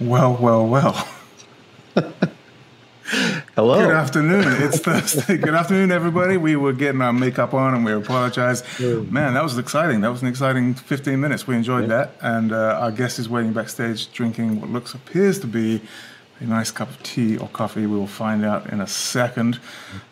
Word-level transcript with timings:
Well, 0.00 0.36
well, 0.40 0.64
well. 0.64 1.08
Hello. 3.56 3.80
Good 3.80 3.90
afternoon. 3.90 4.44
It's 4.62 4.78
Thursday. 4.78 5.38
Good 5.38 5.54
afternoon, 5.54 5.90
everybody. 5.90 6.36
We 6.36 6.54
were 6.54 6.72
getting 6.72 7.02
our 7.02 7.12
makeup 7.12 7.52
on 7.52 7.74
and 7.74 7.84
we 7.84 7.92
apologize. 7.92 8.62
Man, 8.78 9.34
that 9.34 9.42
was 9.42 9.58
exciting. 9.58 10.00
That 10.02 10.12
was 10.12 10.22
an 10.22 10.28
exciting 10.28 10.74
15 10.74 11.18
minutes. 11.18 11.48
We 11.48 11.56
enjoyed 11.56 11.88
that. 11.90 12.12
And 12.20 12.52
uh, 12.52 12.78
our 12.80 12.92
guest 12.92 13.18
is 13.18 13.28
waiting 13.28 13.52
backstage 13.52 14.12
drinking 14.12 14.60
what 14.60 14.70
looks 14.70 14.94
appears 14.94 15.40
to 15.40 15.48
be 15.48 15.82
a 16.38 16.44
nice 16.44 16.70
cup 16.70 16.90
of 16.90 17.02
tea 17.02 17.36
or 17.36 17.48
coffee. 17.48 17.86
We 17.86 17.98
will 17.98 18.06
find 18.06 18.44
out 18.44 18.72
in 18.72 18.80
a 18.80 18.86
second. 18.86 19.58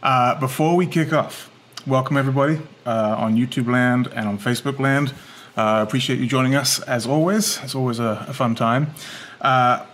Uh, 0.02 0.34
before 0.40 0.74
we 0.74 0.88
kick 0.88 1.12
off, 1.12 1.48
welcome 1.86 2.16
everybody 2.16 2.60
uh, 2.84 3.14
on 3.16 3.36
YouTube 3.36 3.70
land 3.70 4.08
and 4.08 4.26
on 4.26 4.36
Facebook 4.36 4.80
land. 4.80 5.14
Uh, 5.56 5.84
appreciate 5.86 6.18
you 6.18 6.26
joining 6.26 6.56
us 6.56 6.80
as 6.82 7.06
always. 7.06 7.58
It's 7.62 7.76
always 7.76 8.00
a, 8.00 8.26
a 8.28 8.34
fun 8.34 8.56
time. 8.56 8.92
Uh, 9.40 9.84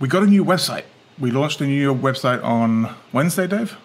we 0.00 0.08
got 0.08 0.22
a 0.22 0.26
new 0.26 0.44
website. 0.44 0.84
We 1.18 1.30
launched 1.30 1.60
a 1.60 1.66
new 1.66 1.94
website 1.94 2.42
on 2.42 2.94
Wednesday, 3.12 3.46
Dave. 3.46 3.76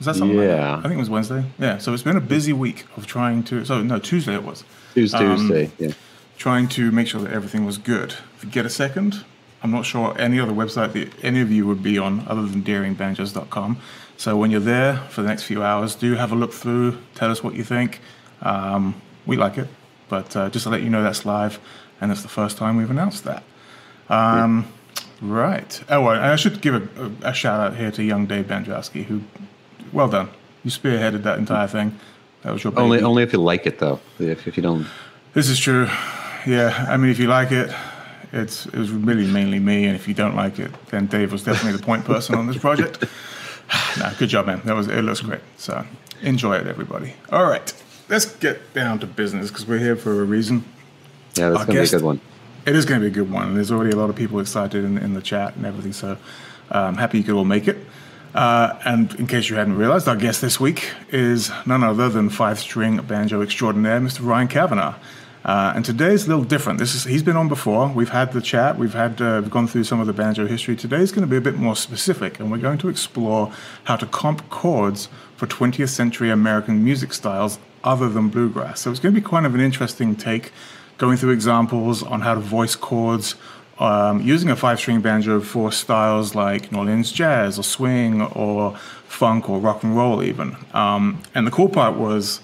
Is 0.00 0.06
that 0.06 0.16
something? 0.16 0.36
like 0.36 0.46
that? 0.48 0.56
Yeah. 0.56 0.76
I 0.78 0.82
think 0.82 0.94
it 0.94 0.98
was 0.98 1.10
Wednesday. 1.10 1.44
Yeah. 1.58 1.78
So 1.78 1.92
it's 1.92 2.02
been 2.02 2.16
a 2.16 2.20
busy 2.22 2.52
week 2.52 2.86
of 2.96 3.06
trying 3.06 3.42
to. 3.44 3.64
So 3.64 3.82
no, 3.82 3.98
Tuesday 3.98 4.34
it 4.34 4.42
was. 4.44 4.64
Tuesday, 4.94 5.18
Um, 5.18 5.36
Tuesday. 5.36 5.70
Yeah. 5.78 5.92
Trying 6.38 6.68
to 6.68 6.90
make 6.90 7.06
sure 7.06 7.20
that 7.20 7.32
everything 7.32 7.64
was 7.66 7.76
good. 7.78 8.14
If 8.36 8.44
you 8.44 8.50
get 8.50 8.64
a 8.64 8.70
second, 8.70 9.24
I'm 9.62 9.70
not 9.70 9.84
sure 9.84 10.18
any 10.18 10.40
other 10.40 10.52
website 10.52 10.92
that 10.94 11.12
any 11.22 11.40
of 11.42 11.52
you 11.52 11.66
would 11.66 11.82
be 11.82 11.98
on 11.98 12.24
other 12.26 12.46
than 12.46 12.62
deeringbanjos.com. 12.62 13.78
So 14.16 14.36
when 14.36 14.50
you're 14.50 14.60
there 14.60 14.96
for 15.10 15.20
the 15.22 15.28
next 15.28 15.42
few 15.44 15.62
hours, 15.62 15.94
do 15.94 16.14
have 16.14 16.32
a 16.32 16.34
look 16.34 16.52
through. 16.54 16.98
Tell 17.14 17.30
us 17.30 17.44
what 17.44 17.54
you 17.54 17.64
think. 17.64 18.00
Um, 18.42 19.00
we 19.26 19.36
like 19.36 19.58
it, 19.58 19.68
but 20.08 20.34
uh, 20.34 20.48
just 20.48 20.64
to 20.64 20.70
let 20.70 20.82
you 20.82 20.88
know 20.88 21.02
that's 21.02 21.26
live, 21.26 21.58
and 22.00 22.10
it's 22.10 22.22
the 22.22 22.28
first 22.28 22.56
time 22.56 22.76
we've 22.78 22.90
announced 22.90 23.24
that. 23.24 23.42
Um, 24.10 24.70
Right. 25.20 25.82
Oh, 25.90 26.00
well, 26.00 26.20
I 26.20 26.36
should 26.36 26.62
give 26.62 26.74
a, 26.74 27.28
a, 27.28 27.34
shout 27.34 27.60
out 27.60 27.76
here 27.76 27.90
to 27.90 28.02
young 28.02 28.26
Dave 28.26 28.46
Banjowski, 28.46 29.04
who, 29.04 29.20
well 29.92 30.08
done. 30.08 30.30
You 30.64 30.70
spearheaded 30.70 31.22
that 31.24 31.38
entire 31.38 31.66
thing. 31.66 31.98
That 32.42 32.52
was 32.52 32.64
your 32.64 32.72
baby. 32.72 32.82
Only, 32.82 33.02
only 33.02 33.22
if 33.22 33.32
you 33.32 33.38
like 33.38 33.66
it 33.66 33.78
though. 33.78 34.00
If, 34.18 34.48
if 34.48 34.56
you 34.56 34.62
don't, 34.62 34.86
This 35.34 35.48
is 35.50 35.58
true. 35.58 35.88
Yeah, 36.46 36.86
I 36.88 36.96
mean, 36.96 37.10
if 37.10 37.18
you 37.18 37.26
like 37.26 37.52
it, 37.52 37.70
it's 38.32 38.64
it 38.64 38.74
was 38.74 38.90
really 38.90 39.26
mainly 39.26 39.58
me, 39.58 39.84
and 39.84 39.94
if 39.94 40.08
you 40.08 40.14
don't 40.14 40.36
like 40.36 40.58
it, 40.58 40.70
then 40.88 41.06
Dave 41.06 41.32
was 41.32 41.42
definitely 41.42 41.78
the 41.78 41.84
point 41.84 42.06
person 42.06 42.34
on 42.34 42.46
this 42.46 42.56
project. 42.56 43.04
nah, 43.98 44.14
good 44.14 44.30
job, 44.30 44.46
man. 44.46 44.62
That 44.64 44.74
was 44.74 44.88
it. 44.88 45.02
Looks 45.02 45.20
great. 45.20 45.40
So 45.58 45.84
enjoy 46.22 46.56
it, 46.56 46.66
everybody. 46.66 47.12
All 47.30 47.44
right, 47.44 47.70
let's 48.08 48.24
get 48.24 48.72
down 48.72 49.00
to 49.00 49.06
business 49.06 49.50
because 49.50 49.66
we're 49.66 49.78
here 49.78 49.96
for 49.96 50.22
a 50.22 50.24
reason. 50.24 50.64
yeah, 51.34 51.50
that's 51.50 51.60
Our 51.60 51.66
gonna 51.66 51.80
guest- 51.80 51.92
be 51.92 51.96
a 51.96 52.00
good 52.00 52.06
one. 52.06 52.20
It 52.70 52.76
is 52.76 52.84
going 52.84 53.00
to 53.00 53.04
be 53.04 53.10
a 53.10 53.24
good 53.24 53.32
one. 53.32 53.56
There's 53.56 53.72
already 53.72 53.90
a 53.90 53.96
lot 53.96 54.10
of 54.10 54.14
people 54.14 54.38
excited 54.38 54.84
in, 54.84 54.96
in 54.96 55.12
the 55.12 55.20
chat 55.20 55.56
and 55.56 55.66
everything, 55.66 55.92
so 55.92 56.16
um, 56.70 56.94
happy 56.94 57.18
you 57.18 57.24
could 57.24 57.34
all 57.34 57.44
make 57.44 57.66
it. 57.66 57.76
Uh, 58.32 58.78
and 58.84 59.12
in 59.16 59.26
case 59.26 59.50
you 59.50 59.56
hadn't 59.56 59.76
realized, 59.76 60.06
our 60.06 60.14
guest 60.14 60.40
this 60.40 60.60
week 60.60 60.92
is 61.08 61.50
none 61.66 61.82
other 61.82 62.08
than 62.08 62.30
five-string 62.30 62.98
banjo 62.98 63.42
extraordinaire, 63.42 63.98
Mr. 63.98 64.24
Ryan 64.24 64.46
Cavanaugh. 64.46 64.94
Uh, 65.44 65.72
and 65.74 65.84
today's 65.84 66.26
a 66.26 66.28
little 66.28 66.44
different. 66.44 66.78
This 66.78 66.94
is 66.94 67.02
he's 67.02 67.24
been 67.24 67.36
on 67.36 67.48
before. 67.48 67.88
We've 67.88 68.10
had 68.10 68.32
the 68.32 68.40
chat. 68.40 68.78
We've 68.78 68.94
had 68.94 69.20
uh, 69.20 69.40
gone 69.40 69.66
through 69.66 69.82
some 69.82 69.98
of 69.98 70.06
the 70.06 70.12
banjo 70.12 70.46
history. 70.46 70.76
Today's 70.76 71.10
going 71.10 71.22
to 71.22 71.30
be 71.30 71.38
a 71.38 71.40
bit 71.40 71.56
more 71.56 71.74
specific, 71.74 72.38
and 72.38 72.52
we're 72.52 72.58
going 72.58 72.78
to 72.78 72.88
explore 72.88 73.52
how 73.82 73.96
to 73.96 74.06
comp 74.06 74.48
chords 74.48 75.08
for 75.34 75.48
20th 75.48 75.88
century 75.88 76.30
American 76.30 76.84
music 76.84 77.14
styles 77.14 77.58
other 77.82 78.08
than 78.08 78.28
bluegrass. 78.28 78.82
So 78.82 78.92
it's 78.92 79.00
going 79.00 79.12
to 79.12 79.20
be 79.20 79.26
kind 79.26 79.44
of 79.44 79.56
an 79.56 79.60
interesting 79.60 80.14
take 80.14 80.52
going 81.00 81.16
through 81.16 81.30
examples 81.30 82.02
on 82.02 82.20
how 82.20 82.34
to 82.34 82.40
voice 82.40 82.76
chords 82.76 83.34
um, 83.78 84.20
using 84.20 84.50
a 84.50 84.56
five 84.56 84.78
string 84.78 85.00
banjo 85.00 85.40
for 85.40 85.72
styles 85.72 86.34
like 86.34 86.70
New 86.70 86.78
Orleans 86.78 87.10
jazz 87.10 87.58
or 87.58 87.62
swing 87.62 88.20
or 88.20 88.76
funk 89.08 89.48
or 89.48 89.58
rock 89.58 89.82
and 89.82 89.96
roll, 89.96 90.22
even. 90.22 90.54
Um, 90.74 91.22
and 91.34 91.46
the 91.46 91.50
cool 91.50 91.70
part 91.70 91.96
was, 91.96 92.42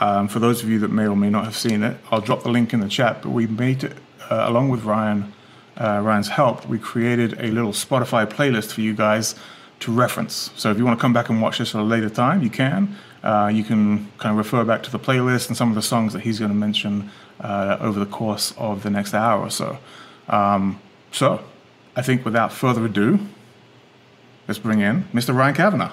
um, 0.00 0.26
for 0.26 0.40
those 0.40 0.64
of 0.64 0.68
you 0.68 0.80
that 0.80 0.90
may 0.90 1.06
or 1.06 1.14
may 1.14 1.30
not 1.30 1.44
have 1.44 1.56
seen 1.56 1.84
it, 1.84 1.96
I'll 2.10 2.20
drop 2.20 2.42
the 2.42 2.48
link 2.48 2.72
in 2.72 2.80
the 2.80 2.88
chat, 2.88 3.22
but 3.22 3.30
we 3.30 3.46
made 3.46 3.84
it, 3.84 3.92
uh, 4.28 4.46
along 4.48 4.70
with 4.70 4.82
Ryan, 4.82 5.32
uh, 5.76 6.00
Ryan's 6.02 6.28
help, 6.28 6.66
we 6.66 6.80
created 6.80 7.34
a 7.38 7.52
little 7.52 7.72
Spotify 7.72 8.26
playlist 8.26 8.72
for 8.72 8.80
you 8.80 8.94
guys 8.94 9.36
to 9.78 9.92
reference. 9.92 10.50
So 10.56 10.72
if 10.72 10.78
you 10.78 10.84
want 10.84 10.98
to 10.98 11.00
come 11.00 11.12
back 11.12 11.28
and 11.28 11.40
watch 11.40 11.58
this 11.58 11.72
at 11.76 11.80
a 11.80 11.84
later 11.84 12.10
time, 12.10 12.42
you 12.42 12.50
can. 12.50 12.96
Uh, 13.22 13.50
you 13.52 13.62
can 13.62 14.10
kind 14.18 14.32
of 14.32 14.36
refer 14.36 14.64
back 14.64 14.82
to 14.82 14.90
the 14.90 14.98
playlist 14.98 15.48
and 15.48 15.56
some 15.56 15.68
of 15.68 15.74
the 15.76 15.82
songs 15.82 16.12
that 16.12 16.20
he's 16.22 16.38
going 16.38 16.50
to 16.50 16.56
mention 16.56 17.10
uh, 17.40 17.76
over 17.80 18.00
the 18.00 18.06
course 18.06 18.52
of 18.58 18.82
the 18.82 18.90
next 18.90 19.14
hour 19.14 19.40
or 19.40 19.50
so. 19.50 19.78
Um, 20.28 20.80
so 21.12 21.42
I 21.94 22.02
think 22.02 22.24
without 22.24 22.52
further 22.52 22.84
ado, 22.84 23.20
let's 24.48 24.58
bring 24.58 24.80
in 24.80 25.04
Mr. 25.12 25.34
Ryan 25.36 25.54
Cavanaugh. 25.54 25.92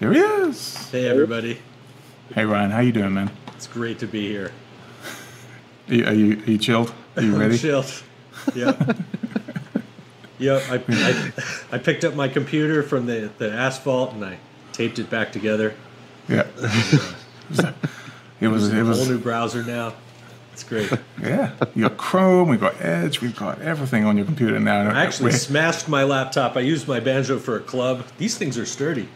Here 0.00 0.12
he 0.12 0.18
is. 0.20 0.76
Hey 0.90 1.08
everybody, 1.08 1.60
Hey 2.34 2.44
Ryan, 2.44 2.70
how 2.70 2.80
you 2.80 2.92
doing, 2.92 3.14
man? 3.14 3.30
it's 3.56 3.66
great 3.66 3.98
to 4.00 4.06
be 4.06 4.28
here. 4.28 4.52
Are 5.88 5.94
you, 5.94 6.04
are 6.06 6.12
you, 6.12 6.32
are 6.42 6.50
you 6.50 6.58
chilled? 6.58 6.92
Are 7.16 7.22
you 7.22 7.32
I'm 7.34 7.40
ready? 7.40 7.58
chilled. 7.58 7.90
Yeah. 8.54 8.72
yep. 10.38 10.62
I, 10.70 10.82
I, 10.88 11.32
I 11.72 11.78
picked 11.78 12.04
up 12.04 12.14
my 12.14 12.28
computer 12.28 12.82
from 12.82 13.06
the, 13.06 13.30
the 13.38 13.50
asphalt 13.52 14.12
and 14.14 14.24
I 14.24 14.38
taped 14.78 15.00
it 15.00 15.10
back 15.10 15.32
together. 15.32 15.74
Yeah. 16.28 16.46
it 17.50 17.58
was. 17.58 17.64
It 18.40 18.48
was. 18.48 18.70
Whole 18.72 18.84
was. 18.84 19.08
new 19.08 19.18
browser 19.18 19.64
now. 19.64 19.92
It's 20.52 20.62
great. 20.62 20.90
Yeah. 21.20 21.52
You 21.74 21.88
got 21.88 21.96
Chrome. 21.96 22.48
We've 22.48 22.60
got 22.60 22.80
Edge. 22.80 23.20
We've 23.20 23.36
got 23.36 23.60
everything 23.60 24.04
on 24.04 24.16
your 24.16 24.24
computer 24.24 24.58
now. 24.58 24.88
I 24.88 25.02
actually 25.04 25.32
smashed 25.32 25.88
my 25.88 26.04
laptop. 26.04 26.56
I 26.56 26.60
used 26.60 26.86
my 26.86 27.00
banjo 27.00 27.38
for 27.38 27.56
a 27.56 27.60
club. 27.60 28.04
These 28.18 28.38
things 28.38 28.56
are 28.56 28.64
sturdy. 28.64 29.08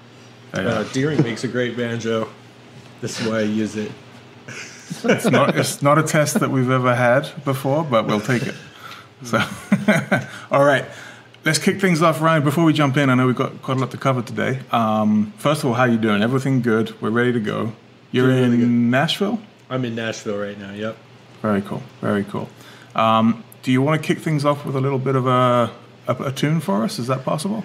Uh, 0.52 0.84
Deering 0.92 1.22
makes 1.22 1.44
a 1.44 1.48
great 1.48 1.76
banjo. 1.76 2.28
This 3.00 3.20
is 3.20 3.26
why 3.26 3.38
I 3.38 3.42
use 3.42 3.76
it. 3.76 3.90
It's 5.04 5.30
not, 5.30 5.56
it's 5.56 5.80
not 5.80 5.98
a 5.98 6.02
test 6.02 6.38
that 6.40 6.50
we've 6.50 6.70
ever 6.70 6.94
had 6.94 7.30
before, 7.44 7.82
but 7.82 8.06
we'll 8.06 8.20
take 8.20 8.42
it. 8.42 8.54
So, 9.24 9.38
all 10.50 10.64
right, 10.64 10.84
let's 11.44 11.58
kick 11.58 11.80
things 11.80 12.02
off, 12.02 12.20
Ryan. 12.20 12.42
Before 12.44 12.64
we 12.64 12.72
jump 12.72 12.96
in, 12.96 13.10
I 13.10 13.14
know 13.14 13.26
we've 13.26 13.36
got 13.36 13.62
quite 13.62 13.76
a 13.76 13.80
lot 13.80 13.90
to 13.92 13.96
cover 13.96 14.22
today. 14.22 14.60
Um, 14.70 15.32
first 15.38 15.62
of 15.62 15.68
all, 15.68 15.74
how 15.74 15.82
are 15.82 15.88
you 15.88 15.98
doing? 15.98 16.22
Everything 16.22 16.62
good? 16.62 17.00
We're 17.00 17.10
ready 17.10 17.32
to 17.32 17.40
go. 17.40 17.72
You're 18.10 18.28
Doing 18.28 18.44
in 18.44 18.50
really. 18.50 18.66
Nashville. 18.66 19.40
I'm 19.70 19.84
in 19.84 19.94
Nashville 19.94 20.38
right 20.38 20.58
now. 20.58 20.72
Yep. 20.72 20.96
Very 21.40 21.62
cool. 21.62 21.82
Very 22.00 22.24
cool. 22.24 22.48
Um, 22.94 23.42
do 23.62 23.72
you 23.72 23.80
want 23.80 24.00
to 24.00 24.06
kick 24.06 24.22
things 24.22 24.44
off 24.44 24.64
with 24.66 24.76
a 24.76 24.80
little 24.80 24.98
bit 24.98 25.16
of 25.16 25.26
a, 25.26 25.72
a, 26.06 26.24
a 26.24 26.32
tune 26.32 26.60
for 26.60 26.84
us? 26.84 26.98
Is 26.98 27.06
that 27.06 27.24
possible? 27.24 27.64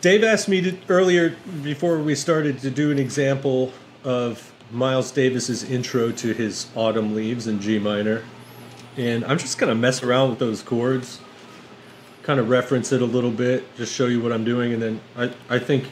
Dave 0.00 0.22
asked 0.22 0.48
me 0.48 0.60
to, 0.60 0.76
earlier 0.88 1.36
before 1.62 1.98
we 1.98 2.14
started 2.14 2.60
to 2.60 2.70
do 2.70 2.92
an 2.92 2.98
example 2.98 3.72
of 4.04 4.52
Miles 4.70 5.10
Davis's 5.10 5.64
intro 5.68 6.12
to 6.12 6.32
his 6.32 6.68
Autumn 6.76 7.14
Leaves 7.16 7.48
in 7.48 7.60
G 7.60 7.78
minor, 7.80 8.22
and 8.96 9.24
I'm 9.24 9.38
just 9.38 9.58
gonna 9.58 9.74
mess 9.74 10.02
around 10.02 10.30
with 10.30 10.38
those 10.38 10.62
chords, 10.62 11.20
kind 12.28 12.38
of 12.38 12.50
reference 12.50 12.92
it 12.92 13.00
a 13.00 13.06
little 13.06 13.30
bit, 13.30 13.64
just 13.78 13.94
show 13.94 14.04
you 14.04 14.20
what 14.20 14.34
I'm 14.34 14.44
doing, 14.44 14.74
and 14.74 14.82
then 14.82 15.00
I, 15.16 15.30
I 15.48 15.58
think 15.58 15.86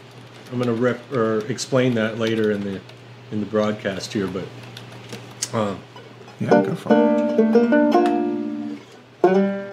I'm 0.52 0.58
gonna 0.58 0.74
rep 0.74 1.10
or 1.10 1.38
explain 1.46 1.94
that 1.94 2.18
later 2.18 2.50
in 2.52 2.60
the 2.60 2.78
in 3.32 3.40
the 3.40 3.46
broadcast 3.46 4.12
here, 4.12 4.26
but. 4.26 4.44
Um, 5.54 5.80
Yeah, 6.38 6.50
go 6.62 6.74
for 6.74 6.92
it. 9.22 9.65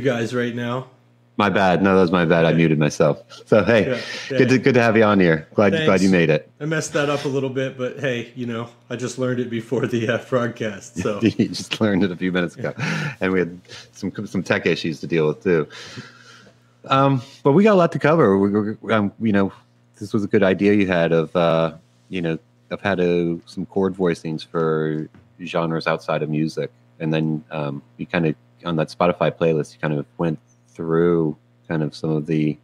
You 0.00 0.10
guys 0.10 0.34
right 0.34 0.54
now. 0.54 0.88
My 1.36 1.48
bad. 1.48 1.82
No, 1.82 1.94
that 1.94 2.02
was 2.02 2.12
my 2.12 2.24
bad. 2.26 2.44
I 2.44 2.52
muted 2.52 2.78
myself. 2.78 3.22
So 3.46 3.64
hey, 3.64 3.86
Yeah, 3.86 4.00
yeah. 4.30 4.38
good 4.38 4.48
to 4.50 4.58
good 4.58 4.74
to 4.74 4.82
have 4.82 4.96
you 4.96 5.04
on 5.04 5.20
here. 5.20 5.48
Glad 5.54 5.70
glad 5.70 6.02
you 6.02 6.10
made 6.10 6.28
it. 6.28 6.50
I 6.60 6.66
messed 6.66 6.92
that 6.92 7.08
up 7.08 7.24
a 7.24 7.28
little 7.28 7.48
bit, 7.48 7.78
but 7.78 7.98
hey, 7.98 8.30
you 8.34 8.46
know, 8.46 8.68
I 8.90 8.96
just 8.96 9.18
learned 9.18 9.40
it 9.40 9.48
before 9.48 9.86
the 9.86 10.08
uh, 10.08 10.24
broadcast. 10.28 10.98
So 10.98 11.20
you 11.22 11.48
just 11.48 11.80
learned 11.80 12.02
it 12.02 12.10
a 12.10 12.16
few 12.16 12.30
minutes 12.32 12.56
ago, 12.56 12.74
and 13.20 13.32
we 13.32 13.38
had 13.38 13.60
some 13.92 14.12
some 14.26 14.42
tech 14.42 14.66
issues 14.66 15.00
to 15.00 15.06
deal 15.06 15.28
with 15.28 15.42
too. 15.42 15.66
Um, 16.86 17.22
but 17.42 17.52
we 17.52 17.62
got 17.64 17.74
a 17.74 17.80
lot 17.82 17.92
to 17.92 17.98
cover. 17.98 18.36
We, 18.36 18.74
we, 18.74 18.92
um, 18.92 19.12
you 19.20 19.32
know, 19.32 19.52
this 19.98 20.12
was 20.12 20.24
a 20.24 20.28
good 20.28 20.42
idea 20.42 20.74
you 20.74 20.86
had 20.86 21.12
of 21.12 21.34
uh, 21.34 21.74
you 22.10 22.20
know 22.20 22.38
of 22.70 22.80
how 22.82 22.94
to 22.96 23.40
some 23.46 23.64
chord 23.66 23.94
voicings 23.94 24.46
for 24.46 25.08
genres 25.42 25.86
outside 25.86 26.22
of 26.22 26.28
music, 26.28 26.70
and 26.98 27.14
then 27.14 27.42
um, 27.50 27.82
you 27.96 28.04
kind 28.06 28.26
of 28.26 28.34
on 28.64 28.76
that 28.76 28.88
Spotify 28.88 29.30
playlist, 29.30 29.74
you 29.74 29.80
kind 29.80 29.94
of 29.94 30.06
went 30.18 30.38
through 30.68 31.36
kind 31.68 31.82
of 31.82 31.94
some 31.94 32.10
of 32.10 32.26
the 32.26 32.56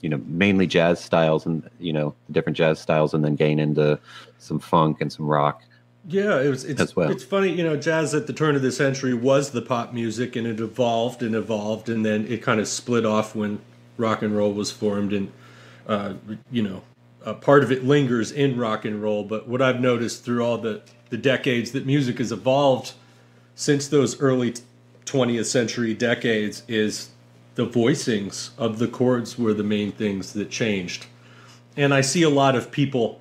you 0.00 0.08
know 0.08 0.20
mainly 0.26 0.66
jazz 0.66 1.00
styles 1.00 1.46
and 1.46 1.68
you 1.78 1.92
know 1.92 2.14
the 2.26 2.32
different 2.32 2.56
jazz 2.56 2.80
styles, 2.80 3.14
and 3.14 3.24
then 3.24 3.36
gain 3.36 3.58
into 3.58 3.98
some 4.38 4.58
funk 4.58 5.00
and 5.00 5.12
some 5.12 5.26
rock. 5.26 5.62
yeah, 6.08 6.40
it 6.40 6.48
was. 6.48 6.64
It's 6.64 6.96
well. 6.96 7.10
it's 7.10 7.24
funny, 7.24 7.50
you 7.50 7.64
know, 7.64 7.76
jazz 7.76 8.14
at 8.14 8.26
the 8.26 8.32
turn 8.32 8.56
of 8.56 8.62
the 8.62 8.72
century 8.72 9.14
was 9.14 9.50
the 9.50 9.62
pop 9.62 9.92
music, 9.92 10.36
and 10.36 10.46
it 10.46 10.60
evolved 10.60 11.22
and 11.22 11.34
evolved, 11.34 11.88
and 11.88 12.04
then 12.04 12.26
it 12.26 12.42
kind 12.42 12.60
of 12.60 12.68
split 12.68 13.04
off 13.04 13.34
when 13.34 13.60
rock 13.96 14.22
and 14.22 14.36
roll 14.36 14.52
was 14.52 14.70
formed, 14.70 15.12
and 15.12 15.32
uh, 15.86 16.14
you 16.50 16.62
know, 16.62 16.82
a 17.24 17.34
part 17.34 17.62
of 17.62 17.72
it 17.72 17.84
lingers 17.84 18.30
in 18.30 18.56
rock 18.56 18.84
and 18.84 19.02
roll. 19.02 19.24
But 19.24 19.48
what 19.48 19.60
I've 19.60 19.80
noticed 19.80 20.24
through 20.24 20.44
all 20.44 20.58
the 20.58 20.82
the 21.10 21.16
decades 21.16 21.72
that 21.72 21.86
music 21.86 22.18
has 22.18 22.32
evolved 22.32 22.92
since 23.54 23.88
those 23.88 24.20
early 24.20 24.54
20th 25.08 25.46
century 25.46 25.94
decades 25.94 26.62
is 26.68 27.10
the 27.54 27.66
voicings 27.66 28.50
of 28.58 28.78
the 28.78 28.86
chords 28.86 29.38
were 29.38 29.54
the 29.54 29.64
main 29.64 29.90
things 29.90 30.32
that 30.34 30.50
changed. 30.50 31.06
And 31.76 31.92
I 31.94 32.02
see 32.02 32.22
a 32.22 32.30
lot 32.30 32.54
of 32.54 32.70
people 32.70 33.20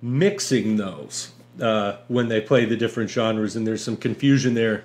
mixing 0.00 0.76
those 0.76 1.32
uh, 1.60 1.96
when 2.08 2.28
they 2.28 2.40
play 2.40 2.64
the 2.64 2.76
different 2.76 3.10
genres, 3.10 3.56
and 3.56 3.66
there's 3.66 3.82
some 3.82 3.96
confusion 3.96 4.54
there. 4.54 4.84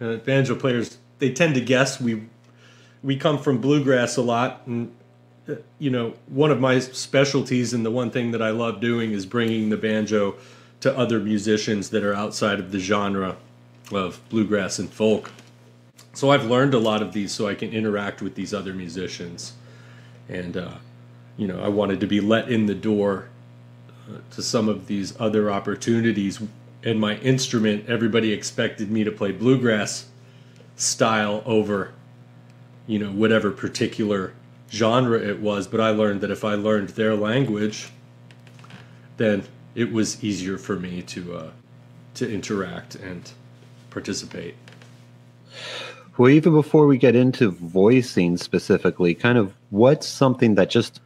Uh, 0.00 0.16
banjo 0.16 0.54
players 0.54 0.98
they 1.18 1.32
tend 1.32 1.54
to 1.54 1.60
guess. 1.60 2.00
We 2.00 2.24
we 3.02 3.16
come 3.16 3.38
from 3.38 3.58
bluegrass 3.58 4.16
a 4.16 4.22
lot, 4.22 4.62
and 4.66 4.94
uh, 5.48 5.54
you 5.78 5.90
know 5.90 6.14
one 6.26 6.50
of 6.50 6.60
my 6.60 6.78
specialties 6.78 7.72
and 7.72 7.84
the 7.84 7.90
one 7.90 8.10
thing 8.10 8.32
that 8.32 8.42
I 8.42 8.50
love 8.50 8.80
doing 8.80 9.12
is 9.12 9.26
bringing 9.26 9.70
the 9.70 9.76
banjo 9.76 10.36
to 10.80 10.96
other 10.96 11.20
musicians 11.20 11.90
that 11.90 12.04
are 12.04 12.14
outside 12.14 12.58
of 12.58 12.72
the 12.72 12.78
genre 12.78 13.36
of 13.92 14.20
bluegrass 14.28 14.78
and 14.78 14.90
folk. 14.90 15.30
So 16.16 16.30
I've 16.30 16.46
learned 16.46 16.72
a 16.72 16.78
lot 16.78 17.02
of 17.02 17.12
these 17.12 17.30
so 17.30 17.46
I 17.46 17.54
can 17.54 17.74
interact 17.74 18.22
with 18.22 18.36
these 18.36 18.54
other 18.54 18.72
musicians. 18.72 19.52
And, 20.30 20.56
uh, 20.56 20.76
you 21.36 21.46
know, 21.46 21.60
I 21.60 21.68
wanted 21.68 22.00
to 22.00 22.06
be 22.06 22.22
let 22.22 22.50
in 22.50 22.64
the 22.64 22.74
door 22.74 23.28
uh, 24.08 24.20
to 24.30 24.42
some 24.42 24.66
of 24.66 24.86
these 24.86 25.14
other 25.20 25.50
opportunities. 25.50 26.40
And 26.82 26.98
my 26.98 27.18
instrument, 27.18 27.86
everybody 27.86 28.32
expected 28.32 28.90
me 28.90 29.04
to 29.04 29.12
play 29.12 29.30
bluegrass 29.30 30.06
style 30.74 31.42
over, 31.44 31.92
you 32.86 32.98
know, 32.98 33.12
whatever 33.12 33.50
particular 33.50 34.32
genre 34.70 35.20
it 35.20 35.40
was. 35.40 35.66
But 35.66 35.82
I 35.82 35.90
learned 35.90 36.22
that 36.22 36.30
if 36.30 36.44
I 36.44 36.54
learned 36.54 36.88
their 36.90 37.14
language, 37.14 37.90
then 39.18 39.42
it 39.74 39.92
was 39.92 40.24
easier 40.24 40.56
for 40.56 40.76
me 40.76 41.02
to 41.02 41.36
uh, 41.36 41.50
to 42.14 42.32
interact 42.32 42.94
and 42.94 43.30
participate. 43.90 44.54
Well, 46.18 46.30
even 46.30 46.54
before 46.54 46.86
we 46.86 46.96
get 46.96 47.14
into 47.14 47.50
voicing 47.50 48.38
specifically, 48.38 49.14
kind 49.14 49.36
of 49.36 49.52
what's 49.68 50.06
something 50.06 50.54
that 50.54 50.70
just 50.70 51.00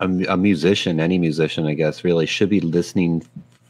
a, 0.00 0.06
a 0.28 0.36
musician, 0.36 0.98
any 0.98 1.16
musician, 1.16 1.66
I 1.66 1.74
guess, 1.74 2.02
really 2.02 2.26
should 2.26 2.48
be 2.48 2.60
listening 2.60 3.22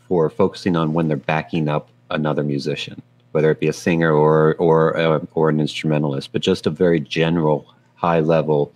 for, 0.08 0.30
focusing 0.30 0.76
on 0.76 0.94
when 0.94 1.08
they're 1.08 1.16
backing 1.18 1.68
up 1.68 1.90
another 2.10 2.42
musician, 2.42 3.02
whether 3.32 3.50
it 3.50 3.60
be 3.60 3.68
a 3.68 3.72
singer 3.72 4.12
or 4.12 4.54
or 4.54 4.96
uh, 4.96 5.20
or 5.34 5.50
an 5.50 5.60
instrumentalist, 5.60 6.32
but 6.32 6.40
just 6.40 6.66
a 6.66 6.70
very 6.70 7.00
general, 7.00 7.66
high 7.96 8.20
level, 8.20 8.72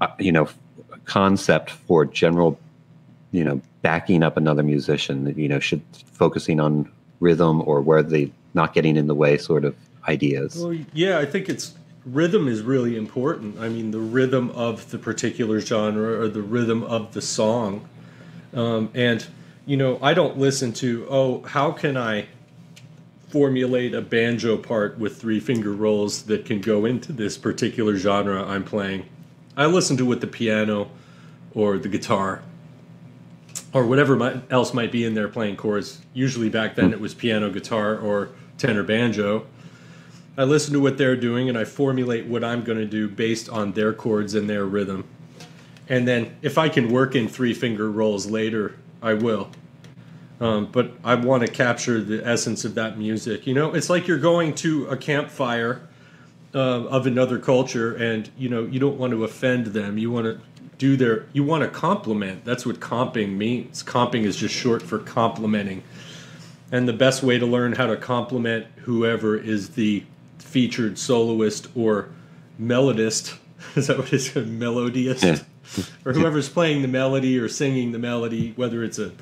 uh, 0.00 0.08
you 0.18 0.32
know, 0.32 0.48
concept 1.04 1.70
for 1.70 2.04
general, 2.04 2.58
you 3.32 3.44
know, 3.44 3.60
backing 3.80 4.22
up 4.22 4.36
another 4.36 4.62
musician. 4.62 5.32
You 5.36 5.48
know, 5.48 5.60
should 5.60 5.82
focusing 6.12 6.60
on 6.60 6.90
rhythm 7.20 7.62
or 7.66 7.80
where 7.80 8.02
they 8.02 8.30
not 8.54 8.74
getting 8.74 8.96
in 8.96 9.06
the 9.06 9.14
way 9.14 9.38
sort 9.38 9.64
of 9.64 9.76
ideas. 10.06 10.56
Well, 10.58 10.76
yeah, 10.92 11.18
I 11.18 11.26
think 11.26 11.48
it's 11.48 11.74
rhythm 12.04 12.48
is 12.48 12.62
really 12.62 12.96
important. 12.96 13.58
I 13.58 13.68
mean, 13.68 13.90
the 13.90 13.98
rhythm 14.00 14.50
of 14.50 14.90
the 14.90 14.98
particular 14.98 15.60
genre 15.60 16.20
or 16.20 16.28
the 16.28 16.42
rhythm 16.42 16.82
of 16.84 17.12
the 17.12 17.22
song. 17.22 17.88
Um, 18.54 18.90
and, 18.94 19.26
you 19.66 19.76
know, 19.76 19.98
I 20.02 20.14
don't 20.14 20.38
listen 20.38 20.72
to, 20.74 21.06
oh, 21.10 21.42
how 21.42 21.72
can 21.72 21.96
I 21.96 22.26
formulate 23.28 23.94
a 23.94 24.00
banjo 24.00 24.56
part 24.56 24.98
with 24.98 25.20
three 25.20 25.38
finger 25.38 25.72
rolls 25.72 26.22
that 26.22 26.46
can 26.46 26.60
go 26.60 26.86
into 26.86 27.12
this 27.12 27.36
particular 27.36 27.96
genre 27.96 28.42
I'm 28.42 28.64
playing? 28.64 29.04
I 29.56 29.66
listen 29.66 29.96
to 29.98 30.06
what 30.06 30.20
the 30.20 30.26
piano 30.26 30.90
or 31.52 31.78
the 31.78 31.88
guitar 31.88 32.42
or 33.72 33.84
whatever 33.84 34.16
might, 34.16 34.50
else 34.50 34.72
might 34.72 34.90
be 34.90 35.04
in 35.04 35.14
there 35.14 35.28
playing 35.28 35.56
chords. 35.56 36.00
Usually 36.14 36.48
back 36.48 36.74
then 36.74 36.92
it 36.92 37.00
was 37.00 37.14
piano, 37.14 37.50
guitar, 37.50 37.98
or 37.98 38.30
tenor 38.56 38.82
banjo. 38.82 39.46
I 40.36 40.44
listen 40.44 40.72
to 40.72 40.80
what 40.80 40.98
they're 40.98 41.16
doing 41.16 41.48
and 41.48 41.58
I 41.58 41.64
formulate 41.64 42.26
what 42.26 42.44
I'm 42.44 42.62
going 42.62 42.78
to 42.78 42.86
do 42.86 43.08
based 43.08 43.48
on 43.48 43.72
their 43.72 43.92
chords 43.92 44.34
and 44.34 44.48
their 44.48 44.64
rhythm. 44.64 45.04
And 45.88 46.06
then 46.06 46.36
if 46.42 46.58
I 46.58 46.68
can 46.68 46.90
work 46.90 47.14
in 47.14 47.28
three 47.28 47.54
finger 47.54 47.90
rolls 47.90 48.26
later, 48.26 48.76
I 49.02 49.14
will. 49.14 49.50
Um, 50.40 50.66
but 50.70 50.92
I 51.02 51.16
want 51.16 51.44
to 51.44 51.50
capture 51.50 52.00
the 52.00 52.24
essence 52.24 52.64
of 52.64 52.76
that 52.76 52.96
music. 52.96 53.46
You 53.46 53.54
know, 53.54 53.74
it's 53.74 53.90
like 53.90 54.06
you're 54.06 54.18
going 54.18 54.54
to 54.56 54.86
a 54.86 54.96
campfire 54.96 55.88
uh, 56.54 56.58
of 56.58 57.06
another 57.06 57.38
culture 57.38 57.94
and, 57.96 58.30
you 58.38 58.48
know, 58.48 58.64
you 58.64 58.78
don't 58.78 58.98
want 58.98 59.12
to 59.12 59.24
offend 59.24 59.66
them. 59.68 59.98
You 59.98 60.10
want 60.12 60.26
to 60.26 60.40
do 60.78 60.96
their, 60.96 61.26
you 61.32 61.44
want 61.44 61.64
to 61.64 61.68
compliment. 61.68 62.44
That's 62.44 62.64
what 62.64 62.80
comping 62.80 63.36
means. 63.36 63.82
Comping 63.82 64.22
is 64.24 64.36
just 64.36 64.54
short 64.54 64.82
for 64.82 64.98
complimenting. 64.98 65.82
And 66.70 66.88
the 66.88 66.92
best 66.92 67.22
way 67.22 67.38
to 67.38 67.46
learn 67.46 67.72
how 67.74 67.86
to 67.86 67.96
compliment 67.96 68.66
whoever 68.82 69.36
is 69.36 69.70
the 69.70 70.04
featured 70.38 70.98
soloist 70.98 71.68
or 71.74 72.10
melodist. 72.60 73.36
Is 73.74 73.88
that 73.88 73.98
what 73.98 74.12
it's 74.12 74.30
called? 74.30 74.46
Melodiest? 74.46 75.22
Yeah. 75.22 75.84
or 76.04 76.12
whoever's 76.12 76.48
playing 76.48 76.82
the 76.82 76.88
melody 76.88 77.38
or 77.38 77.48
singing 77.48 77.92
the 77.92 77.98
melody, 77.98 78.52
whether 78.56 78.82
it's 78.84 78.98
a 78.98 79.12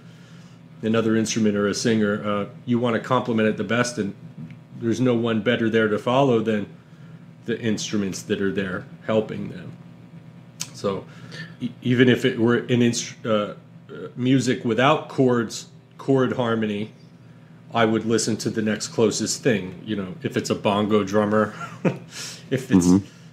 another 0.82 1.16
instrument 1.16 1.56
or 1.56 1.66
a 1.66 1.74
singer, 1.74 2.22
uh, 2.24 2.46
you 2.66 2.78
want 2.78 2.94
to 2.94 3.00
compliment 3.00 3.48
it 3.48 3.56
the 3.56 3.64
best, 3.64 3.98
and 3.98 4.14
there's 4.78 5.00
no 5.00 5.14
one 5.14 5.40
better 5.40 5.70
there 5.70 5.88
to 5.88 5.98
follow 5.98 6.40
than 6.40 6.66
the 7.46 7.58
instruments 7.60 8.22
that 8.22 8.42
are 8.42 8.52
there 8.52 8.84
helping 9.06 9.48
them. 9.50 9.72
So, 10.74 11.06
e- 11.60 11.70
even 11.82 12.08
if 12.08 12.24
it 12.24 12.38
were 12.38 12.56
an 12.56 12.82
inst- 12.82 13.14
uh, 13.24 13.30
uh, 13.30 13.54
music 14.16 14.64
without 14.64 15.08
chords, 15.08 15.66
chord 15.98 16.34
harmony, 16.34 16.92
I 17.74 17.84
would 17.84 18.04
listen 18.04 18.36
to 18.38 18.50
the 18.50 18.62
next 18.62 18.88
closest 18.88 19.42
thing. 19.42 19.80
You 19.84 19.96
know, 19.96 20.14
if 20.22 20.36
it's 20.36 20.50
a 20.50 20.54
bongo 20.54 21.04
drummer, 21.04 21.54
if 22.50 22.70
it's 22.70 22.86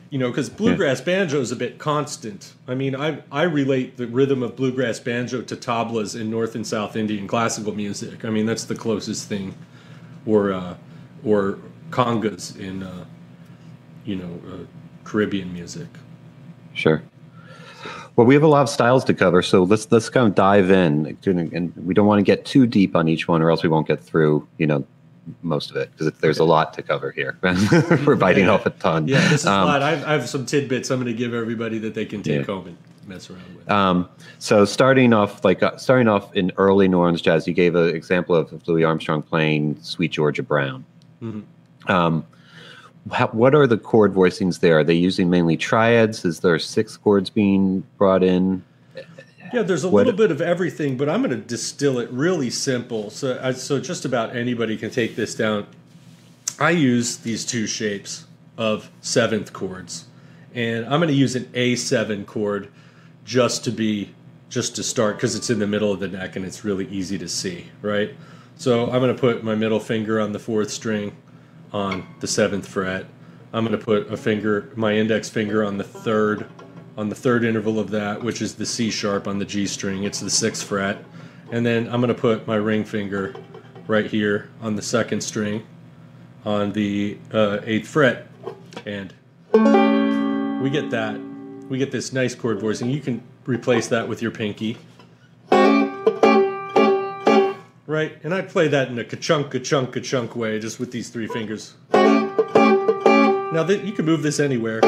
you 0.09 0.19
know, 0.19 0.29
because 0.29 0.47
bluegrass 0.47 1.01
banjo 1.01 1.39
is 1.39 1.51
a 1.51 1.55
bit 1.55 1.79
constant. 1.79 2.53
I 2.67 2.75
mean, 2.75 2.95
I 2.95 3.23
I 3.31 3.43
relate 3.43 3.97
the 3.97 4.05
rhythm 4.05 4.43
of 4.43 4.55
bluegrass 4.55 4.99
banjo 4.99 5.41
to 5.41 5.55
tablas 5.55 6.19
in 6.19 6.29
North 6.29 6.53
and 6.53 6.67
South 6.67 6.95
Indian 6.95 7.27
classical 7.27 7.73
music. 7.73 8.23
I 8.23 8.29
mean, 8.29 8.45
that's 8.45 8.65
the 8.65 8.75
closest 8.75 9.27
thing, 9.27 9.55
or 10.27 10.53
uh, 10.53 10.75
or 11.23 11.57
congas 11.89 12.55
in 12.59 12.83
uh, 12.83 13.05
you 14.05 14.17
know 14.17 14.39
uh, 14.51 14.57
Caribbean 15.03 15.51
music. 15.51 15.87
Sure. 16.75 17.01
Well, 18.15 18.27
we 18.27 18.35
have 18.35 18.43
a 18.43 18.47
lot 18.47 18.61
of 18.61 18.69
styles 18.69 19.03
to 19.05 19.13
cover, 19.13 19.41
so 19.41 19.63
let's 19.63 19.91
let's 19.91 20.07
kind 20.09 20.27
of 20.27 20.35
dive 20.35 20.69
in, 20.69 21.17
and 21.25 21.73
we 21.75 21.93
don't 21.95 22.05
want 22.05 22.19
to 22.19 22.23
get 22.23 22.45
too 22.45 22.67
deep 22.67 22.95
on 22.95 23.07
each 23.07 23.27
one, 23.27 23.41
or 23.41 23.49
else 23.49 23.63
we 23.63 23.69
won't 23.69 23.87
get 23.87 23.99
through, 23.99 24.47
you 24.59 24.67
know, 24.67 24.85
most 25.41 25.71
of 25.71 25.77
it 25.77 25.89
because 25.97 26.13
there's 26.19 26.37
a 26.37 26.43
lot 26.43 26.73
to 26.75 26.83
cover 26.83 27.09
here. 27.11 27.37
We're 28.05 28.15
biting 28.15 28.45
Yeah. 28.45 28.51
off 28.51 28.65
a 28.67 28.69
ton. 28.71 29.07
Yeah, 29.07 29.27
this 29.29 29.41
is 29.41 29.47
Um, 29.47 29.63
a 29.63 29.65
lot. 29.65 29.81
I've, 29.81 30.03
I 30.05 30.11
have 30.13 30.29
some 30.29 30.45
tidbits 30.45 30.91
I'm 30.91 30.99
going 31.01 31.11
to 31.11 31.17
give 31.17 31.33
everybody 31.33 31.79
that 31.79 31.95
they 31.95 32.05
can 32.05 32.21
take 32.21 32.41
Yeah. 32.47 32.53
home 32.53 32.67
and 32.67 32.77
mess 33.07 33.29
around 33.31 33.41
with. 33.57 33.69
Um, 33.71 34.07
so 34.37 34.63
starting 34.63 35.11
off, 35.11 35.43
like 35.43 35.63
uh, 35.63 35.75
starting 35.77 36.07
off 36.07 36.35
in 36.35 36.51
early 36.57 36.87
New 36.87 36.99
Orleans 36.99 37.21
jazz, 37.21 37.47
you 37.47 37.53
gave 37.55 37.73
an 37.73 37.95
example 37.95 38.35
of 38.35 38.67
Louis 38.67 38.83
Armstrong 38.83 39.23
playing 39.23 39.77
"Sweet 39.81 40.11
Georgia 40.11 40.43
Brown." 40.43 40.85
Mhm. 41.23 41.43
Um, 41.87 42.25
how, 43.11 43.27
what 43.27 43.53
are 43.53 43.67
the 43.67 43.77
chord 43.77 44.13
voicings 44.13 44.59
there? 44.59 44.79
Are 44.79 44.83
they 44.83 44.93
using 44.93 45.29
mainly 45.29 45.57
triads? 45.57 46.23
Is 46.25 46.39
there 46.39 46.57
six 46.59 46.95
chords 46.97 47.29
being 47.29 47.83
brought 47.97 48.23
in? 48.23 48.63
Yeah, 49.53 49.61
there's 49.61 49.83
a 49.83 49.89
What- 49.89 50.05
little 50.05 50.17
bit 50.17 50.31
of 50.31 50.41
everything, 50.41 50.97
but 50.97 51.09
I'm 51.09 51.21
going 51.21 51.29
to 51.37 51.45
distill 51.45 51.99
it 51.99 52.09
really 52.11 52.49
simple. 52.49 53.09
So, 53.09 53.51
so 53.51 53.79
just 53.79 54.05
about 54.05 54.35
anybody 54.35 54.77
can 54.77 54.89
take 54.89 55.15
this 55.15 55.35
down. 55.35 55.67
I 56.59 56.71
use 56.71 57.17
these 57.17 57.45
two 57.45 57.67
shapes 57.67 58.25
of 58.57 58.89
seventh 59.01 59.53
chords, 59.53 60.05
and 60.53 60.85
I'm 60.85 60.99
going 60.99 61.07
to 61.07 61.13
use 61.13 61.35
an 61.35 61.45
A7 61.53 62.25
chord 62.25 62.69
just 63.25 63.63
to 63.65 63.71
be 63.71 64.09
just 64.49 64.75
to 64.75 64.83
start 64.83 65.15
because 65.17 65.35
it's 65.35 65.49
in 65.49 65.57
the 65.57 65.65
middle 65.65 65.91
of 65.91 65.99
the 65.99 66.07
neck 66.07 66.35
and 66.35 66.45
it's 66.45 66.63
really 66.63 66.87
easy 66.89 67.17
to 67.17 67.27
see, 67.27 67.65
right? 67.81 68.13
So 68.55 68.83
I'm 68.83 69.01
going 69.01 69.13
to 69.15 69.19
put 69.19 69.43
my 69.43 69.55
middle 69.55 69.79
finger 69.79 70.21
on 70.21 70.31
the 70.31 70.37
fourth 70.37 70.69
string 70.69 71.15
on 71.73 72.07
the 72.19 72.27
seventh 72.27 72.67
fret. 72.67 73.05
I'm 73.51 73.65
going 73.65 73.77
to 73.77 73.83
put 73.83 74.11
a 74.11 74.17
finger, 74.17 74.71
my 74.75 74.93
index 74.93 75.29
finger 75.29 75.63
on 75.63 75.77
the 75.77 75.83
third, 75.83 76.47
on 76.97 77.09
the 77.09 77.15
third 77.15 77.43
interval 77.43 77.79
of 77.79 77.89
that, 77.91 78.23
which 78.23 78.41
is 78.41 78.55
the 78.55 78.65
C 78.65 78.89
sharp 78.89 79.27
on 79.27 79.39
the 79.39 79.45
G 79.45 79.67
string. 79.67 80.03
It's 80.03 80.19
the 80.19 80.29
sixth 80.29 80.65
fret. 80.67 81.03
And 81.51 81.65
then 81.65 81.87
I'm 81.87 82.01
going 82.01 82.13
to 82.13 82.19
put 82.19 82.47
my 82.47 82.55
ring 82.55 82.83
finger 82.83 83.35
right 83.87 84.05
here 84.05 84.49
on 84.61 84.75
the 84.75 84.81
second 84.81 85.21
string 85.21 85.65
on 86.45 86.71
the 86.73 87.17
uh, 87.31 87.59
eighth 87.63 87.87
fret. 87.87 88.27
And 88.85 89.13
we 90.61 90.69
get 90.69 90.89
that. 90.91 91.19
We 91.69 91.77
get 91.77 91.91
this 91.91 92.11
nice 92.13 92.35
chord 92.35 92.59
voicing. 92.59 92.89
You 92.89 93.01
can 93.01 93.23
replace 93.45 93.87
that 93.87 94.07
with 94.07 94.21
your 94.21 94.31
pinky. 94.31 94.77
Right? 97.85 98.17
And 98.23 98.33
I 98.33 98.41
play 98.41 98.69
that 98.69 98.87
in 98.87 98.97
a 98.97 99.03
ka-chunk, 99.03 99.51
ka-chunk, 99.51 99.91
ka-chunk 99.91 100.37
way, 100.37 100.57
just 100.57 100.79
with 100.79 100.91
these 100.91 101.09
three 101.09 101.27
fingers. 101.27 101.73
Now, 101.91 103.63
that 103.63 103.83
you 103.83 103.91
can 103.91 104.05
move 104.05 104.23
this 104.23 104.39
anywhere. 104.39 104.79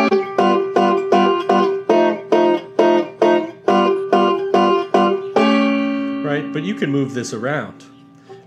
Right? 6.23 6.51
But 6.53 6.63
you 6.63 6.75
can 6.75 6.89
move 6.89 7.13
this 7.13 7.33
around. 7.33 7.83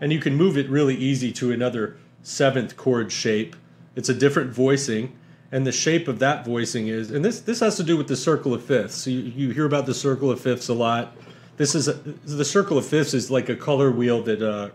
And 0.00 0.14
you 0.14 0.18
can 0.18 0.34
move 0.34 0.56
it 0.56 0.70
really 0.70 0.96
easy 0.96 1.30
to 1.32 1.52
another 1.52 1.98
seventh 2.22 2.76
chord 2.76 3.12
shape. 3.12 3.54
It's 3.96 4.08
a 4.08 4.14
different 4.14 4.52
voicing 4.52 5.14
and 5.50 5.66
the 5.66 5.72
shape 5.72 6.08
of 6.08 6.18
that 6.18 6.44
voicing 6.44 6.88
is 6.88 7.10
and 7.10 7.24
this 7.24 7.40
this 7.40 7.60
has 7.60 7.76
to 7.76 7.82
do 7.82 7.96
with 7.96 8.06
the 8.06 8.16
circle 8.16 8.52
of 8.52 8.62
fifths 8.62 8.96
so 8.96 9.10
you, 9.10 9.20
you 9.20 9.50
hear 9.50 9.64
about 9.64 9.86
the 9.86 9.94
circle 9.94 10.30
of 10.30 10.38
fifths 10.40 10.68
a 10.68 10.74
lot 10.74 11.16
this 11.58 11.74
is 11.74 11.88
a, 11.88 11.92
the 11.92 12.44
circle 12.44 12.78
of 12.78 12.86
fifths 12.86 13.12
is 13.12 13.30
like 13.30 13.48
a 13.48 13.56
color 13.56 13.90
wheel 13.90 14.22
that 14.22 14.40
uh, 14.40 14.70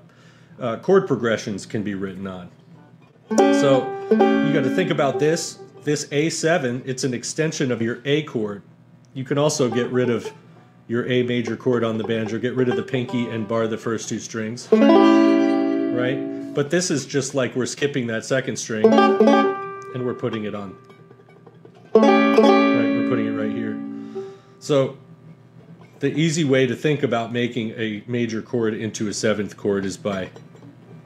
uh, 0.61 0.77
chord 0.77 1.07
progressions 1.07 1.65
can 1.65 1.81
be 1.81 1.95
written 1.95 2.27
on. 2.27 2.51
So 3.37 3.89
you 4.11 4.53
got 4.53 4.63
to 4.63 4.75
think 4.75 4.91
about 4.91 5.17
this. 5.17 5.59
This 5.83 6.05
a7 6.07 6.83
it's 6.85 7.03
an 7.03 7.13
extension 7.13 7.71
of 7.71 7.81
your 7.81 8.01
a 8.05 8.23
chord. 8.23 8.61
You 9.13 9.23
can 9.23 9.37
also 9.37 9.69
get 9.69 9.89
rid 9.91 10.09
of 10.09 10.31
your 10.87 11.09
a 11.09 11.23
major 11.23 11.55
chord 11.55 11.83
on 11.83 11.97
the 11.97 12.03
banjo 12.03 12.37
get 12.37 12.55
rid 12.55 12.67
of 12.69 12.75
the 12.75 12.83
pinky 12.83 13.29
and 13.29 13.47
bar 13.47 13.67
the 13.67 13.77
first 13.77 14.09
two 14.09 14.19
strings. 14.19 14.67
Right? 14.71 16.53
But 16.53 16.69
this 16.69 16.91
is 16.91 17.05
just 17.05 17.33
like 17.33 17.55
we're 17.55 17.65
skipping 17.65 18.07
that 18.07 18.25
second 18.25 18.57
string 18.57 18.85
and 18.85 20.05
we're 20.05 20.13
putting 20.13 20.43
it 20.43 20.53
on. 20.53 20.75
Right, 21.95 22.97
we're 22.97 23.09
putting 23.09 23.27
it 23.27 23.31
right 23.31 23.51
here. 23.51 23.79
So 24.59 24.97
the 26.03 26.13
easy 26.19 26.43
way 26.43 26.67
to 26.67 26.75
think 26.75 27.01
about 27.01 27.31
making 27.31 27.69
a 27.77 28.03
major 28.07 28.41
chord 28.41 28.73
into 28.73 29.07
a 29.07 29.13
seventh 29.13 29.55
chord 29.55 29.85
is 29.85 29.95
by 29.95 30.29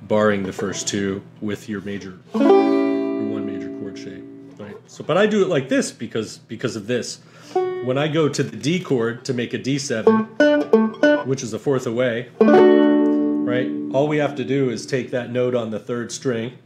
barring 0.08 0.42
the 0.42 0.51
first 0.51 0.88
two 0.88 1.22
with 1.39 1.70
your 1.70 1.82
major 1.82 2.18
your 2.34 3.30
one 3.30 3.46
major 3.46 3.70
chord 3.80 3.96
shape. 3.96 4.24
Right. 4.58 4.75
So 4.88 5.04
but 5.04 5.16
I 5.16 5.27
do 5.27 5.44
it 5.44 5.50
like 5.50 5.70
this 5.70 5.92
because 5.92 6.39
because 6.39 6.75
of 6.75 6.88
this. 6.88 7.20
When 7.54 8.00
I 8.00 8.08
go 8.08 8.27
to 8.27 8.42
the 8.42 8.58
D 8.58 8.80
chord 8.80 9.24
to 9.25 9.36
make 9.36 9.54
a 9.54 9.60
D7, 9.60 11.27
which 11.27 11.44
is 11.44 11.54
a 11.54 11.60
fourth 11.60 11.86
away, 11.86 12.30
right? 12.39 13.70
All 13.94 14.08
we 14.08 14.18
have 14.18 14.34
to 14.38 14.44
do 14.44 14.72
is 14.72 14.88
take 14.88 15.12
that 15.12 15.30
note 15.30 15.54
on 15.54 15.70
the 15.70 15.77
third 15.77 16.12
string, 16.12 16.58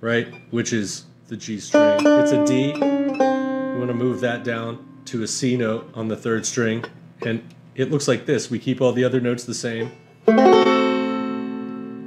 right? 0.00 0.32
Which 0.52 0.72
is 0.72 1.06
the 1.26 1.36
G 1.36 1.58
string. 1.58 1.98
It's 2.06 2.30
a 2.30 2.46
D. 2.46 2.74
We 2.74 2.78
want 2.78 3.88
to 3.88 3.94
move 3.94 4.20
that 4.20 4.44
down 4.44 4.86
to 5.06 5.24
a 5.24 5.26
C 5.26 5.56
note 5.56 5.90
on 5.94 6.06
the 6.06 6.16
third 6.16 6.46
string. 6.46 6.84
And 7.22 7.42
it 7.76 7.90
looks 7.90 8.08
like 8.08 8.26
this. 8.26 8.50
We 8.50 8.58
keep 8.58 8.80
all 8.80 8.92
the 8.92 9.04
other 9.04 9.20
notes 9.20 9.44
the 9.44 9.54
same. 9.54 9.92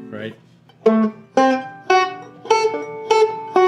Right? 0.09 0.35
I'm 0.85 1.13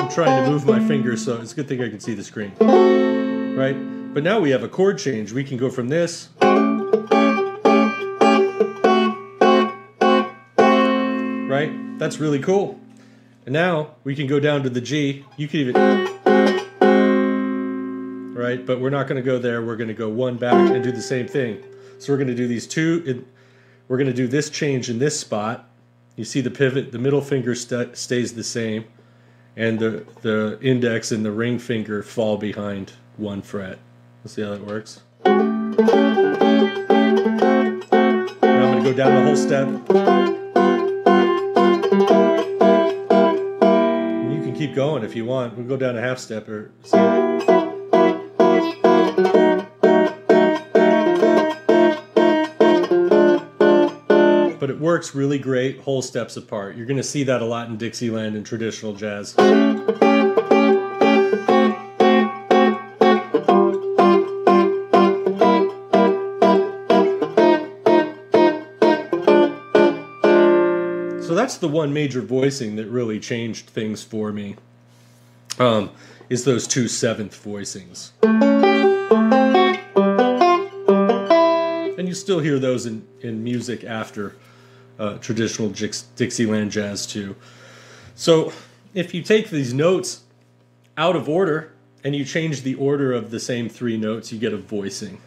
trying 0.10 0.43
to 0.43 0.50
move 0.50 0.65
my 0.65 0.86
finger, 0.88 1.15
so 1.15 1.39
it's 1.41 1.53
a 1.53 1.55
good 1.55 1.67
thing 1.67 1.81
I 1.81 1.89
can 1.89 2.00
see 2.00 2.13
the 2.13 2.24
screen. 2.24 2.51
Right? 2.60 3.75
But 4.13 4.24
now 4.24 4.39
we 4.39 4.50
have 4.50 4.63
a 4.63 4.70
chord 4.70 4.98
change. 4.98 5.31
We 5.31 5.43
can 5.43 5.58
go 5.58 5.70
from 5.70 5.88
this 5.89 6.29
right? 11.51 12.00
That's 12.00 12.20
really 12.20 12.39
cool. 12.39 12.79
And 13.46 13.53
now 13.53 13.96
we 14.03 14.15
can 14.15 14.25
go 14.25 14.39
down 14.39 14.63
to 14.63 14.70
the 14.70 14.81
G. 14.81 15.25
You 15.36 15.48
can 15.48 15.60
even, 15.60 15.75
right? 18.34 18.65
But 18.65 18.79
we're 18.79 18.89
not 18.89 19.08
going 19.08 19.22
to 19.22 19.25
go 19.25 19.38
there. 19.38 19.62
We're 19.62 19.75
going 19.75 19.89
to 19.89 19.93
go 19.93 20.10
one 20.10 20.38
back 20.38 20.53
and 20.53 20.84
do 20.84 20.91
the 20.91 21.01
same 21.01 21.27
thing. 21.27 21.63
So 22.01 22.12
we're 22.12 22.17
going 22.17 22.29
to 22.29 22.36
do 22.36 22.48
these 22.48 22.65
two. 22.65 23.24
we're 23.88 23.98
going 23.98 24.08
to 24.08 24.13
do 24.13 24.27
this 24.27 24.50
change 24.50 24.89
in 24.89 24.98
this 24.98 25.20
spot. 25.20 25.70
You 26.15 26.25
see 26.25 26.41
the 26.41 26.50
pivot, 26.50 26.91
the 26.91 26.98
middle 26.98 27.22
finger 27.22 27.53
st 27.53 27.96
stays 27.96 28.34
the 28.34 28.43
same, 28.43 28.86
and 29.55 29.77
the, 29.77 30.03
the 30.24 30.58
index 30.63 31.12
and 31.12 31.24
the 31.24 31.31
ring 31.31 31.60
finger 31.60 32.01
fall 32.01 32.38
behind 32.38 32.93
one 33.17 33.43
fret. 33.43 33.77
Let's 34.24 34.34
see 34.34 34.41
how 34.41 34.50
that 34.50 34.65
works. 34.65 35.01
Now 35.25 35.31
I'm 35.31 35.75
going 38.72 38.84
to 38.84 38.91
go 38.91 38.93
down 38.98 39.13
the 39.13 39.22
whole 39.24 39.36
step. 39.36 39.67
And 43.62 44.34
you 44.34 44.41
can 44.41 44.55
keep 44.55 44.74
going 44.74 45.03
if 45.03 45.15
you 45.15 45.25
want. 45.25 45.55
We'll 45.55 45.67
go 45.67 45.77
down 45.77 45.96
a 45.96 46.01
half 46.01 46.17
step 46.17 46.50
or 46.50 46.72
see. 46.84 47.50
But 54.62 54.70
it 54.70 54.80
works 54.80 55.15
really 55.15 55.39
great 55.39 55.80
whole 55.80 56.03
steps 56.03 56.38
apart. 56.38 56.75
You're 56.75 56.86
going 56.86 56.98
to 56.98 57.03
see 57.03 57.24
that 57.24 57.41
a 57.41 57.46
lot 57.46 57.70
in 57.70 57.77
Dixieland 57.77 58.36
and 58.36 58.46
traditional 58.46 58.94
jazz. 58.94 59.32
So 59.32 59.44
that's 71.34 71.58
the 71.58 71.68
one 71.68 71.91
major 71.91 72.22
voicing 72.22 72.75
that 72.75 72.86
really 72.86 73.20
changed 73.20 73.72
things 73.72 74.03
for 74.03 74.32
me. 74.32 74.58
Um, 75.58 75.89
is 76.30 76.46
those 76.46 76.68
two 76.68 76.88
seventh 76.88 77.44
voicings. 77.44 78.12
And 81.98 82.08
you 82.08 82.13
still 82.13 82.41
hear 82.41 82.60
those 82.60 82.86
in, 82.86 83.08
in 83.22 83.44
music 83.44 83.84
after 83.84 84.36
uh, 85.01 85.17
traditional 85.17 85.70
Dixieland 85.70 86.72
jazz, 86.72 87.08
too. 87.08 87.36
So 88.13 88.53
if 88.93 89.13
you 89.15 89.24
take 89.24 89.50
these 89.50 89.74
notes 89.74 90.22
out 90.96 91.15
of 91.15 91.27
order 91.27 91.74
and 92.03 92.15
you 92.15 92.24
change 92.24 92.62
the 92.62 92.75
order 92.75 93.12
of 93.12 93.31
the 93.31 93.39
same 93.39 93.67
three 93.67 93.98
notes, 93.98 94.31
you 94.31 94.38
get 94.38 94.53
a 94.53 94.58
voicing, 94.58 95.20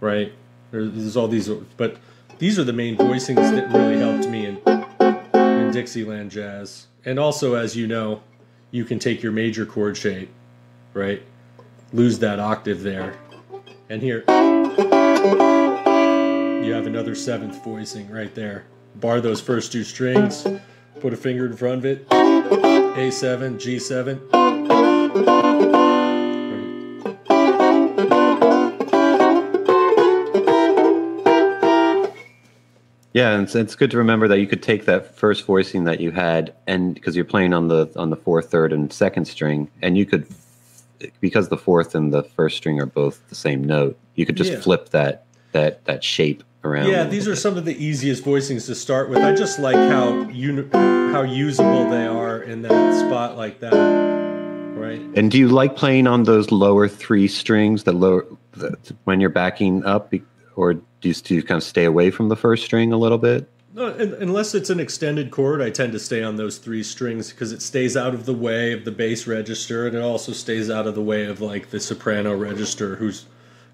right? 0.00 0.32
There's 0.70 1.16
all 1.16 1.28
these, 1.28 1.48
but 1.48 1.96
these 2.38 2.58
are 2.58 2.64
the 2.64 2.72
main 2.72 2.96
voicings 2.96 3.50
that 3.52 3.72
really 3.72 3.96
helped 3.96 4.28
me 4.28 4.44
in 4.46 5.70
Dixieland 5.72 6.30
jazz. 6.30 6.88
And 7.06 7.18
also, 7.18 7.54
as 7.54 7.74
you 7.76 7.86
know, 7.86 8.22
you 8.72 8.84
can 8.84 8.98
take 8.98 9.22
your 9.22 9.32
major 9.32 9.64
chord 9.64 9.96
shape, 9.96 10.28
right? 10.92 11.22
Lose 11.92 12.18
that 12.18 12.40
octave 12.40 12.82
there. 12.82 13.16
And 13.88 14.02
here, 14.02 14.24
you 16.64 16.72
have 16.72 16.86
another 16.86 17.14
seventh 17.14 17.62
voicing 17.64 18.10
right 18.10 18.34
there. 18.34 18.64
Bar 18.96 19.20
those 19.20 19.40
first 19.40 19.72
two 19.72 19.84
strings, 19.84 20.46
put 21.00 21.12
a 21.12 21.16
finger 21.16 21.46
in 21.46 21.56
front 21.56 21.78
of 21.78 21.84
it, 21.84 22.08
A7, 22.08 23.58
G7. 23.58 24.44
Yeah, 33.14 33.30
and 33.30 33.44
it's, 33.44 33.54
it's 33.54 33.76
good 33.76 33.92
to 33.92 33.98
remember 33.98 34.26
that 34.26 34.40
you 34.40 34.48
could 34.48 34.62
take 34.62 34.86
that 34.86 35.16
first 35.16 35.44
voicing 35.44 35.84
that 35.84 36.00
you 36.00 36.10
had, 36.10 36.52
and 36.66 36.94
because 36.94 37.14
you're 37.14 37.24
playing 37.24 37.54
on 37.54 37.68
the 37.68 37.88
on 37.94 38.10
the 38.10 38.16
fourth, 38.16 38.50
third, 38.50 38.72
and 38.72 38.92
second 38.92 39.26
string, 39.26 39.70
and 39.82 39.96
you 39.96 40.04
could, 40.04 40.26
because 41.20 41.48
the 41.48 41.56
fourth 41.56 41.94
and 41.94 42.12
the 42.12 42.24
first 42.24 42.56
string 42.56 42.80
are 42.80 42.86
both 42.86 43.26
the 43.28 43.36
same 43.36 43.62
note, 43.62 43.96
you 44.16 44.26
could 44.26 44.36
just 44.36 44.50
yeah. 44.50 44.60
flip 44.60 44.88
that 44.88 45.26
that 45.52 45.84
that 45.84 46.02
shape 46.02 46.42
around. 46.64 46.88
Yeah, 46.88 47.04
these 47.04 47.28
are 47.28 47.36
some 47.36 47.56
of 47.56 47.64
the 47.64 47.76
easiest 47.84 48.24
voicings 48.24 48.66
to 48.66 48.74
start 48.74 49.10
with. 49.10 49.18
I 49.18 49.34
just 49.34 49.58
like 49.58 49.76
how 49.76 50.28
uni- 50.30 50.68
how 50.72 51.22
usable 51.22 51.88
they 51.88 52.06
are 52.06 52.42
in 52.42 52.62
that 52.62 53.06
spot 53.06 53.36
like 53.36 53.60
that. 53.60 53.74
Right. 53.74 55.00
And 55.14 55.30
do 55.30 55.38
you 55.38 55.48
like 55.48 55.76
playing 55.76 56.06
on 56.06 56.24
those 56.24 56.50
lower 56.50 56.88
three 56.88 57.28
strings, 57.28 57.84
the 57.84 57.92
lower 57.92 58.26
the, 58.52 58.76
when 59.04 59.20
you're 59.20 59.30
backing 59.30 59.84
up, 59.84 60.12
or 60.56 60.74
do 60.74 60.82
you, 61.02 61.14
do 61.14 61.34
you 61.34 61.42
kind 61.42 61.58
of 61.58 61.62
stay 61.62 61.84
away 61.84 62.10
from 62.10 62.28
the 62.28 62.36
first 62.36 62.64
string 62.64 62.92
a 62.92 62.96
little 62.96 63.18
bit? 63.18 63.48
No, 63.72 63.86
unless 63.86 64.54
it's 64.54 64.70
an 64.70 64.78
extended 64.78 65.32
chord, 65.32 65.60
I 65.60 65.70
tend 65.70 65.92
to 65.94 65.98
stay 65.98 66.22
on 66.22 66.36
those 66.36 66.58
three 66.58 66.84
strings 66.84 67.30
because 67.30 67.50
it 67.50 67.60
stays 67.60 67.96
out 67.96 68.14
of 68.14 68.24
the 68.24 68.32
way 68.32 68.72
of 68.72 68.84
the 68.84 68.92
bass 68.92 69.26
register, 69.26 69.86
and 69.86 69.96
it 69.96 70.02
also 70.02 70.32
stays 70.32 70.70
out 70.70 70.86
of 70.86 70.94
the 70.94 71.02
way 71.02 71.24
of 71.24 71.40
like 71.40 71.70
the 71.70 71.80
soprano 71.80 72.36
register, 72.36 72.94
who's 72.96 73.26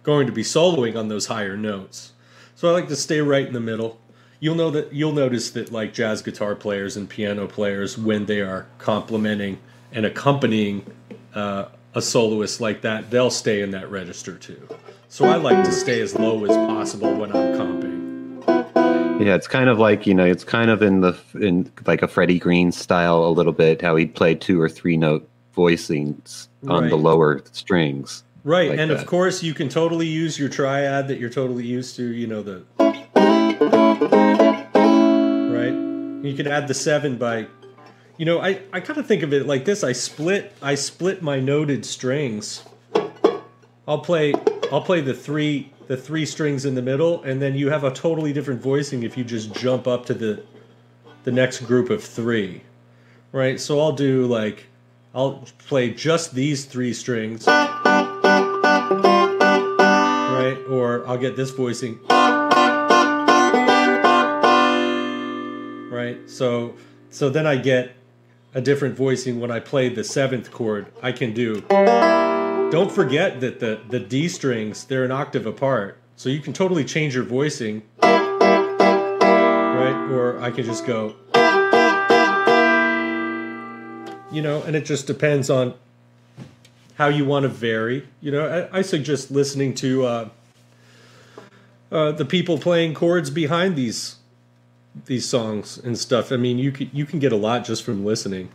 going 0.02 0.26
to 0.26 0.32
be 0.32 0.42
soloing 0.42 0.98
on 0.98 1.08
those 1.08 1.26
higher 1.26 1.54
notes. 1.54 2.12
So 2.60 2.68
I 2.68 2.72
like 2.72 2.88
to 2.88 2.96
stay 2.96 3.22
right 3.22 3.46
in 3.46 3.54
the 3.54 3.60
middle. 3.60 3.98
You'll 4.38 4.54
know 4.54 4.70
that 4.72 4.92
you'll 4.92 5.14
notice 5.14 5.52
that 5.52 5.72
like 5.72 5.94
jazz 5.94 6.20
guitar 6.20 6.54
players 6.54 6.94
and 6.94 7.08
piano 7.08 7.46
players, 7.46 7.96
when 7.96 8.26
they 8.26 8.42
are 8.42 8.66
complementing 8.76 9.58
and 9.92 10.04
accompanying 10.04 10.84
uh, 11.34 11.68
a 11.94 12.02
soloist 12.02 12.60
like 12.60 12.82
that, 12.82 13.10
they'll 13.10 13.30
stay 13.30 13.62
in 13.62 13.70
that 13.70 13.90
register 13.90 14.36
too. 14.36 14.68
So 15.08 15.24
I 15.24 15.36
like 15.36 15.64
to 15.64 15.72
stay 15.72 16.02
as 16.02 16.14
low 16.18 16.44
as 16.44 16.54
possible 16.54 17.14
when 17.14 17.34
I'm 17.34 17.54
comping. 17.54 19.24
Yeah, 19.24 19.36
it's 19.36 19.48
kind 19.48 19.70
of 19.70 19.78
like 19.78 20.06
you 20.06 20.12
know, 20.12 20.26
it's 20.26 20.44
kind 20.44 20.70
of 20.70 20.82
in 20.82 21.00
the 21.00 21.18
in 21.40 21.72
like 21.86 22.02
a 22.02 22.08
Freddie 22.08 22.38
Green 22.38 22.72
style 22.72 23.24
a 23.24 23.32
little 23.32 23.54
bit, 23.54 23.80
how 23.80 23.96
he'd 23.96 24.14
play 24.14 24.34
two 24.34 24.60
or 24.60 24.68
three 24.68 24.98
note 24.98 25.26
voicings 25.56 26.48
on 26.68 26.90
the 26.90 26.98
lower 26.98 27.40
strings. 27.52 28.22
Right, 28.42 28.70
like 28.70 28.78
and 28.78 28.90
of 28.90 29.04
course 29.04 29.42
you 29.42 29.52
can 29.52 29.68
totally 29.68 30.06
use 30.06 30.38
your 30.38 30.48
triad 30.48 31.08
that 31.08 31.18
you're 31.18 31.28
totally 31.28 31.66
used 31.66 31.96
to. 31.96 32.04
You 32.04 32.26
know 32.26 32.42
the 32.42 32.64
right. 35.50 36.24
You 36.24 36.34
can 36.34 36.46
add 36.46 36.66
the 36.66 36.74
seven 36.74 37.16
by, 37.16 37.48
you 38.16 38.24
know, 38.24 38.40
I 38.40 38.62
I 38.72 38.80
kind 38.80 38.98
of 38.98 39.06
think 39.06 39.22
of 39.22 39.34
it 39.34 39.46
like 39.46 39.66
this. 39.66 39.84
I 39.84 39.92
split 39.92 40.54
I 40.62 40.74
split 40.74 41.20
my 41.22 41.38
noted 41.38 41.84
strings. 41.84 42.64
I'll 43.86 43.98
play 43.98 44.32
I'll 44.72 44.82
play 44.82 45.02
the 45.02 45.14
three 45.14 45.72
the 45.86 45.96
three 45.96 46.24
strings 46.24 46.64
in 46.64 46.74
the 46.74 46.82
middle, 46.82 47.22
and 47.24 47.42
then 47.42 47.54
you 47.54 47.68
have 47.68 47.84
a 47.84 47.90
totally 47.90 48.32
different 48.32 48.62
voicing 48.62 49.02
if 49.02 49.18
you 49.18 49.24
just 49.24 49.52
jump 49.52 49.86
up 49.86 50.06
to 50.06 50.14
the 50.14 50.42
the 51.24 51.32
next 51.32 51.60
group 51.66 51.90
of 51.90 52.02
three, 52.02 52.62
right? 53.32 53.60
So 53.60 53.80
I'll 53.80 53.92
do 53.92 54.24
like 54.24 54.66
I'll 55.14 55.44
play 55.66 55.90
just 55.90 56.34
these 56.34 56.64
three 56.64 56.94
strings 56.94 57.46
right? 60.50 60.66
Or 60.68 61.06
I'll 61.06 61.18
get 61.18 61.36
this 61.36 61.50
voicing, 61.50 62.00
right? 65.90 66.18
So, 66.26 66.74
so 67.10 67.30
then 67.30 67.46
I 67.46 67.56
get 67.56 67.92
a 68.54 68.60
different 68.60 68.96
voicing 68.96 69.40
when 69.40 69.50
I 69.50 69.60
play 69.60 69.88
the 69.88 70.04
seventh 70.04 70.50
chord. 70.50 70.86
I 71.02 71.12
can 71.12 71.32
do. 71.32 71.60
Don't 72.70 72.90
forget 72.90 73.40
that 73.40 73.60
the 73.60 73.80
the 73.88 74.00
D 74.00 74.28
strings 74.28 74.84
they're 74.84 75.04
an 75.04 75.10
octave 75.12 75.46
apart, 75.46 75.98
so 76.16 76.28
you 76.28 76.40
can 76.40 76.52
totally 76.52 76.84
change 76.84 77.14
your 77.14 77.24
voicing, 77.24 77.82
right? 78.02 78.18
Or 80.10 80.40
I 80.40 80.50
can 80.50 80.64
just 80.64 80.86
go. 80.86 81.16
You 84.32 84.42
know, 84.42 84.62
and 84.62 84.76
it 84.76 84.84
just 84.84 85.08
depends 85.08 85.50
on 85.50 85.74
how 86.94 87.08
you 87.08 87.24
want 87.24 87.42
to 87.42 87.48
vary. 87.48 88.06
You 88.20 88.30
know, 88.30 88.68
I, 88.72 88.78
I 88.78 88.82
suggest 88.82 89.32
listening 89.32 89.74
to 89.76 90.04
uh, 90.04 90.28
uh, 91.92 92.12
the 92.12 92.24
people 92.24 92.58
playing 92.58 92.94
chords 92.94 93.30
behind 93.30 93.76
these 93.76 94.16
these 95.06 95.26
songs 95.28 95.78
and 95.78 95.96
stuff. 95.96 96.32
I 96.32 96.36
mean, 96.36 96.58
you 96.58 96.72
can 96.72 96.90
you 96.92 97.06
can 97.06 97.18
get 97.18 97.32
a 97.32 97.36
lot 97.36 97.64
just 97.64 97.82
from 97.84 98.04
listening. 98.04 98.50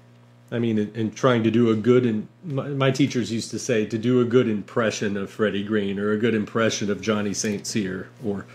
I 0.52 0.60
mean, 0.60 0.78
and, 0.78 0.96
and 0.96 1.16
trying 1.16 1.44
to 1.44 1.52
do 1.52 1.72
a 1.72 1.76
good 1.76 2.06
and 2.06 2.28
my, 2.44 2.68
my 2.68 2.92
teachers 2.92 3.32
used 3.32 3.50
to 3.52 3.60
say 3.60 3.86
to 3.88 3.98
do 3.98 4.22
a 4.22 4.26
good 4.26 4.48
impression 4.48 5.18
of 5.18 5.30
Freddie 5.32 5.64
Green 5.64 5.98
or 6.00 6.12
a 6.12 6.18
good 6.18 6.36
impression 6.36 6.92
of 6.92 7.02
Johnny 7.02 7.34
St. 7.34 7.66
Cyr 7.66 8.10
or 8.24 8.46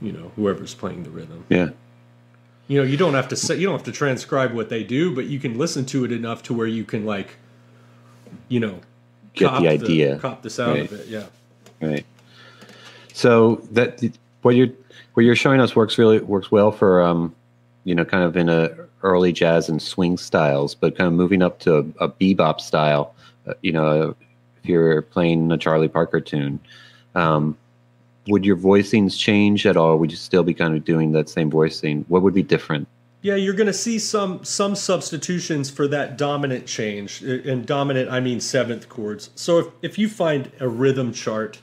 you 0.00 0.12
know 0.12 0.30
whoever's 0.36 0.74
playing 0.74 1.02
the 1.02 1.10
rhythm. 1.10 1.44
Yeah. 1.48 1.70
You 2.68 2.78
know, 2.80 2.86
you 2.86 2.96
don't 2.96 3.14
have 3.14 3.28
to 3.28 3.36
say 3.36 3.56
you 3.56 3.66
don't 3.66 3.76
have 3.76 3.84
to 3.84 3.92
transcribe 3.92 4.52
what 4.52 4.68
they 4.70 4.84
do, 4.84 5.14
but 5.14 5.26
you 5.26 5.38
can 5.38 5.58
listen 5.58 5.84
to 5.86 6.04
it 6.04 6.12
enough 6.12 6.42
to 6.44 6.54
where 6.54 6.66
you 6.66 6.84
can 6.84 7.04
like, 7.04 7.36
you 8.48 8.60
know, 8.60 8.80
Get 9.34 9.48
cop 9.50 9.60
the 9.62 9.68
idea. 9.68 10.18
cop 10.18 10.42
the 10.42 10.50
sound 10.50 10.78
Right. 10.78 10.92
of 10.92 11.00
it. 11.00 11.06
Yeah. 11.08 11.24
Right. 11.82 12.06
So 13.14 13.62
that 13.70 14.02
what 14.42 14.56
you're 14.56 14.68
what 15.14 15.24
you're 15.24 15.36
showing 15.36 15.60
us 15.60 15.74
works 15.74 15.96
really 15.98 16.18
works 16.18 16.50
well 16.50 16.72
for 16.72 17.00
um, 17.00 17.34
you 17.84 17.94
know, 17.94 18.04
kind 18.04 18.24
of 18.24 18.36
in 18.36 18.48
a 18.48 18.70
early 19.02 19.32
jazz 19.32 19.68
and 19.68 19.80
swing 19.80 20.18
styles, 20.18 20.74
but 20.74 20.96
kind 20.96 21.06
of 21.06 21.14
moving 21.14 21.42
up 21.42 21.60
to 21.60 21.76
a, 21.76 22.04
a 22.04 22.08
bebop 22.08 22.60
style. 22.60 23.14
Uh, 23.46 23.54
you 23.62 23.70
know, 23.70 24.16
if 24.62 24.68
you're 24.68 25.02
playing 25.02 25.52
a 25.52 25.58
Charlie 25.58 25.88
Parker 25.88 26.20
tune, 26.20 26.58
um, 27.14 27.56
would 28.26 28.44
your 28.44 28.56
voicings 28.56 29.18
change 29.18 29.66
at 29.66 29.76
all? 29.76 29.98
Would 29.98 30.10
you 30.10 30.16
still 30.16 30.42
be 30.42 30.54
kind 30.54 30.74
of 30.74 30.84
doing 30.84 31.12
that 31.12 31.28
same 31.28 31.50
voicing? 31.50 32.04
What 32.08 32.22
would 32.22 32.34
be 32.34 32.42
different? 32.42 32.88
Yeah, 33.20 33.36
you're 33.36 33.54
going 33.54 33.68
to 33.68 33.72
see 33.72 33.98
some 33.98 34.42
some 34.44 34.74
substitutions 34.74 35.70
for 35.70 35.86
that 35.88 36.18
dominant 36.18 36.66
change. 36.66 37.22
And 37.22 37.64
dominant, 37.64 38.10
I 38.10 38.18
mean 38.18 38.40
seventh 38.40 38.88
chords. 38.88 39.30
So 39.36 39.58
if, 39.58 39.66
if 39.82 39.98
you 39.98 40.08
find 40.08 40.50
a 40.58 40.68
rhythm 40.68 41.12
chart 41.12 41.60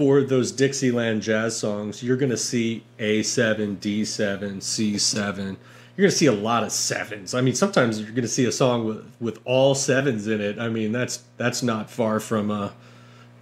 for 0.00 0.22
those 0.22 0.50
Dixieland 0.50 1.20
jazz 1.20 1.54
songs, 1.58 2.02
you're 2.02 2.16
going 2.16 2.30
to 2.30 2.36
see 2.38 2.82
A7, 2.98 3.76
D7, 3.76 4.56
C7. 4.56 5.36
You're 5.36 6.04
going 6.04 6.10
to 6.10 6.10
see 6.10 6.24
a 6.24 6.32
lot 6.32 6.62
of 6.62 6.72
sevens. 6.72 7.34
I 7.34 7.42
mean, 7.42 7.54
sometimes 7.54 8.00
you're 8.00 8.08
going 8.08 8.22
to 8.22 8.28
see 8.28 8.46
a 8.46 8.52
song 8.52 8.86
with, 8.86 9.04
with 9.20 9.40
all 9.44 9.74
sevens 9.74 10.26
in 10.26 10.40
it. 10.40 10.58
I 10.58 10.70
mean, 10.70 10.90
that's 10.92 11.22
that's 11.36 11.62
not 11.62 11.90
far 11.90 12.18
from 12.18 12.50
uh, 12.50 12.70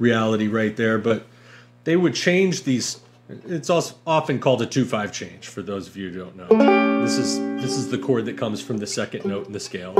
reality 0.00 0.48
right 0.48 0.76
there. 0.76 0.98
But 0.98 1.26
they 1.84 1.96
would 1.96 2.16
change 2.16 2.64
these. 2.64 2.98
It's 3.28 3.70
also 3.70 3.94
often 4.04 4.40
called 4.40 4.60
a 4.60 4.66
two-five 4.66 5.12
change. 5.12 5.46
For 5.46 5.62
those 5.62 5.86
of 5.86 5.96
you 5.96 6.10
who 6.10 6.18
don't 6.18 6.36
know, 6.36 7.02
this 7.02 7.18
is 7.18 7.38
this 7.62 7.76
is 7.76 7.88
the 7.88 7.98
chord 7.98 8.24
that 8.24 8.36
comes 8.36 8.60
from 8.60 8.78
the 8.78 8.86
second 8.88 9.24
note 9.24 9.46
in 9.46 9.52
the 9.52 9.60
scale, 9.60 9.94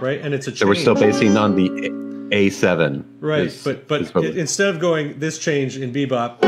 right? 0.00 0.22
And 0.22 0.32
it's 0.32 0.46
a 0.46 0.50
change. 0.52 0.60
So 0.60 0.66
we're 0.68 0.74
still 0.74 0.94
basing 0.94 1.36
on 1.36 1.54
the 1.54 2.03
A 2.32 2.50
seven, 2.50 3.04
right. 3.20 3.42
is- 3.46 3.62
but 3.64 3.86
but 3.88 4.02
is 4.02 4.14
what 4.14 4.24
i- 4.24 4.30
we- 4.30 4.38
instead 4.40 4.68
of 4.74 4.80
going 4.80 5.18
this 5.18 5.38
change 5.38 5.76
in 5.78 5.92
bebop, 5.92 6.40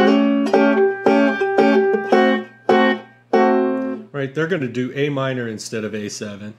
right? 4.13 4.35
They're 4.35 4.47
going 4.47 4.63
to 4.63 4.69
do 4.69 4.93
A 4.95 5.09
minor 5.09 5.47
instead 5.49 5.85
of 5.85 5.93
A7, 5.93 6.55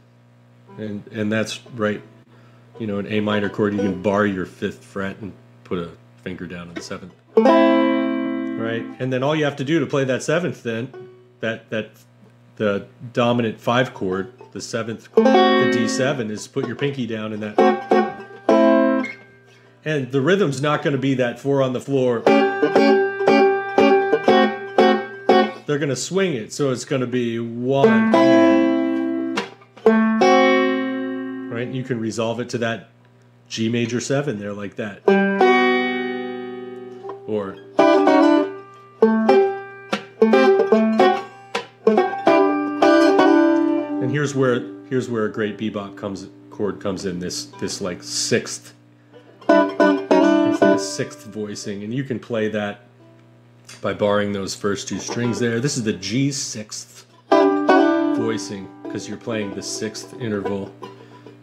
and 0.77 1.03
and 1.11 1.31
that's 1.31 1.59
right. 1.75 2.01
You 2.79 2.87
know, 2.87 2.99
an 2.99 3.07
A 3.07 3.19
minor 3.21 3.49
chord, 3.49 3.73
you 3.73 3.79
can 3.79 4.01
bar 4.01 4.25
your 4.25 4.45
fifth 4.45 4.83
fret 4.83 5.17
and 5.19 5.33
put 5.63 5.79
a 5.79 5.89
finger 6.23 6.45
down 6.45 6.67
on 6.69 6.75
the 6.75 6.81
seventh, 6.81 7.13
right? 7.35 8.85
And 8.99 9.11
then 9.11 9.23
all 9.23 9.35
you 9.35 9.45
have 9.45 9.55
to 9.57 9.63
do 9.63 9.79
to 9.79 9.87
play 9.87 10.03
that 10.03 10.21
seventh, 10.23 10.61
then 10.63 10.89
that 11.39 11.69
that 11.71 11.89
the 12.57 12.85
dominant 13.13 13.59
five 13.59 13.93
chord, 13.93 14.31
the 14.51 14.61
seventh, 14.61 15.09
the 15.15 15.69
D 15.73 15.87
seven, 15.87 16.29
is 16.31 16.47
put 16.47 16.67
your 16.67 16.75
pinky 16.75 17.07
down 17.07 17.33
in 17.33 17.39
that. 17.39 17.57
And 19.87 20.11
the 20.11 20.19
rhythm's 20.19 20.61
not 20.61 20.83
going 20.83 20.91
to 20.91 20.99
be 20.99 21.13
that 21.13 21.39
four 21.39 21.61
on 21.61 21.71
the 21.71 21.79
floor. 21.79 22.19
They're 25.65 25.77
going 25.77 25.87
to 25.87 25.95
swing 25.95 26.33
it, 26.33 26.51
so 26.51 26.71
it's 26.71 26.83
going 26.83 26.99
to 26.99 27.07
be 27.07 27.39
one. 27.39 28.11
Right? 31.49 31.69
You 31.69 31.85
can 31.85 32.01
resolve 32.01 32.41
it 32.41 32.49
to 32.49 32.57
that 32.57 32.89
G 33.47 33.69
major 33.69 34.01
seven 34.01 34.39
there, 34.39 34.51
like 34.51 34.75
that. 34.75 35.07
Or. 37.25 37.55
And 44.01 44.11
here's 44.11 44.35
where 44.35 44.69
here's 44.89 45.09
where 45.09 45.23
a 45.23 45.31
great 45.31 45.57
bebop 45.57 45.95
comes 45.95 46.27
chord 46.49 46.81
comes 46.81 47.05
in 47.05 47.19
this 47.19 47.45
this 47.61 47.79
like 47.79 48.03
sixth 48.03 48.73
sixth 50.77 51.25
voicing, 51.25 51.83
and 51.83 51.93
you 51.93 52.03
can 52.03 52.19
play 52.19 52.47
that 52.49 52.81
by 53.81 53.93
barring 53.93 54.31
those 54.31 54.55
first 54.55 54.87
two 54.87 54.99
strings 54.99 55.39
there. 55.39 55.59
This 55.59 55.77
is 55.77 55.83
the 55.83 55.93
G 55.93 56.31
sixth 56.31 57.05
voicing 57.29 58.69
because 58.83 59.07
you're 59.07 59.17
playing 59.17 59.53
the 59.53 59.61
sixth 59.61 60.13
interval. 60.19 60.73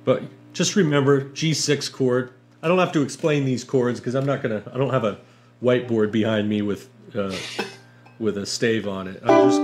But 0.05 0.23
just 0.53 0.77
remember 0.77 1.23
G6 1.31 1.90
chord. 1.92 2.33
I 2.62 2.68
don't 2.68 2.79
have 2.79 2.92
to 2.92 3.03
explain 3.03 3.44
these 3.44 3.64
chords 3.64 4.01
because 4.01 4.14
I'm 4.14 4.25
not 4.25 4.42
gonna. 4.42 4.62
I 4.73 4.79
don't 4.79 4.90
have 4.90 5.05
a 5.05 5.18
whiteboard 5.62 6.11
behind 6.12 6.49
me 6.49 6.62
with 6.62 6.88
uh, 7.14 7.37
with 8.18 8.38
a 8.38 8.47
stave 8.47 8.88
on 8.88 9.09
it. 9.09 9.23
I'm 9.25 9.51
just. 9.51 9.61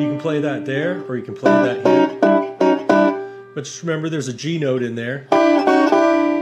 You 0.00 0.10
can 0.10 0.18
play 0.20 0.40
that 0.40 0.66
there, 0.66 1.02
or 1.08 1.16
you 1.16 1.22
can 1.22 1.34
play 1.34 1.52
that 1.52 1.76
here. 1.86 3.44
But 3.54 3.64
just 3.64 3.82
remember, 3.82 4.08
there's 4.08 4.28
a 4.28 4.34
G 4.34 4.58
note 4.58 4.82
in 4.82 4.96
there. 4.96 5.28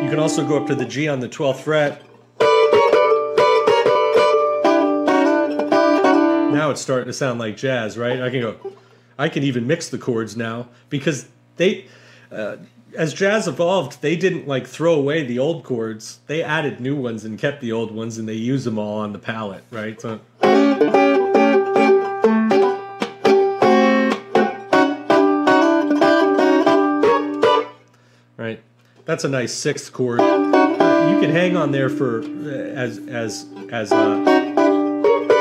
You 0.03 0.11
can 0.11 0.19
also 0.19 0.47
go 0.47 0.57
up 0.57 0.67
to 0.67 0.75
the 0.75 0.85
G 0.85 1.09
on 1.09 1.21
the 1.21 1.29
12th 1.29 1.61
fret. 1.61 2.03
Now 6.53 6.71
it's 6.71 6.81
starting 6.81 7.07
to 7.07 7.13
sound 7.13 7.39
like 7.39 7.57
jazz, 7.57 7.97
right? 7.97 8.21
I 8.21 8.29
can 8.29 8.41
go, 8.41 8.57
I 9.19 9.29
can 9.29 9.43
even 9.43 9.67
mix 9.67 9.89
the 9.89 9.99
chords 9.99 10.37
now 10.37 10.69
because 10.89 11.29
they, 11.57 11.87
uh, 12.31 12.57
as 12.97 13.15
jazz 13.15 13.49
evolved, 13.49 14.03
they 14.03 14.17
didn't 14.17 14.47
like 14.47 14.67
throw 14.67 14.95
away 14.95 15.25
the 15.25 15.39
old 15.39 15.65
chords. 15.65 16.21
They 16.27 16.43
added 16.43 16.81
new 16.81 16.97
ones 16.97 17.25
and 17.25 17.39
kept 17.39 17.61
the 17.61 17.73
old 17.73 17.91
ones, 17.91 18.19
and 18.19 18.29
they 18.29 18.35
use 18.35 18.65
them 18.65 18.79
all 18.79 18.99
on 18.99 19.13
the 19.13 19.19
palette, 19.19 19.65
right? 19.71 20.01
So. 20.01 20.21
That's 29.05 29.25
a 29.25 29.29
nice 29.29 29.53
sixth 29.53 29.93
chord. 29.93 30.21
You 30.21 31.21
can 31.21 31.31
hang 31.31 31.57
on 31.57 31.73
there 31.73 31.89
for 31.89 32.23
as 32.23 32.99
as 33.09 33.47
as 33.71 33.93
uh, 33.93 34.25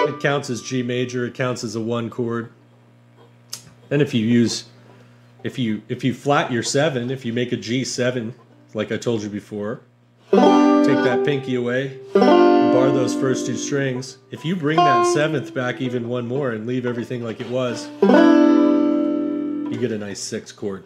it 0.08 0.20
counts 0.20 0.50
as 0.50 0.62
G 0.62 0.82
major. 0.84 1.26
It 1.26 1.34
counts 1.34 1.64
as 1.64 1.76
a 1.76 1.82
one 1.82 2.10
chord. 2.10 2.52
Then 3.90 4.02
if 4.02 4.14
you 4.14 4.26
use 4.26 4.66
if 5.44 5.60
you 5.60 5.82
if 5.90 6.04
you 6.04 6.14
flat 6.14 6.52
your 6.52 6.64
seven, 6.64 7.12
if 7.12 7.26
you 7.26 7.34
make 7.34 7.52
a 7.52 7.58
G 7.58 7.84
seven, 7.84 8.34
like 8.74 8.92
I 8.92 8.98
told 8.98 9.22
you 9.22 9.30
before, 9.30 9.82
take 10.32 10.40
that 10.40 11.24
pinky 11.26 11.56
away, 11.56 12.00
bar 12.14 12.92
those 12.92 13.14
first 13.14 13.46
two 13.46 13.58
strings. 13.58 14.18
If 14.32 14.46
you 14.46 14.56
bring 14.56 14.78
that 14.78 15.06
seventh 15.14 15.54
back 15.54 15.82
even 15.82 16.08
one 16.10 16.28
more 16.28 16.52
and 16.52 16.66
leave 16.66 16.86
everything 16.86 17.24
like 17.24 17.42
it 17.42 17.50
was, 17.50 17.88
you 19.72 19.78
get 19.80 19.92
a 19.92 19.98
nice 19.98 20.20
six 20.20 20.52
chord. 20.52 20.84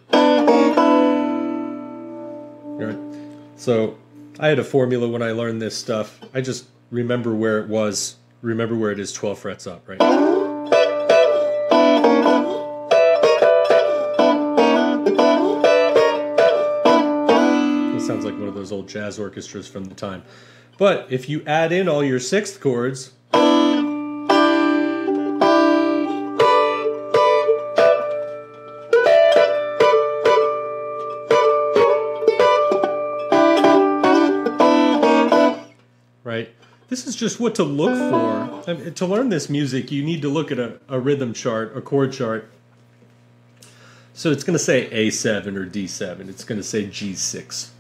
Right. 2.78 2.98
So 3.56 3.98
I 4.40 4.50
had 4.50 4.60
a 4.60 4.64
formula 4.64 5.08
when 5.08 5.22
I 5.22 5.32
learned 5.32 5.62
this 5.62 5.78
stuff. 5.78 6.20
I 6.34 6.42
just 6.42 6.66
remember 6.92 7.34
where 7.34 7.60
it 7.60 7.68
was, 7.68 8.18
remember 8.42 8.76
where 8.76 8.92
it 8.92 9.00
is 9.00 9.14
12 9.14 9.40
frets 9.40 9.66
up, 9.66 9.88
right? 9.88 10.02
sounds 18.06 18.24
like 18.24 18.38
one 18.38 18.48
of 18.48 18.54
those 18.54 18.72
old 18.72 18.88
jazz 18.88 19.18
orchestras 19.18 19.68
from 19.68 19.86
the 19.86 19.96
time. 19.96 20.22
But 20.78 21.08
if 21.10 21.28
you 21.28 21.44
add 21.48 21.72
in 21.72 21.90
all 21.90 22.04
your 22.04 22.20
sixth 22.20 22.60
chords, 22.62 23.14
This 36.96 37.08
is 37.08 37.18
just 37.18 37.42
what 37.42 37.56
to 37.56 37.66
look 37.66 37.94
for. 38.10 38.72
I 38.72 38.74
mean, 38.74 38.94
to 38.94 39.06
learn 39.06 39.28
this 39.28 39.50
music, 39.50 39.92
you 39.92 40.02
need 40.02 40.22
to 40.22 40.30
look 40.30 40.50
at 40.50 40.60
a, 40.60 40.80
a 40.88 40.98
rhythm 40.98 41.34
chart, 41.34 41.76
a 41.76 41.82
chord 41.82 42.14
chart. 42.14 42.50
So 44.14 44.32
it's 44.32 44.46
going 44.46 44.54
to 44.58 44.64
say 44.64 44.90
A7 44.90 45.58
or 45.58 45.66
D7. 45.66 46.30
It's 46.30 46.46
going 46.46 46.58
to 46.58 46.64
say 46.64 46.86
G6. 46.86 47.72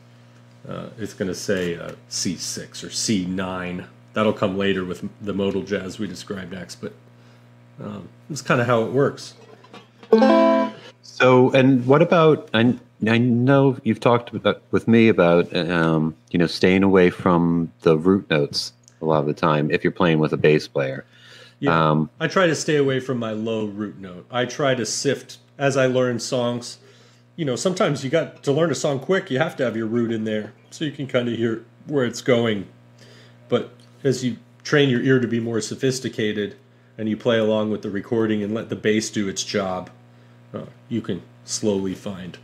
Uh, 0.67 0.87
it's 0.97 1.13
going 1.13 1.29
to 1.29 1.33
say 1.33 1.77
uh, 1.77 1.93
C6 2.09 2.83
or 2.83 2.87
C9. 2.87 3.85
That'll 4.11 4.33
come 4.33 4.57
later 4.57 4.83
with 4.83 5.07
the 5.21 5.33
modal 5.33 5.63
jazz 5.63 5.97
we 5.97 6.07
described 6.07 6.51
next, 6.51 6.81
but 6.81 6.91
um, 7.81 8.09
it's 8.29 8.41
kind 8.41 8.59
of 8.59 8.67
how 8.67 8.83
it 8.83 8.91
works. 8.91 9.35
So, 11.03 11.51
and 11.51 11.85
what 11.85 12.01
about? 12.01 12.49
I, 12.53 12.77
I 13.07 13.17
know 13.17 13.77
you've 13.83 14.01
talked 14.01 14.33
about, 14.33 14.61
with 14.71 14.89
me 14.89 15.07
about 15.07 15.55
um, 15.55 16.15
you 16.31 16.37
know 16.37 16.47
staying 16.47 16.83
away 16.83 17.11
from 17.11 17.71
the 17.83 17.97
root 17.97 18.29
notes 18.29 18.73
a 19.05 19.09
lot 19.09 19.19
of 19.19 19.27
the 19.27 19.33
time 19.33 19.71
if 19.71 19.83
you're 19.83 19.91
playing 19.91 20.19
with 20.19 20.33
a 20.33 20.37
bass 20.37 20.67
player. 20.67 21.05
Yeah, 21.59 21.89
um, 21.89 22.09
I 22.19 22.27
try 22.27 22.47
to 22.47 22.55
stay 22.55 22.75
away 22.75 22.99
from 22.99 23.17
my 23.17 23.31
low 23.31 23.65
root 23.65 23.97
note. 23.97 24.25
I 24.29 24.45
try 24.45 24.75
to 24.75 24.85
sift 24.85 25.37
as 25.57 25.77
I 25.77 25.85
learn 25.85 26.19
songs 26.19 26.79
you 27.35 27.43
know, 27.43 27.55
sometimes 27.55 28.03
you 28.03 28.09
got 28.09 28.43
to 28.43 28.51
learn 28.51 28.71
a 28.71 28.75
song 28.75 28.99
quick, 28.99 29.29
you 29.29 29.39
have 29.39 29.55
to 29.57 29.63
have 29.63 29.75
your 29.75 29.87
root 29.87 30.11
in 30.11 30.23
there 30.23 30.53
so 30.69 30.85
you 30.85 30.91
can 30.91 31.07
kind 31.07 31.27
of 31.27 31.35
hear 31.35 31.65
where 31.85 32.05
it's 32.05 32.21
going. 32.21 32.67
But 33.49 33.71
as 34.03 34.23
you 34.23 34.37
train 34.63 34.89
your 34.89 35.01
ear 35.01 35.19
to 35.19 35.27
be 35.27 35.39
more 35.39 35.61
sophisticated 35.61 36.55
and 36.97 37.09
you 37.09 37.17
play 37.17 37.37
along 37.37 37.71
with 37.71 37.81
the 37.81 37.89
recording 37.89 38.41
and 38.41 38.53
let 38.53 38.69
the 38.69 38.75
bass 38.75 39.09
do 39.09 39.27
its 39.27 39.43
job, 39.43 39.89
uh, 40.53 40.65
you 40.87 41.01
can 41.01 41.21
slowly 41.43 41.93
find, 41.93 42.37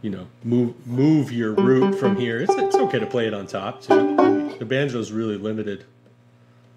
you 0.00 0.10
know, 0.10 0.28
move 0.42 0.86
move 0.86 1.30
your 1.30 1.52
root 1.52 1.94
from 1.94 2.16
here. 2.16 2.40
It's, 2.40 2.54
it's 2.54 2.76
okay 2.76 2.98
to 2.98 3.06
play 3.06 3.26
it 3.26 3.34
on 3.34 3.46
top 3.46 3.82
too. 3.82 4.33
The 4.58 4.64
banjo 4.64 4.98
is 4.98 5.12
really 5.12 5.36
limited. 5.36 5.84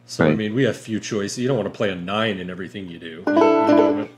So 0.06 0.24
right. 0.24 0.32
I 0.32 0.36
mean, 0.36 0.56
we 0.56 0.64
have 0.64 0.78
few 0.78 1.00
choices. 1.00 1.38
You 1.38 1.48
don't 1.48 1.58
want 1.58 1.72
to 1.72 1.76
play 1.76 1.90
a 1.90 1.96
nine 1.96 2.40
in 2.40 2.50
everything 2.50 2.88
you 2.88 3.00
do. 3.00 3.24
You, 3.28 3.34
you 3.34 3.34
know, 3.34 4.10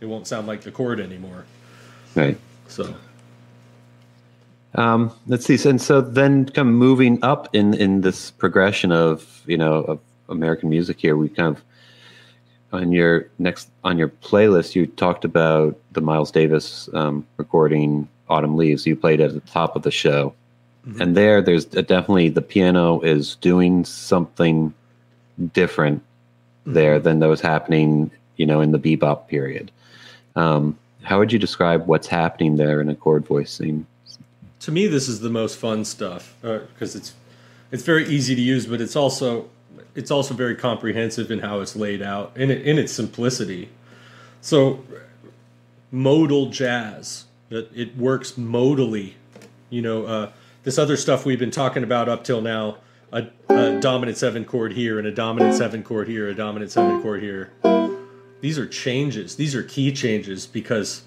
it 0.00 0.06
won't 0.06 0.26
sound 0.26 0.46
like 0.46 0.62
the 0.62 0.72
chord 0.72 1.00
anymore. 1.00 1.44
Right. 2.14 2.36
So. 2.66 2.94
Um, 4.74 5.12
let's 5.26 5.46
see. 5.46 5.68
And 5.68 5.80
so 5.80 6.00
then, 6.00 6.46
kind 6.46 6.68
of 6.68 6.74
moving 6.74 7.22
up 7.22 7.54
in 7.54 7.74
in 7.74 8.02
this 8.02 8.30
progression 8.32 8.92
of 8.92 9.42
you 9.46 9.56
know 9.56 9.74
of 9.84 10.00
American 10.28 10.68
music 10.68 11.00
here, 11.00 11.16
we 11.16 11.28
kind 11.28 11.56
of 11.56 11.62
on 12.72 12.92
your 12.92 13.28
next 13.38 13.70
on 13.84 13.98
your 13.98 14.08
playlist, 14.08 14.74
you 14.74 14.86
talked 14.86 15.24
about 15.24 15.78
the 15.92 16.00
Miles 16.00 16.30
Davis 16.30 16.88
um, 16.94 17.26
recording 17.36 18.08
"Autumn 18.28 18.56
Leaves." 18.56 18.86
You 18.86 18.96
played 18.96 19.20
at 19.20 19.32
the 19.32 19.40
top 19.40 19.74
of 19.76 19.82
the 19.82 19.90
show, 19.90 20.34
mm-hmm. 20.88 21.02
and 21.02 21.16
there, 21.16 21.42
there's 21.42 21.64
definitely 21.64 22.28
the 22.28 22.42
piano 22.42 23.00
is 23.00 23.36
doing 23.36 23.84
something 23.84 24.72
different 25.52 26.00
mm-hmm. 26.00 26.72
there 26.74 26.98
than 26.98 27.20
those 27.20 27.40
happening, 27.40 28.10
you 28.36 28.46
know, 28.46 28.60
in 28.60 28.72
the 28.72 28.78
bebop 28.78 29.28
period. 29.28 29.70
Um, 30.36 30.78
how 31.02 31.18
would 31.18 31.32
you 31.32 31.38
describe 31.38 31.86
what's 31.86 32.06
happening 32.06 32.56
there 32.56 32.80
in 32.80 32.88
a 32.88 32.94
chord 32.94 33.26
voicing? 33.26 33.86
To 34.60 34.72
me, 34.72 34.86
this 34.86 35.08
is 35.08 35.20
the 35.20 35.30
most 35.30 35.56
fun 35.56 35.84
stuff 35.84 36.34
because 36.42 36.94
uh, 36.94 36.98
it's 36.98 37.14
it's 37.70 37.82
very 37.82 38.06
easy 38.08 38.34
to 38.34 38.40
use, 38.40 38.66
but 38.66 38.80
it's 38.80 38.96
also 38.96 39.48
it's 39.94 40.10
also 40.10 40.34
very 40.34 40.54
comprehensive 40.54 41.30
in 41.30 41.40
how 41.40 41.60
it's 41.60 41.76
laid 41.76 42.02
out 42.02 42.32
in 42.36 42.50
in 42.50 42.78
its 42.78 42.92
simplicity. 42.92 43.68
So, 44.40 44.84
modal 45.90 46.50
jazz 46.50 47.24
that 47.48 47.74
it 47.74 47.96
works 47.96 48.32
modally. 48.32 49.14
You 49.70 49.82
know, 49.82 50.06
uh, 50.06 50.30
this 50.68 50.78
other 50.78 50.96
stuff 50.96 51.24
we've 51.24 51.38
been 51.38 51.50
talking 51.50 51.82
about 51.82 52.08
up 52.08 52.24
till 52.24 52.42
now. 52.42 52.76
A, 53.10 53.26
a 53.48 53.80
dominant 53.80 54.18
seven 54.18 54.44
chord 54.44 54.74
here 54.74 54.98
and 54.98 55.08
a 55.08 55.10
dominant 55.10 55.54
seven 55.54 55.82
chord 55.82 56.08
here, 56.08 56.28
a 56.28 56.34
dominant 56.34 56.70
seven 56.70 57.00
chord 57.00 57.22
here 57.22 57.52
these 58.40 58.58
are 58.58 58.66
changes. 58.66 59.36
These 59.36 59.54
are 59.54 59.62
key 59.62 59.92
changes 59.92 60.46
because 60.46 61.02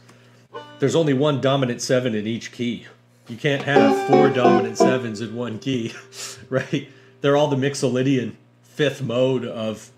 there's 0.80 0.96
only 0.96 1.14
one 1.14 1.42
dominant 1.42 1.82
seven 1.82 2.16
in 2.16 2.28
each 2.28 2.52
key. 2.52 2.88
You 3.28 3.38
can't 3.38 3.64
have 3.64 4.08
four 4.08 4.30
dominant 4.30 4.78
sevens 4.78 5.22
in 5.22 5.36
one 5.36 5.60
key, 5.60 5.94
right? 6.50 6.90
They're 7.22 7.38
all 7.38 7.48
the 7.48 7.56
Mixolydian 7.56 8.34
fifth 8.64 9.02
mode 9.02 9.46
of 9.46 9.92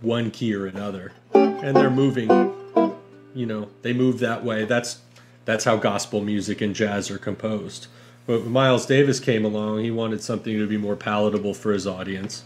one 0.00 0.30
key 0.30 0.54
or 0.54 0.66
another, 0.66 1.12
and 1.34 1.76
they're 1.76 1.90
moving. 1.90 2.30
You 3.34 3.46
know, 3.46 3.68
they 3.82 3.92
move 3.92 4.20
that 4.20 4.44
way. 4.44 4.64
That's 4.64 5.00
that's 5.44 5.64
how 5.64 5.76
gospel 5.76 6.20
music 6.22 6.60
and 6.60 6.74
jazz 6.74 7.10
are 7.10 7.18
composed. 7.18 7.88
But 8.28 8.42
when 8.42 8.52
Miles 8.52 8.84
Davis 8.84 9.20
came 9.20 9.46
along, 9.46 9.84
he 9.84 9.90
wanted 9.90 10.22
something 10.22 10.52
to 10.52 10.66
be 10.66 10.76
more 10.76 10.96
palatable 10.96 11.54
for 11.54 11.72
his 11.72 11.86
audience, 11.86 12.44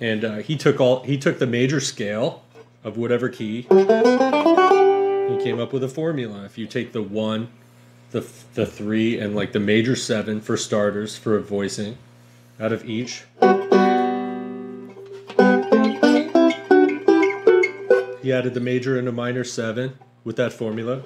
and 0.00 0.24
uh, 0.24 0.36
he 0.36 0.56
took 0.56 0.80
all 0.80 1.02
he 1.02 1.18
took 1.18 1.38
the 1.38 1.46
major 1.46 1.78
scale 1.78 2.42
of 2.82 2.96
whatever 2.96 3.28
key. 3.28 3.66
He 3.68 3.68
came 5.44 5.60
up 5.60 5.74
with 5.74 5.84
a 5.84 5.90
formula. 5.92 6.44
If 6.46 6.56
you 6.56 6.66
take 6.66 6.92
the 6.92 7.02
one, 7.02 7.48
the 8.12 8.26
the 8.54 8.64
three, 8.64 9.18
and 9.18 9.36
like 9.36 9.52
the 9.52 9.60
major 9.60 9.94
seven 9.94 10.40
for 10.40 10.56
starters 10.56 11.18
for 11.18 11.36
a 11.36 11.42
voicing, 11.42 11.98
out 12.58 12.72
of 12.72 12.88
each. 12.88 13.24
He 18.22 18.32
added 18.32 18.54
the 18.54 18.60
major 18.62 18.98
and 18.98 19.06
a 19.06 19.12
minor 19.12 19.44
seven 19.44 19.98
with 20.24 20.36
that 20.36 20.54
formula. 20.54 21.02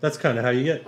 That's 0.00 0.16
kind 0.16 0.38
of 0.38 0.44
how 0.44 0.50
you 0.50 0.62
get. 0.62 0.86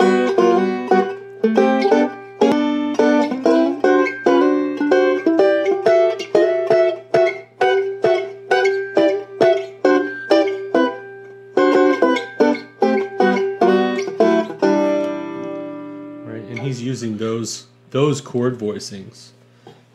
Right, 16.24 16.44
and 16.44 16.58
he's 16.60 16.80
using 16.80 17.16
those 17.16 17.66
those 17.90 18.20
chord 18.20 18.58
voicings, 18.58 19.30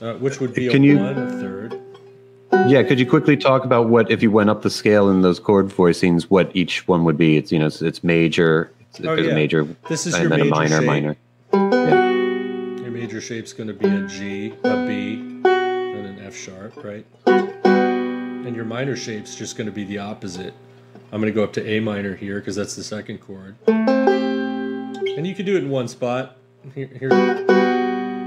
uh, 0.01 0.15
which 0.15 0.41
would 0.41 0.53
be 0.53 0.67
Can 0.67 0.83
a 0.83 0.87
you, 0.87 0.97
one, 0.97 1.39
third. 1.39 1.79
Yeah, 2.67 2.83
could 2.83 2.99
you 2.99 3.05
quickly 3.05 3.37
talk 3.37 3.63
about 3.63 3.87
what 3.87 4.11
if 4.11 4.21
you 4.21 4.29
went 4.29 4.49
up 4.49 4.61
the 4.61 4.69
scale 4.69 5.09
in 5.09 5.21
those 5.21 5.39
chord 5.39 5.67
voicings, 5.69 6.23
what 6.23 6.53
each 6.53 6.85
one 6.85 7.05
would 7.05 7.17
be? 7.17 7.37
It's 7.37 7.49
you 7.53 7.59
know 7.59 7.67
it's, 7.67 7.81
it's 7.81 8.03
major, 8.03 8.71
oh, 8.99 9.15
there's 9.15 9.25
yeah. 9.27 9.31
a 9.31 9.35
major, 9.35 9.67
this 9.87 10.05
is 10.05 10.13
and 10.13 10.23
your 10.23 10.29
then 10.29 10.39
major 10.39 10.51
a 10.51 10.55
minor, 10.55 10.77
shape. 10.77 10.85
minor. 10.85 11.15
Yeah. 11.53 12.81
Your 12.81 12.91
major 12.91 13.21
shape's 13.21 13.53
going 13.53 13.67
to 13.67 13.73
be 13.73 13.87
a 13.87 14.07
G, 14.07 14.53
a 14.63 14.85
B, 14.85 15.13
and 15.45 16.05
an 16.05 16.19
F 16.25 16.35
sharp, 16.35 16.83
right? 16.83 17.05
and 18.45 18.55
your 18.55 18.65
minor 18.65 18.95
shape's 18.95 19.35
just 19.35 19.57
going 19.57 19.65
to 19.65 19.71
be 19.71 19.83
the 19.83 19.97
opposite. 19.97 20.53
I'm 21.11 21.19
going 21.19 21.33
to 21.33 21.35
go 21.35 21.43
up 21.43 21.53
to 21.53 21.67
A 21.67 21.79
minor 21.79 22.15
here 22.15 22.39
because 22.39 22.55
that's 22.55 22.75
the 22.75 22.83
second 22.83 23.19
chord. 23.19 23.55
And 23.67 25.25
you 25.25 25.33
can 25.33 25.45
do 25.45 25.55
it 25.55 25.63
in 25.63 25.69
one 25.69 25.87
spot. 25.87 26.37
Here, 26.73 26.89
here. 26.99 27.09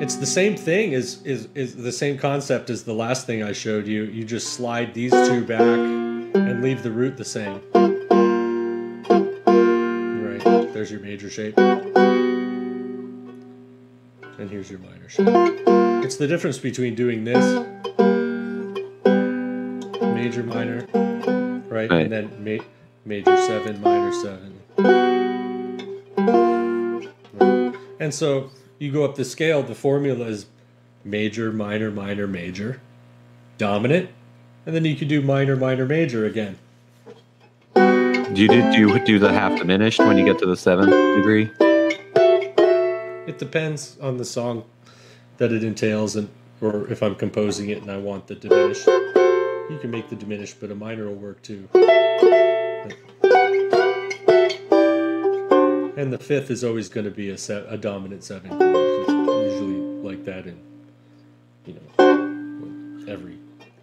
It's 0.01 0.17
the 0.17 0.27
same 0.27 0.57
thing 0.57 0.95
as 0.95 1.23
is 1.25 1.49
is 1.55 1.75
the 1.77 1.93
same 1.93 2.19
concept 2.19 2.71
as 2.71 2.85
the 2.85 2.95
last 2.95 3.27
thing 3.27 3.43
I 3.43 3.53
showed 3.53 3.87
you. 3.87 4.05
You 4.05 4.25
just 4.25 4.53
slide 4.53 4.95
these 4.95 5.11
two 5.11 5.45
back 5.45 5.61
and 5.61 6.63
leave 6.63 6.83
the 6.83 6.91
root 6.91 7.17
the 7.17 7.25
same. 7.25 7.61
There's 10.79 10.93
your 10.93 11.01
major 11.01 11.29
shape. 11.29 11.59
And 11.59 11.91
here's 14.49 14.71
your 14.71 14.79
minor 14.79 15.09
shape. 15.09 15.27
It's 16.05 16.15
the 16.15 16.29
difference 16.29 16.59
between 16.59 16.95
doing 16.95 17.25
this 17.25 17.45
major 20.01 20.45
minor, 20.45 20.87
right? 21.69 21.91
Right. 21.91 22.03
And 22.03 22.13
then 22.13 22.31
ma- 22.39 22.63
major 23.05 23.37
seven, 23.39 23.83
minor 23.83 24.13
seven. 24.13 24.61
And 27.99 28.15
so 28.15 28.53
you 28.79 28.93
go 28.93 29.05
up 29.05 29.17
the 29.17 29.25
scale, 29.25 29.65
the 29.65 29.75
formula 29.75 30.27
is 30.27 30.47
major, 31.05 31.51
minor, 31.51 31.91
minor, 31.91 32.29
major, 32.29 32.81
dominant, 33.57 34.11
and 34.65 34.77
then 34.77 34.85
you 34.85 34.95
can 34.95 35.09
do 35.09 35.23
minor, 35.23 35.57
minor, 35.57 35.87
major 35.87 36.25
again. 36.25 36.57
Do 38.39 38.45
you 38.45 38.51
do, 38.51 38.71
do 38.71 38.79
you 38.79 39.05
do 39.05 39.19
the 39.19 39.33
half 39.33 39.59
diminished 39.59 39.99
when 39.99 40.17
you 40.17 40.25
get 40.25 40.39
to 40.39 40.47
the 40.47 40.57
seventh 40.57 40.93
degree? 41.17 41.51
It 43.27 43.37
depends 43.37 43.99
on 44.01 44.17
the 44.17 44.25
song 44.25 44.65
that 45.39 45.51
it 45.51 45.65
entails 45.65 46.15
and 46.15 46.29
or 46.61 46.89
if 46.89 47.03
I'm 47.03 47.17
composing 47.17 47.71
it 47.71 47.83
and 47.83 47.91
I 47.91 47.97
want 47.97 48.29
the 48.29 48.37
diminished. 48.37 48.87
You 48.87 49.79
can 49.81 49.91
make 49.91 50.09
the 50.09 50.15
diminished, 50.15 50.61
but 50.61 50.71
a 50.71 50.77
minor 50.77 51.09
will 51.09 51.17
work 51.17 51.43
too. 51.43 51.69
And 55.97 56.13
the 56.13 56.21
fifth 56.21 56.53
is 56.53 56.63
always 56.63 56.89
going 56.89 57.07
to 57.07 57.11
be 57.11 57.31
a, 57.31 57.39
se- 57.39 57.67
a 57.69 57.77
dominant 57.77 58.23
seven 58.23 58.51
chord. 58.51 59.09
Usually 59.51 59.81
like 60.05 60.25
that 60.27 60.47
in, 60.47 60.61
you 61.67 61.75
know, 61.75 63.13
every 63.13 63.37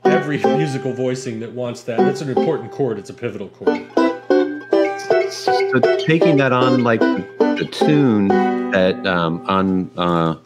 every 0.06 0.38
musical 0.58 0.94
voicing 0.94 1.42
that 1.42 1.52
wants 1.52 1.84
that. 1.84 1.98
That's 1.98 2.22
an 2.22 2.30
important 2.30 2.72
chord. 2.72 2.98
It's 2.98 3.10
a 3.10 3.14
pivotal 3.14 3.50
chord. 3.50 4.05
So 5.76 5.98
taking 6.06 6.38
that 6.38 6.54
on 6.54 6.84
like 6.84 7.02
the, 7.02 7.68
tune 7.70 8.30
that 8.30 9.06
um, 9.06 9.44
on 9.46 9.92
uh, 9.98 10.38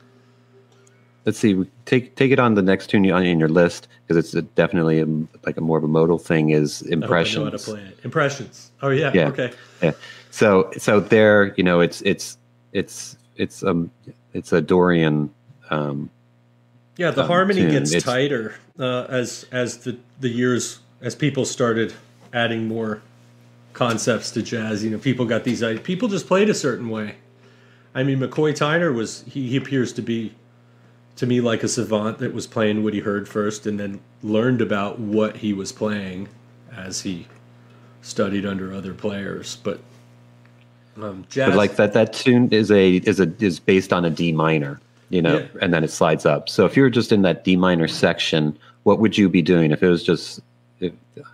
let's 1.25 1.37
see, 1.37 1.63
take 1.85 2.15
take 2.15 2.31
it 2.31 2.39
on 2.39 2.55
the 2.55 2.63
next 2.63 2.87
tune 2.87 3.09
on 3.11 3.23
in 3.25 3.37
your 3.39 3.49
list 3.49 3.87
because 4.07 4.17
it's 4.17 4.33
a, 4.33 4.41
definitely 4.41 4.99
a, 5.01 5.05
like 5.45 5.57
a 5.57 5.61
more 5.61 5.77
of 5.77 5.83
a 5.83 5.87
modal 5.87 6.17
thing 6.17 6.49
is 6.49 6.81
I 6.81 6.93
I 6.93 6.95
know 6.95 6.95
how 6.95 6.99
to 6.99 7.03
impressions. 7.03 7.65
play 7.65 7.81
it. 7.81 7.99
Impressions. 8.03 8.71
Oh 8.81 8.89
yeah. 8.89 9.11
Yeah. 9.13 9.27
Okay. 9.27 9.53
Yeah. 9.83 9.91
So 10.31 10.71
so 10.77 10.99
there, 10.99 11.53
you 11.57 11.63
know, 11.63 11.79
it's 11.79 12.01
it's 12.01 12.37
it's 12.73 13.15
it's 13.35 13.61
um 13.63 13.91
it's 14.33 14.51
a 14.51 14.61
Dorian 14.61 15.31
um 15.69 16.09
Yeah, 16.97 17.11
the 17.11 17.21
um, 17.21 17.27
harmony 17.27 17.61
tune. 17.61 17.71
gets 17.71 17.91
It's- 17.91 18.03
tighter 18.03 18.55
uh, 18.79 19.05
as 19.09 19.45
as 19.51 19.77
the 19.77 19.95
the 20.21 20.29
years 20.29 20.79
as 21.01 21.13
people 21.13 21.45
started 21.45 21.93
adding 22.33 22.67
more 22.67 23.01
concepts 23.73 24.31
to 24.31 24.41
jazz. 24.41 24.83
You 24.83 24.91
know, 24.91 24.97
people 24.97 25.25
got 25.25 25.43
these 25.43 25.63
ideas. 25.63 25.81
People 25.83 26.07
just 26.07 26.27
played 26.27 26.49
a 26.49 26.53
certain 26.53 26.89
way. 26.89 27.15
I 27.95 28.03
mean, 28.03 28.19
McCoy 28.19 28.51
Tyner 28.53 28.93
was 28.93 29.23
he, 29.27 29.49
he 29.49 29.57
appears 29.57 29.93
to 29.93 30.01
be 30.01 30.33
to 31.15 31.25
me 31.25 31.41
like 31.41 31.63
a 31.63 31.67
savant 31.67 32.19
that 32.19 32.33
was 32.33 32.47
playing 32.47 32.83
what 32.83 32.93
he 32.93 32.99
heard 33.01 33.27
first 33.27 33.65
and 33.65 33.79
then 33.79 33.99
learned 34.23 34.61
about 34.61 34.99
what 34.99 35.37
he 35.37 35.53
was 35.53 35.71
playing 35.71 36.29
as 36.75 37.01
he 37.01 37.27
studied 38.01 38.45
under 38.45 38.73
other 38.73 38.93
players. 38.93 39.57
But 39.63 39.79
um, 40.97 41.25
jazz, 41.29 41.49
but 41.49 41.57
like 41.57 41.75
that 41.77 41.93
that 41.93 42.13
tune 42.13 42.49
is 42.51 42.71
a 42.71 42.97
is 42.97 43.19
a 43.19 43.31
is 43.39 43.59
based 43.59 43.91
on 43.91 44.05
a 44.05 44.09
D 44.09 44.31
minor, 44.31 44.79
you 45.09 45.21
know, 45.21 45.39
Yeah. 45.39 45.47
and 45.61 45.73
then 45.73 45.83
it 45.83 45.91
slides 45.91 46.25
up. 46.25 46.47
So 46.49 46.65
if 46.65 46.77
you're 46.77 46.89
just 46.89 47.11
in 47.11 47.21
that 47.23 47.43
D 47.43 47.55
minor 47.55 47.87
section, 47.87 48.57
what 48.83 48.99
would 48.99 49.17
you 49.17 49.29
be 49.29 49.41
doing 49.41 49.71
if 49.71 49.81
it 49.83 49.89
was 49.89 50.03
just 50.03 50.41
if, 50.79 50.93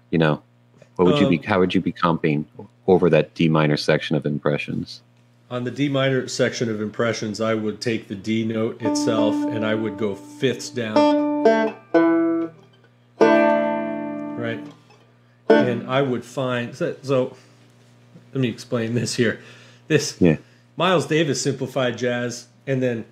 you 0.10 0.18
know, 0.18 0.42
what 0.96 1.06
would 1.06 1.20
you 1.20 1.28
be 1.28 1.38
Um, 1.40 1.44
how 1.44 1.60
would 1.60 1.76
you 1.76 1.82
be 1.82 1.92
comping 1.92 2.46
over 2.88 3.10
that 3.10 3.34
D 3.34 3.50
minor 3.50 3.78
section 3.78 4.16
of 4.16 4.26
impressions? 4.26 5.02
On 5.52 5.64
the 5.64 5.72
D 5.72 5.90
minor 5.90 6.28
section 6.28 6.70
of 6.70 6.82
impressions, 6.82 7.40
I 7.40 7.54
would 7.54 7.82
take 7.82 8.08
the 8.08 8.16
D 8.16 8.46
note 8.46 8.82
itself 8.82 9.36
and 9.36 9.66
I 9.66 9.76
would 9.76 9.98
go 9.98 10.16
fifths 10.16 10.70
down. 10.70 10.96
Right. 14.38 14.66
And 15.50 15.90
I 15.90 16.02
would 16.02 16.26
find 16.26 16.76
so, 16.76 16.96
so 17.02 17.36
let 18.34 18.42
me 18.42 18.48
explain 18.50 18.96
this 18.96 19.16
here. 19.16 19.40
This 19.88 20.18
Yeah. 20.20 20.38
Miles 20.78 21.06
Davis 21.06 21.42
simplified 21.42 21.98
jazz 21.98 22.48
and 22.66 22.82
then 22.82 23.06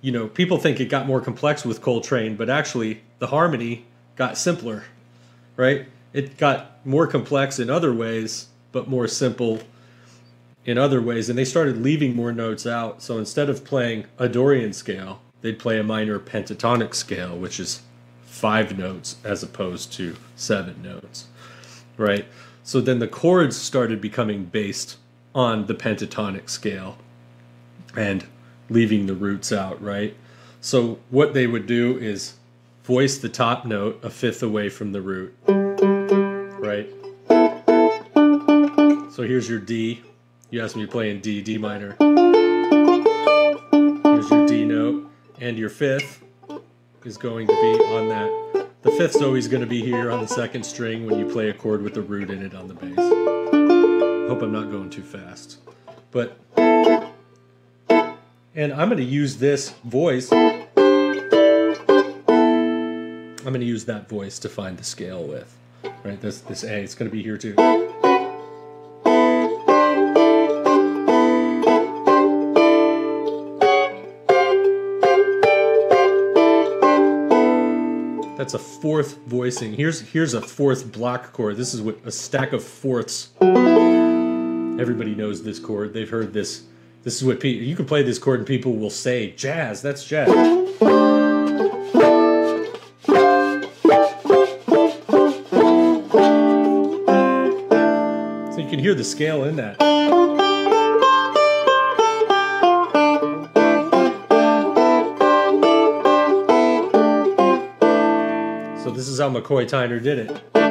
you 0.00 0.12
know, 0.12 0.28
people 0.28 0.58
think 0.58 0.80
it 0.80 0.90
got 0.90 1.06
more 1.06 1.22
complex 1.22 1.64
with 1.64 1.80
Coltrane, 1.80 2.36
but 2.36 2.50
actually 2.50 3.00
the 3.20 3.28
harmony 3.28 3.86
got 4.16 4.36
simpler, 4.36 4.84
right? 5.56 5.86
It 6.14 6.38
got 6.38 6.86
more 6.86 7.06
complex 7.06 7.58
in 7.58 7.68
other 7.68 7.92
ways, 7.92 8.46
but 8.72 8.88
more 8.88 9.08
simple 9.08 9.60
in 10.64 10.78
other 10.78 11.02
ways, 11.02 11.28
and 11.28 11.38
they 11.38 11.44
started 11.44 11.82
leaving 11.82 12.16
more 12.16 12.32
notes 12.32 12.66
out. 12.66 13.02
So 13.02 13.18
instead 13.18 13.50
of 13.50 13.64
playing 13.64 14.06
a 14.16 14.28
Dorian 14.28 14.72
scale, 14.72 15.20
they'd 15.42 15.58
play 15.58 15.78
a 15.78 15.82
minor 15.82 16.18
pentatonic 16.18 16.94
scale, 16.94 17.36
which 17.36 17.60
is 17.60 17.82
five 18.22 18.78
notes 18.78 19.16
as 19.24 19.42
opposed 19.42 19.92
to 19.94 20.16
seven 20.36 20.80
notes, 20.82 21.26
right? 21.96 22.26
So 22.62 22.80
then 22.80 23.00
the 23.00 23.08
chords 23.08 23.56
started 23.56 24.00
becoming 24.00 24.44
based 24.44 24.96
on 25.34 25.66
the 25.66 25.74
pentatonic 25.74 26.48
scale 26.48 26.96
and 27.96 28.24
leaving 28.70 29.06
the 29.06 29.14
roots 29.14 29.52
out, 29.52 29.82
right? 29.82 30.16
So 30.60 31.00
what 31.10 31.34
they 31.34 31.46
would 31.46 31.66
do 31.66 31.98
is 31.98 32.34
voice 32.84 33.18
the 33.18 33.28
top 33.28 33.66
note 33.66 33.98
a 34.02 34.10
fifth 34.10 34.42
away 34.42 34.68
from 34.68 34.92
the 34.92 35.02
root, 35.02 35.34
right? 36.64 36.88
So 39.12 39.22
here's 39.22 39.48
your 39.48 39.60
D. 39.60 40.02
You 40.50 40.62
asked 40.62 40.76
me 40.76 40.82
to 40.86 40.90
play 40.90 41.10
in 41.10 41.20
D, 41.20 41.42
D 41.42 41.58
minor. 41.58 41.96
Here's 44.02 44.30
your 44.30 44.46
D 44.46 44.64
note, 44.64 45.10
and 45.40 45.58
your 45.58 45.68
fifth 45.68 46.22
is 47.04 47.16
going 47.18 47.46
to 47.46 47.52
be 47.52 47.78
on 47.84 48.08
that. 48.08 48.30
The 48.82 48.90
fifth's 48.92 49.20
always 49.20 49.46
going 49.48 49.60
to 49.60 49.66
be 49.66 49.82
here 49.82 50.10
on 50.10 50.20
the 50.20 50.28
second 50.28 50.64
string 50.64 51.06
when 51.06 51.18
you 51.18 51.26
play 51.30 51.48
a 51.50 51.54
chord 51.54 51.82
with 51.82 51.94
the 51.94 52.02
root 52.02 52.30
in 52.30 52.42
it 52.42 52.54
on 52.54 52.68
the 52.68 52.74
bass. 52.74 52.96
Hope 54.28 54.42
I'm 54.42 54.52
not 54.52 54.70
going 54.70 54.90
too 54.90 55.02
fast. 55.02 55.58
But, 56.10 56.38
and 58.54 58.72
I'm 58.72 58.88
going 58.88 58.98
to 58.98 59.04
use 59.04 59.36
this 59.36 59.70
voice. 59.84 60.32
I'm 60.32 60.66
going 63.42 63.60
to 63.60 63.66
use 63.66 63.84
that 63.84 64.08
voice 64.08 64.38
to 64.40 64.48
find 64.48 64.78
the 64.78 64.84
scale 64.84 65.24
with. 65.24 65.56
Right, 66.04 66.20
this 66.20 66.40
this 66.40 66.64
A, 66.64 66.82
it's 66.82 66.94
going 66.94 67.10
to 67.10 67.16
be 67.16 67.22
here 67.22 67.38
too. 67.38 67.54
That's 78.36 78.52
a 78.52 78.58
fourth 78.58 79.16
voicing. 79.26 79.72
Here's 79.72 80.02
here's 80.02 80.34
a 80.34 80.42
fourth 80.42 80.92
block 80.92 81.32
chord. 81.32 81.56
This 81.56 81.72
is 81.72 81.80
what 81.80 81.98
a 82.04 82.10
stack 82.10 82.52
of 82.52 82.62
fourths. 82.62 83.30
Everybody 83.40 85.14
knows 85.14 85.42
this 85.42 85.58
chord. 85.58 85.94
They've 85.94 86.10
heard 86.10 86.34
this. 86.34 86.64
This 87.02 87.16
is 87.16 87.24
what 87.24 87.40
pe- 87.40 87.48
you 87.48 87.76
can 87.76 87.86
play 87.86 88.02
this 88.02 88.18
chord 88.18 88.40
and 88.40 88.46
people 88.46 88.76
will 88.76 88.90
say 88.90 89.30
jazz. 89.30 89.80
That's 89.80 90.04
jazz. 90.04 90.28
Scale 99.04 99.44
in 99.44 99.56
that. 99.56 99.78
So 108.82 108.90
this 108.90 109.08
is 109.08 109.20
how 109.20 109.28
McCoy 109.30 109.68
Tyner 109.68 110.02
did 110.02 110.18
it. 110.18 110.63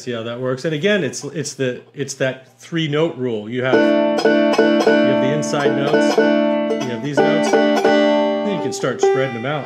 See 0.00 0.12
how 0.12 0.22
that 0.22 0.40
works. 0.40 0.64
And 0.64 0.74
again, 0.74 1.04
it's 1.04 1.22
it's 1.24 1.54
the 1.54 1.82
it's 1.94 2.14
that 2.14 2.58
three 2.58 2.88
note 2.88 3.16
rule. 3.16 3.48
You 3.48 3.64
have 3.64 3.74
you 3.74 4.30
have 4.30 5.22
the 5.22 5.32
inside 5.32 5.76
notes, 5.76 6.16
you 6.16 6.90
have 6.90 7.02
these 7.02 7.18
notes, 7.18 7.50
then 7.50 8.56
you 8.56 8.62
can 8.62 8.72
start 8.72 9.00
spreading 9.00 9.42
them 9.42 9.46
out. 9.46 9.64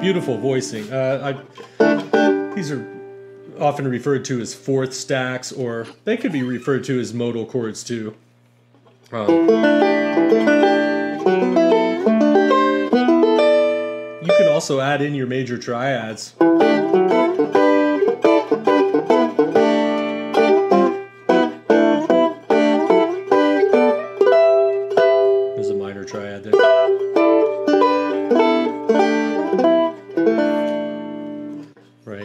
Beautiful 0.00 0.36
voicing. 0.38 0.92
Uh, 0.92 1.34
I, 1.80 2.54
these 2.54 2.70
are 2.70 2.86
often 3.58 3.88
referred 3.88 4.24
to 4.26 4.40
as 4.40 4.54
fourth 4.54 4.92
stacks, 4.92 5.50
or 5.50 5.86
they 6.04 6.16
could 6.16 6.32
be 6.32 6.42
referred 6.42 6.84
to 6.84 7.00
as 7.00 7.14
modal 7.14 7.46
chords 7.46 7.82
too. 7.82 8.14
Um, 9.12 10.03
also 14.54 14.78
add 14.78 15.02
in 15.02 15.16
your 15.16 15.26
major 15.26 15.58
triads. 15.58 16.32
There's 16.38 16.52
a 25.70 25.74
minor 25.74 26.04
triad 26.04 26.44
there. 26.44 26.52
Right. 32.04 32.24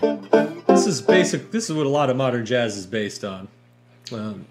This 0.67 0.85
is 0.85 1.01
basic. 1.01 1.49
This 1.49 1.67
is 1.67 1.75
what 1.75 1.87
a 1.87 1.89
lot 1.89 2.11
of 2.11 2.15
modern 2.15 2.45
jazz 2.45 2.77
is 2.77 2.85
based 2.85 3.23
on. 3.23 3.47
Um, 4.11 4.45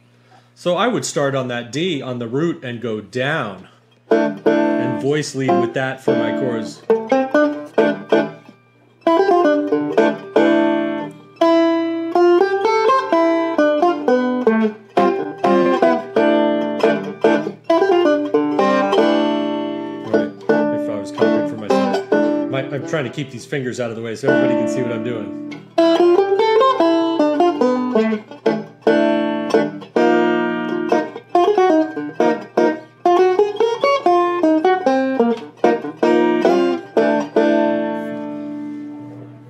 so 0.56 0.74
I 0.74 0.88
would 0.88 1.04
start 1.04 1.36
on 1.36 1.46
that 1.46 1.70
D 1.70 2.02
on 2.02 2.18
the 2.18 2.26
root 2.26 2.64
and 2.64 2.80
go 2.80 3.00
down, 3.00 3.68
and 4.10 5.00
voice 5.00 5.36
lead 5.36 5.60
with 5.60 5.74
that 5.74 6.02
for 6.02 6.16
my 6.16 6.32
chords. 6.32 6.82
To 23.08 23.14
keep 23.14 23.30
these 23.30 23.46
fingers 23.46 23.80
out 23.80 23.90
of 23.90 23.96
the 23.96 24.02
way 24.02 24.14
so 24.14 24.28
everybody 24.28 24.60
can 24.60 24.68
see 24.68 24.82
what 24.82 24.92
I'm 24.92 25.04
doing. 25.04 25.48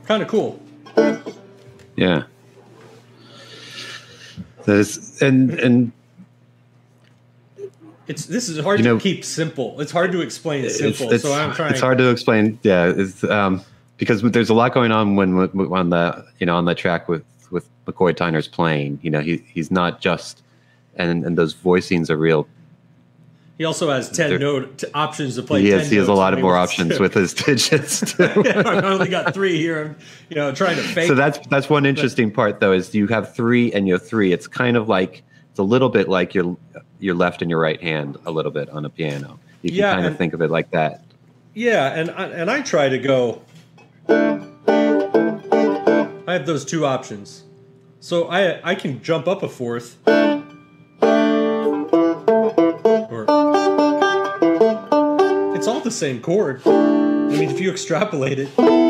Kind 0.06 0.22
of 0.22 0.28
cool. 0.28 0.60
Yeah. 1.96 2.22
There's 4.64 5.20
and 5.20 5.50
and 5.58 5.92
this 8.28 8.48
is 8.48 8.58
hard 8.60 8.78
You 8.80 8.84
to 8.84 8.88
know- 8.94 8.98
keep 9.00 9.24
simple. 9.24 9.80
It's 9.80 9.92
hard 9.92 10.12
to 10.12 10.20
explain 10.20 10.64
it's, 10.64 10.78
simple. 10.78 11.12
it's, 11.12 11.24
so 11.24 11.32
I'm 11.32 11.52
trying. 11.54 11.72
it's 11.72 11.80
hard 11.80 11.98
to 11.98 12.10
explain. 12.10 12.58
Yeah, 12.62 12.92
it's 12.96 13.24
um 13.24 13.62
because 13.96 14.22
there's 14.22 14.50
a 14.50 14.54
lot 14.54 14.72
going 14.72 14.92
on 14.92 15.16
when 15.16 15.34
on 15.36 15.90
the 15.90 16.24
you 16.38 16.46
know 16.46 16.56
on 16.56 16.64
the 16.64 16.74
track 16.74 17.08
with 17.08 17.24
with 17.50 17.68
McCoy 17.86 18.14
Tyner's 18.14 18.48
playing. 18.48 19.00
You 19.02 19.10
know, 19.10 19.20
he 19.20 19.42
he's 19.52 19.70
not 19.70 20.00
just 20.00 20.42
and 20.96 21.24
and 21.24 21.36
those 21.36 21.54
voicings 21.54 22.10
are 22.10 22.16
real. 22.16 22.46
He 23.58 23.64
also 23.64 23.90
has 23.90 24.08
ten 24.08 24.38
note 24.38 24.78
t- 24.78 24.86
options 24.94 25.34
to 25.34 25.42
play. 25.42 25.62
He 25.62 25.70
10 25.70 25.78
has 25.80 25.90
he 25.90 25.96
has 25.96 26.06
a 26.06 26.12
lot 26.14 26.32
of 26.32 26.38
more 26.38 26.56
options 26.56 26.94
to. 26.96 27.02
with 27.02 27.12
his 27.14 27.34
digits. 27.34 28.12
too. 28.16 28.22
I 28.22 28.82
only 28.82 29.08
got 29.08 29.34
three 29.34 29.56
here. 29.56 29.82
I'm, 29.82 29.96
you 30.28 30.36
know, 30.36 30.54
trying 30.54 30.76
to 30.76 30.82
fake. 30.82 31.08
so 31.08 31.16
that's 31.16 31.44
that's 31.48 31.68
one 31.68 31.84
interesting 31.84 32.30
part 32.30 32.60
though 32.60 32.72
is 32.72 32.94
you 32.94 33.08
have 33.08 33.34
three 33.34 33.72
and 33.72 33.88
you 33.88 33.94
have 33.94 34.06
three. 34.06 34.32
It's 34.32 34.46
kind 34.46 34.76
of 34.76 34.88
like 34.88 35.24
it's 35.58 35.64
a 35.64 35.66
little 35.66 35.88
bit 35.88 36.08
like 36.08 36.36
your 36.36 36.56
your 37.00 37.16
left 37.16 37.42
and 37.42 37.50
your 37.50 37.58
right 37.58 37.82
hand 37.82 38.16
a 38.26 38.30
little 38.30 38.52
bit 38.52 38.70
on 38.70 38.84
a 38.84 38.88
piano. 38.88 39.40
You 39.62 39.70
can 39.70 39.78
Yeah, 39.78 39.92
kind 39.92 40.06
of 40.06 40.16
think 40.16 40.32
of 40.32 40.40
it 40.40 40.52
like 40.52 40.70
that. 40.70 41.02
Yeah, 41.52 41.98
and 41.98 42.12
I, 42.12 42.26
and 42.26 42.48
I 42.48 42.62
try 42.62 42.88
to 42.88 42.96
go. 42.96 43.42
I 44.08 44.38
have 46.28 46.46
those 46.46 46.64
two 46.64 46.86
options, 46.86 47.42
so 47.98 48.28
I 48.28 48.70
I 48.70 48.76
can 48.76 49.02
jump 49.02 49.26
up 49.26 49.42
a 49.42 49.48
fourth, 49.48 49.96
or 50.06 50.44
it's 55.56 55.66
all 55.66 55.80
the 55.80 55.90
same 55.90 56.20
chord. 56.20 56.62
I 56.64 56.70
mean, 57.30 57.50
if 57.50 57.58
you 57.58 57.72
extrapolate 57.72 58.38
it. 58.38 58.87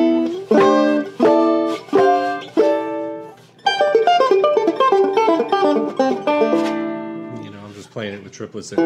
Triplets. 8.38 8.70
and 8.70 8.81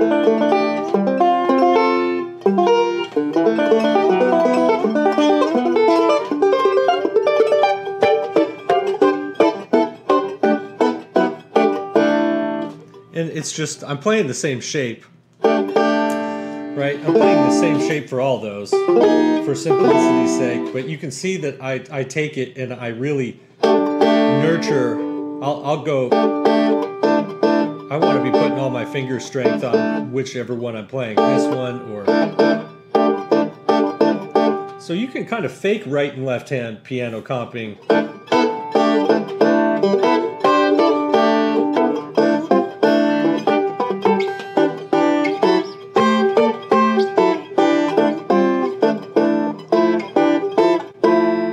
it's 13.14 13.52
just 13.52 13.84
I'm 13.84 13.98
playing 13.98 14.26
the 14.26 14.32
same 14.32 14.62
shape. 14.62 15.04
Right? 15.42 16.98
I'm 17.04 17.12
playing 17.12 17.50
the 17.50 17.50
same 17.50 17.78
shape 17.80 18.08
for 18.08 18.22
all 18.22 18.38
those 18.38 18.70
for 18.70 19.54
simplicity's 19.54 20.34
sake, 20.34 20.72
but 20.72 20.88
you 20.88 20.96
can 20.96 21.10
see 21.10 21.36
that 21.36 21.60
I, 21.60 21.84
I 21.90 22.04
take 22.04 22.38
it 22.38 22.56
and 22.56 22.72
I 22.72 22.88
really 22.88 23.38
nurture 23.62 24.98
I'll 25.42 25.62
I'll 25.66 25.82
go 25.82 26.41
I 27.92 27.96
want 27.98 28.16
to 28.16 28.24
be 28.24 28.30
putting 28.30 28.58
all 28.58 28.70
my 28.70 28.86
finger 28.86 29.20
strength 29.20 29.62
on 29.62 30.12
whichever 30.12 30.54
one 30.54 30.76
I'm 30.76 30.86
playing, 30.86 31.16
this 31.16 31.44
one 31.44 31.82
or 31.90 32.06
so 34.80 34.94
you 34.94 35.08
can 35.08 35.26
kind 35.26 35.44
of 35.44 35.52
fake 35.52 35.82
right 35.84 36.10
and 36.10 36.24
left 36.24 36.48
hand 36.48 36.84
piano 36.84 37.20
comping. 37.20 37.76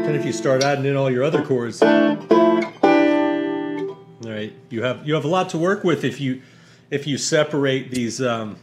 And 0.05 0.15
if 0.15 0.25
you 0.25 0.31
start 0.31 0.63
adding 0.63 0.85
in 0.85 0.95
all 0.95 1.11
your 1.11 1.25
other 1.25 1.43
chords, 1.43 1.83
right, 4.49 4.59
you 4.69 4.83
have 4.83 5.07
you 5.07 5.13
have 5.13 5.25
a 5.25 5.27
lot 5.27 5.49
to 5.49 5.57
work 5.57 5.83
with 5.83 6.03
if 6.03 6.19
you 6.19 6.41
if 6.89 7.07
you 7.07 7.17
separate 7.17 7.91
these 7.91 8.21
um, 8.21 8.57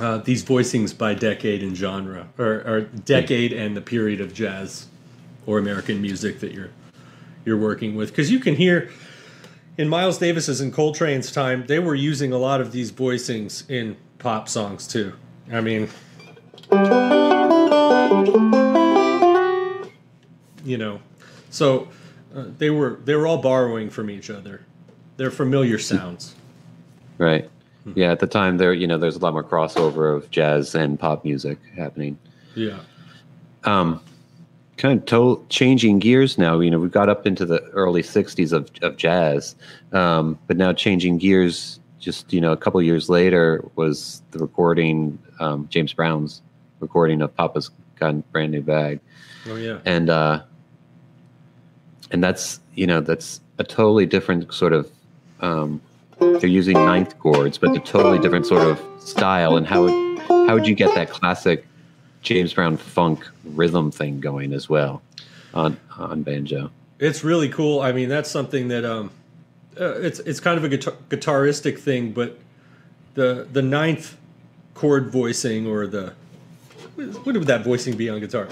uh, 0.00 0.18
these 0.18 0.44
voicings 0.44 0.96
by 0.96 1.14
decade 1.14 1.62
and 1.62 1.76
genre, 1.76 2.28
or, 2.38 2.62
or 2.66 2.80
decade 2.82 3.52
and 3.52 3.76
the 3.76 3.80
period 3.80 4.20
of 4.20 4.32
jazz 4.32 4.86
or 5.46 5.58
American 5.58 6.00
music 6.00 6.40
that 6.40 6.52
you're 6.52 6.70
you're 7.44 7.58
working 7.58 7.96
with, 7.96 8.10
because 8.10 8.30
you 8.30 8.38
can 8.38 8.54
hear 8.54 8.90
in 9.76 9.88
Miles 9.88 10.18
Davis's 10.18 10.60
and 10.60 10.72
Coltrane's 10.72 11.30
time, 11.30 11.64
they 11.66 11.78
were 11.78 11.94
using 11.94 12.32
a 12.32 12.38
lot 12.38 12.60
of 12.60 12.72
these 12.72 12.90
voicings 12.92 13.68
in 13.70 13.96
pop 14.18 14.48
songs 14.48 14.86
too. 14.86 15.12
I 15.50 15.60
mean, 15.60 15.88
you 20.64 20.76
know, 20.76 21.00
so 21.50 21.88
uh, 22.34 22.44
they 22.58 22.70
were 22.70 22.98
they 23.04 23.14
were 23.14 23.26
all 23.26 23.38
borrowing 23.38 23.90
from 23.90 24.10
each 24.10 24.30
other. 24.30 24.64
They're 25.16 25.30
familiar 25.30 25.78
sounds. 25.78 26.34
Right. 27.18 27.50
Yeah, 27.94 28.12
at 28.12 28.20
the 28.20 28.26
time 28.26 28.58
there, 28.58 28.74
you 28.74 28.86
know, 28.86 28.98
there's 28.98 29.16
a 29.16 29.18
lot 29.18 29.32
more 29.32 29.42
crossover 29.42 30.14
of 30.14 30.30
jazz 30.30 30.74
and 30.74 31.00
pop 31.00 31.24
music 31.24 31.58
happening. 31.74 32.18
Yeah. 32.54 32.80
Um, 33.64 34.00
kind 34.76 34.98
of 35.00 35.06
to- 35.06 35.46
changing 35.48 35.98
gears 36.00 36.36
now. 36.36 36.60
You 36.60 36.70
know, 36.70 36.78
we 36.78 36.88
got 36.90 37.08
up 37.08 37.26
into 37.26 37.46
the 37.46 37.60
early 37.70 38.02
'60s 38.02 38.52
of 38.52 38.70
of 38.82 38.96
jazz, 38.98 39.56
um, 39.92 40.38
but 40.46 40.56
now 40.56 40.72
changing 40.72 41.18
gears. 41.18 41.80
Just 41.98 42.32
you 42.32 42.40
know, 42.40 42.52
a 42.52 42.56
couple 42.56 42.80
years 42.82 43.08
later 43.08 43.64
was 43.74 44.22
the 44.30 44.38
recording 44.38 45.18
um, 45.40 45.66
James 45.70 45.92
Brown's 45.92 46.42
recording 46.80 47.22
of 47.22 47.34
Papa's 47.36 47.70
Got 47.98 48.10
a 48.10 48.18
Brand 48.32 48.52
New 48.52 48.62
Bag, 48.62 49.00
Oh 49.48 49.56
yeah. 49.56 49.78
and 49.84 50.08
uh, 50.10 50.42
and 52.10 52.22
that's 52.22 52.60
you 52.74 52.86
know 52.86 53.00
that's 53.00 53.40
a 53.58 53.64
totally 53.64 54.06
different 54.06 54.52
sort 54.52 54.72
of. 54.72 54.90
Um, 55.40 55.80
they're 56.18 56.46
using 56.46 56.74
ninth 56.74 57.16
chords, 57.20 57.58
but 57.58 57.76
a 57.76 57.80
totally 57.80 58.18
different 58.18 58.46
sort 58.46 58.66
of 58.66 58.80
style. 59.00 59.56
And 59.56 59.66
how 59.66 59.82
would 59.82 60.18
how 60.28 60.54
would 60.54 60.66
you 60.66 60.74
get 60.74 60.94
that 60.94 61.10
classic 61.10 61.66
James 62.22 62.52
Brown 62.52 62.76
funk 62.76 63.26
rhythm 63.44 63.90
thing 63.90 64.20
going 64.20 64.52
as 64.52 64.68
well 64.68 65.02
on 65.54 65.78
on 65.96 66.22
banjo? 66.22 66.70
It's 66.98 67.22
really 67.22 67.48
cool. 67.48 67.80
I 67.80 67.92
mean, 67.92 68.08
that's 68.08 68.30
something 68.30 68.68
that 68.68 68.84
um, 68.84 69.10
uh, 69.80 70.00
it's 70.00 70.18
it's 70.20 70.40
kind 70.40 70.58
of 70.58 70.64
a 70.64 70.68
guitar- 70.68 70.96
guitaristic 71.08 71.78
thing, 71.78 72.12
but 72.12 72.38
the 73.14 73.46
the 73.52 73.62
ninth 73.62 74.16
chord 74.74 75.10
voicing 75.10 75.66
or 75.66 75.86
the 75.86 76.14
what 76.96 77.34
would 77.34 77.46
that 77.46 77.62
voicing 77.62 77.96
be 77.96 78.08
on 78.08 78.18
guitar? 78.18 78.48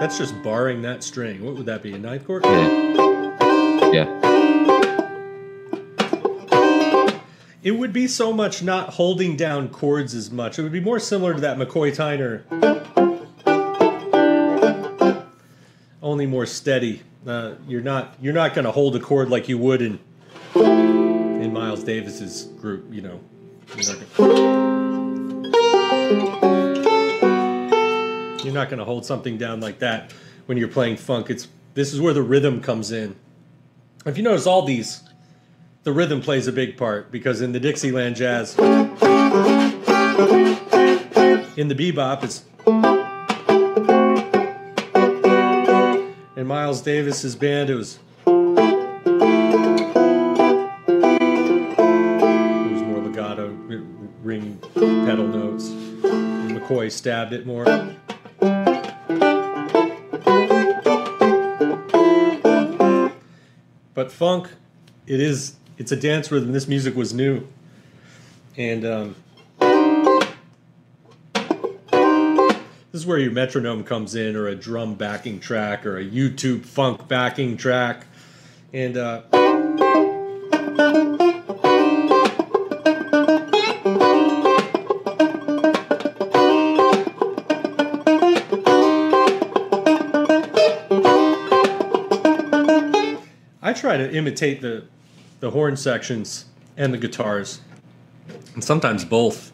That's 0.00 0.16
just 0.16 0.40
barring 0.42 0.82
that 0.82 1.02
string. 1.02 1.44
What 1.44 1.56
would 1.56 1.66
that 1.66 1.82
be? 1.82 1.92
A 1.92 1.98
ninth 1.98 2.24
chord? 2.26 2.44
Yeah. 2.44 3.90
Yeah. 3.92 4.28
It 7.62 7.72
would 7.72 7.92
be 7.92 8.06
so 8.06 8.32
much 8.32 8.62
not 8.62 8.90
holding 8.90 9.36
down 9.36 9.68
chords 9.68 10.14
as 10.14 10.30
much. 10.30 10.58
It 10.58 10.62
would 10.62 10.72
be 10.72 10.80
more 10.80 11.00
similar 11.00 11.34
to 11.34 11.40
that 11.40 11.58
McCoy 11.58 11.92
Tyner, 11.92 12.44
only 16.00 16.26
more 16.26 16.46
steady. 16.46 17.02
Uh, 17.26 17.54
you're 17.66 17.82
not 17.82 18.14
you're 18.20 18.32
not 18.32 18.54
going 18.54 18.64
to 18.64 18.70
hold 18.70 18.94
a 18.94 19.00
chord 19.00 19.28
like 19.28 19.48
you 19.48 19.58
would 19.58 19.82
in 19.82 19.98
in 20.54 21.52
Miles 21.52 21.82
Davis's 21.82 22.44
group. 22.44 22.86
You 22.90 23.02
know, 23.02 23.20
you're 28.44 28.54
not 28.54 28.68
going 28.68 28.78
to 28.78 28.84
hold 28.84 29.04
something 29.04 29.36
down 29.38 29.60
like 29.60 29.80
that 29.80 30.12
when 30.46 30.56
you're 30.58 30.68
playing 30.68 30.96
funk. 30.96 31.30
It's 31.30 31.48
this 31.74 31.92
is 31.92 32.00
where 32.00 32.14
the 32.14 32.22
rhythm 32.22 32.60
comes 32.60 32.92
in. 32.92 33.16
If 34.06 34.16
you 34.16 34.22
notice, 34.22 34.46
all 34.46 34.62
these 34.62 35.02
the 35.84 35.92
rhythm 35.92 36.20
plays 36.20 36.46
a 36.46 36.52
big 36.52 36.76
part 36.76 37.10
because 37.10 37.40
in 37.40 37.52
the 37.52 37.60
Dixieland 37.60 38.16
jazz, 38.16 38.58
in 41.56 41.68
the 41.68 41.74
bebop, 41.74 42.24
it's 42.24 42.44
in 46.36 46.46
Miles 46.46 46.82
Davis's 46.82 47.34
band, 47.34 47.70
it 47.70 47.74
was 47.74 47.98
it 48.26 48.32
was 52.72 52.82
more 52.82 53.00
legato, 53.00 53.48
ring 54.22 54.58
pedal 54.74 55.26
notes. 55.26 55.68
McCoy 55.68 56.92
stabbed 56.92 57.32
it 57.32 57.46
more. 57.46 57.64
But 63.98 64.12
funk, 64.12 64.48
it 65.08 65.18
is 65.18 65.56
it's 65.76 65.90
a 65.90 65.96
dance 65.96 66.30
rhythm. 66.30 66.52
This 66.52 66.68
music 66.68 66.94
was 66.94 67.12
new, 67.12 67.44
and 68.56 68.86
um, 68.86 69.16
this 72.92 72.92
is 72.92 73.04
where 73.04 73.18
your 73.18 73.32
metronome 73.32 73.82
comes 73.82 74.14
in, 74.14 74.36
or 74.36 74.46
a 74.46 74.54
drum 74.54 74.94
backing 74.94 75.40
track, 75.40 75.84
or 75.84 75.98
a 75.98 76.04
YouTube 76.04 76.64
funk 76.64 77.08
backing 77.08 77.56
track, 77.56 78.06
and 78.72 78.96
uh, 78.96 79.22
try 93.88 93.96
to 93.96 94.14
imitate 94.14 94.60
the 94.60 94.84
the 95.40 95.50
horn 95.50 95.74
sections 95.74 96.44
and 96.76 96.92
the 96.92 96.98
guitars, 96.98 97.62
and 98.52 98.62
sometimes 98.62 99.02
both. 99.02 99.50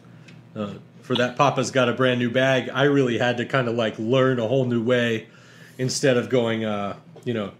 Uh, 0.53 0.73
for 1.03 1.15
that, 1.15 1.37
Papa's 1.37 1.71
got 1.71 1.87
a 1.87 1.93
brand 1.93 2.19
new 2.19 2.29
bag. 2.29 2.67
I 2.67 2.83
really 2.83 3.17
had 3.17 3.37
to 3.37 3.45
kind 3.45 3.69
of 3.69 3.75
like 3.75 3.97
learn 3.97 4.39
a 4.39 4.45
whole 4.45 4.65
new 4.65 4.83
way 4.83 5.27
instead 5.77 6.17
of 6.17 6.27
going, 6.27 6.65
uh, 6.65 6.97
you 7.23 7.33
know. 7.33 7.53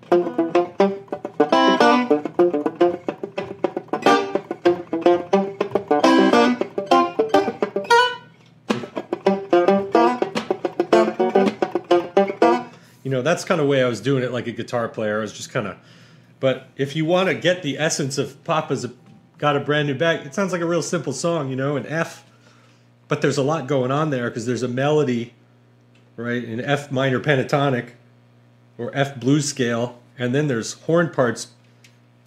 You 13.01 13.11
know, 13.11 13.21
that's 13.21 13.45
kind 13.45 13.61
of 13.61 13.67
way 13.67 13.81
I 13.81 13.87
was 13.87 14.01
doing 14.01 14.23
it 14.23 14.33
like 14.33 14.47
a 14.47 14.51
guitar 14.51 14.89
player. 14.89 15.19
I 15.19 15.21
was 15.21 15.31
just 15.31 15.51
kind 15.51 15.67
of 15.67 15.77
but 16.39 16.67
if 16.75 16.95
you 16.95 17.05
want 17.05 17.29
to 17.29 17.35
get 17.35 17.63
the 17.63 17.77
essence 17.77 18.17
of 18.17 18.43
Papa's 18.43 18.85
got 19.37 19.55
a 19.55 19.59
brand 19.59 19.87
new 19.87 19.95
bag, 19.95 20.25
it 20.25 20.33
sounds 20.33 20.51
like 20.51 20.61
a 20.61 20.65
real 20.65 20.81
simple 20.81 21.13
song, 21.13 21.49
you 21.49 21.55
know, 21.55 21.75
an 21.75 21.85
F. 21.87 22.23
But 23.07 23.21
there's 23.21 23.37
a 23.37 23.43
lot 23.43 23.67
going 23.67 23.91
on 23.91 24.09
there 24.09 24.29
because 24.29 24.45
there's 24.45 24.63
a 24.63 24.67
melody, 24.67 25.33
right, 26.15 26.43
in 26.43 26.59
F 26.59 26.91
minor 26.91 27.19
pentatonic 27.19 27.91
or 28.77 28.91
F 28.93 29.19
blues 29.19 29.47
scale, 29.47 29.99
and 30.17 30.33
then 30.33 30.47
there's 30.47 30.73
horn 30.73 31.09
parts 31.09 31.49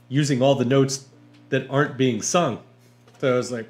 using 0.09 0.41
all 0.41 0.55
the 0.55 0.65
notes 0.65 1.07
that 1.51 1.69
aren't 1.69 1.97
being 1.97 2.23
sung. 2.23 2.61
So 3.19 3.35
I 3.35 3.37
was 3.37 3.51
like, 3.51 3.69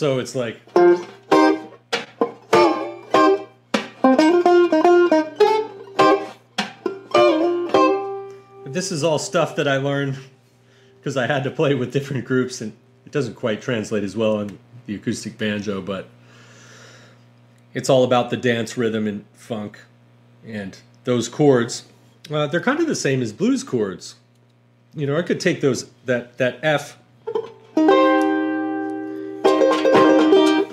so 0.00 0.18
it's 0.18 0.34
like. 0.34 0.58
This 8.64 8.90
is 8.92 9.04
all 9.04 9.18
stuff 9.18 9.56
that 9.56 9.68
I 9.68 9.76
learned 9.76 10.16
because 10.96 11.18
I 11.18 11.26
had 11.26 11.44
to 11.44 11.50
play 11.50 11.74
with 11.74 11.92
different 11.92 12.24
groups, 12.24 12.62
and 12.62 12.72
it 13.04 13.12
doesn't 13.12 13.34
quite 13.34 13.60
translate 13.60 14.02
as 14.02 14.16
well 14.16 14.38
on 14.38 14.58
the 14.86 14.94
acoustic 14.94 15.36
banjo, 15.36 15.82
but 15.82 16.08
it's 17.74 17.90
all 17.90 18.02
about 18.02 18.30
the 18.30 18.38
dance 18.38 18.78
rhythm 18.78 19.06
and 19.06 19.26
funk 19.34 19.80
and 20.46 20.78
those 21.04 21.28
chords. 21.28 21.84
Uh, 22.30 22.46
they're 22.46 22.62
kind 22.62 22.80
of 22.80 22.86
the 22.86 22.94
same 22.94 23.20
as 23.20 23.34
blues 23.34 23.62
chords 23.62 24.14
you 24.94 25.06
know, 25.06 25.16
I 25.16 25.22
could 25.22 25.40
take 25.40 25.60
those 25.60 25.90
that 26.06 26.38
that 26.38 26.58
F. 26.62 26.96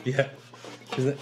Yeah. 0.08 0.30
Is 0.97 1.05
it- 1.05 1.20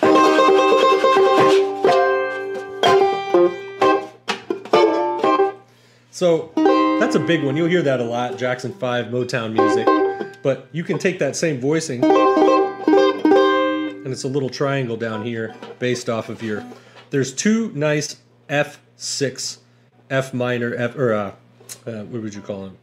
So 6.11 6.51
that's 6.99 7.15
a 7.15 7.19
big 7.19 7.43
one. 7.43 7.57
You'll 7.57 7.67
hear 7.67 7.81
that 7.81 7.99
a 7.99 8.03
lot, 8.03 8.37
Jackson 8.37 8.73
5 8.73 9.07
Motown 9.07 9.53
music. 9.53 9.87
But 10.43 10.67
you 10.71 10.83
can 10.83 10.99
take 10.99 11.17
that 11.17 11.35
same 11.35 11.59
voicing 11.59 12.03
and 12.03 12.13
it's 14.13 14.23
a 14.23 14.27
little 14.27 14.49
triangle 14.49 14.97
down 14.97 15.25
here 15.25 15.55
based 15.79 16.07
off 16.07 16.29
of 16.29 16.43
your 16.43 16.63
there's 17.09 17.33
two 17.33 17.71
nice 17.73 18.17
F6 18.49 19.57
F 20.11 20.31
minor 20.31 20.75
F 20.75 20.95
or 20.95 21.11
uh, 21.11 21.31
uh 21.87 22.03
what 22.03 22.21
would 22.21 22.35
you 22.35 22.41
call 22.41 22.61
them? 22.65 22.77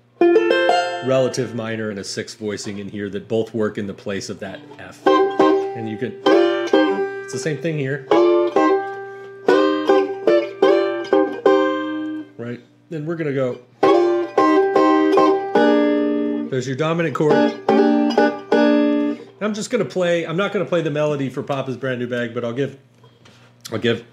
relative 1.07 1.55
minor 1.55 1.91
and 1.91 1.99
a 1.99 2.05
sixth 2.05 2.39
voicing 2.39 2.79
in 2.79 2.89
here 2.89 3.11
that 3.11 3.29
both 3.29 3.55
work 3.55 3.79
in 3.79 3.87
the 3.87 3.95
place 3.95 4.29
of 4.29 4.41
that 4.41 4.61
F. 4.79 5.03
And 5.75 5.89
you 5.89 5.97
can, 5.97 6.21
it's 6.25 7.33
the 7.33 7.39
same 7.39 7.59
thing 7.59 7.79
here. 7.79 8.07
Right? 12.37 12.61
Then 12.91 13.07
we're 13.07 13.17
going 13.17 13.35
to 13.35 13.35
go. 13.35 13.59
There's 16.51 16.67
your 16.67 16.77
dominant 16.77 17.15
chord. 17.15 17.33
I'm 19.41 19.55
just 19.55 19.71
going 19.71 19.83
to 19.85 19.91
play, 19.91 20.27
I'm 20.27 20.37
not 20.37 20.53
going 20.53 20.65
to 20.65 20.69
play 20.69 20.83
the 20.83 20.91
melody 20.91 21.29
for 21.31 21.43
Papa's 21.43 21.77
brand 21.77 22.01
new 22.01 22.07
bag, 22.07 22.35
but 22.35 22.45
I'll 22.45 22.53
give, 22.53 22.79
I'll 23.73 23.79
give, 23.79 24.05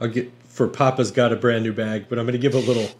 I'll 0.00 0.08
get, 0.08 0.30
for 0.46 0.68
Papa's 0.68 1.10
got 1.10 1.32
a 1.32 1.36
brand 1.36 1.64
new 1.64 1.72
bag, 1.72 2.06
but 2.08 2.18
I'm 2.18 2.26
going 2.26 2.32
to 2.32 2.38
give 2.38 2.54
a 2.54 2.58
little. 2.58 2.88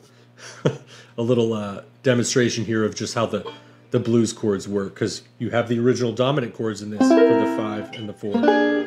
a 1.18 1.22
little 1.22 1.52
uh, 1.52 1.82
demonstration 2.02 2.64
here 2.64 2.84
of 2.84 2.94
just 2.94 3.14
how 3.14 3.26
the 3.26 3.50
the 3.92 4.00
blues 4.00 4.32
chords 4.32 4.66
work 4.66 4.94
because 4.94 5.22
you 5.38 5.50
have 5.50 5.68
the 5.68 5.78
original 5.78 6.12
dominant 6.12 6.54
chords 6.54 6.82
in 6.82 6.90
this 6.90 6.98
for 6.98 7.08
the 7.08 7.54
five 7.56 7.92
and 7.94 8.08
the 8.08 8.12
four. 8.12 8.81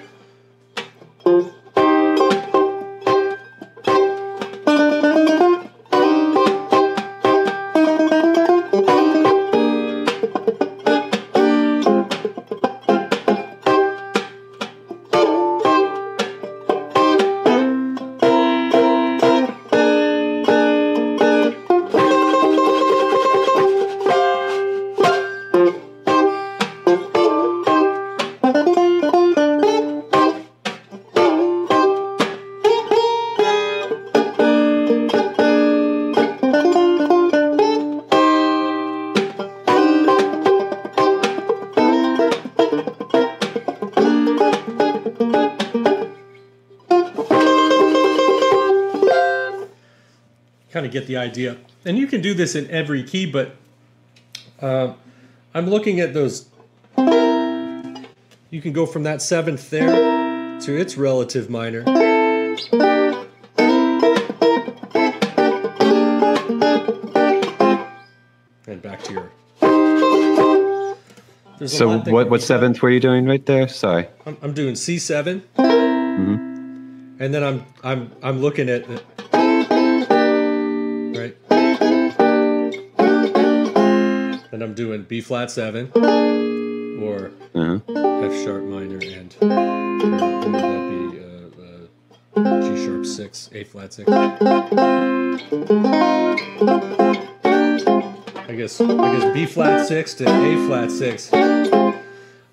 Idea. 51.25 51.57
And 51.85 51.97
you 51.97 52.07
can 52.07 52.21
do 52.21 52.33
this 52.33 52.55
in 52.55 52.69
every 52.71 53.03
key, 53.03 53.25
but 53.25 53.55
uh, 54.61 54.93
I'm 55.53 55.69
looking 55.69 55.99
at 55.99 56.13
those. 56.13 56.47
You 56.97 58.61
can 58.61 58.71
go 58.73 58.85
from 58.85 59.03
that 59.03 59.21
seventh 59.21 59.69
there 59.69 60.59
to 60.61 60.79
its 60.79 60.97
relative 60.97 61.49
minor. 61.49 61.83
And 68.67 68.81
back 68.81 69.03
to 69.03 69.13
your. 69.13 69.31
There's 71.59 71.77
So 71.77 71.99
what 71.99 72.29
what 72.29 72.41
seventh 72.41 72.81
were 72.81 72.89
you 72.89 72.99
doing 72.99 73.25
right 73.25 73.45
there? 73.45 73.67
Sorry. 73.67 74.07
I'm, 74.25 74.37
I'm 74.41 74.53
doing 74.53 74.73
C7, 74.75 75.41
Mm-hmm. 75.57 77.21
and 77.21 77.33
then 77.33 77.43
I'm 77.43 77.65
I'm 77.83 78.11
I'm 78.23 78.41
looking 78.41 78.69
at 78.69 78.85
and 84.55 84.63
I'm 84.63 84.73
doing 84.73 85.03
B 85.03 85.19
flat 85.19 85.51
seven 85.51 85.91
or 87.03 87.31
Uh-huh. 87.53 87.79
F 88.23 88.33
sharp 88.43 88.63
minor 88.63 88.99
and 89.03 89.35
or 89.41 89.49
that 89.49 91.11
be 91.11 91.19
uh, 91.19 91.49
uh, 92.41 92.61
G 92.61 92.85
sharp 92.85 93.05
six, 93.05 93.49
A 93.51 93.65
flat 93.65 93.91
six. 93.93 94.09
I 94.09 94.37
guess 98.55 98.79
I 98.79 99.17
guess 99.17 99.33
B 99.33 99.45
flat 99.45 99.85
six 99.87 100.13
to 100.15 100.23
A 100.25 100.67
flat 100.67 100.89
six. 100.89 101.29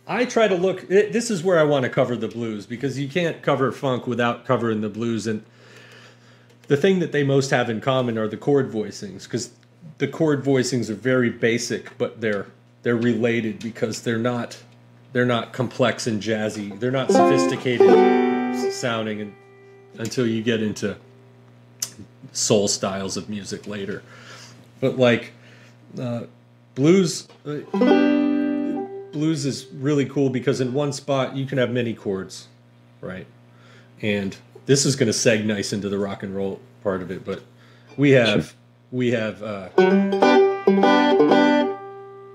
I 0.08 0.24
try 0.24 0.48
to 0.48 0.56
look. 0.56 0.90
It, 0.90 1.12
this 1.12 1.30
is 1.30 1.44
where 1.44 1.60
I 1.60 1.62
want 1.62 1.84
to 1.84 1.88
cover 1.88 2.16
the 2.16 2.26
blues 2.26 2.66
because 2.66 2.98
you 2.98 3.08
can't 3.08 3.42
cover 3.42 3.70
funk 3.70 4.08
without 4.08 4.44
covering 4.44 4.80
the 4.80 4.88
blues. 4.88 5.28
And 5.28 5.44
the 6.66 6.76
thing 6.76 6.98
that 6.98 7.12
they 7.12 7.22
most 7.22 7.50
have 7.50 7.70
in 7.70 7.80
common 7.80 8.18
are 8.18 8.26
the 8.26 8.36
chord 8.36 8.72
voicings 8.72 9.22
because 9.22 9.50
the 9.98 10.08
chord 10.08 10.44
voicings 10.44 10.88
are 10.90 10.94
very 10.94 11.30
basic, 11.30 11.96
but 11.98 12.20
they're 12.20 12.46
they're 12.82 12.96
related 12.96 13.60
because 13.60 14.02
they're 14.02 14.18
not 14.18 14.62
they're 15.12 15.26
not 15.26 15.52
complex 15.52 16.06
and 16.06 16.22
jazzy. 16.22 16.78
They're 16.78 16.90
not 16.90 17.10
sophisticated 17.10 18.72
sounding 18.72 19.20
and, 19.20 19.34
until 19.98 20.26
you 20.26 20.42
get 20.42 20.62
into 20.62 20.96
soul 22.32 22.68
styles 22.68 23.16
of 23.16 23.28
music 23.28 23.66
later. 23.66 24.02
But 24.80 24.98
like 24.98 25.32
uh, 25.98 26.24
blues. 26.74 27.28
Uh, 27.46 28.12
blues 29.12 29.44
is 29.44 29.66
really 29.74 30.06
cool 30.06 30.30
because 30.30 30.60
in 30.60 30.72
one 30.72 30.92
spot 30.92 31.36
you 31.36 31.46
can 31.46 31.58
have 31.58 31.70
many 31.70 31.94
chords, 31.94 32.48
right? 33.00 33.26
And 34.00 34.36
this 34.66 34.84
is 34.84 34.96
going 34.96 35.06
to 35.06 35.16
seg 35.16 35.44
nice 35.44 35.72
into 35.72 35.88
the 35.88 35.98
rock 35.98 36.22
and 36.22 36.34
roll 36.34 36.60
part 36.82 37.02
of 37.02 37.10
it, 37.10 37.24
but 37.24 37.42
we 37.96 38.10
have 38.12 38.54
we 38.92 39.10
have 39.10 39.42
uh 39.42 39.70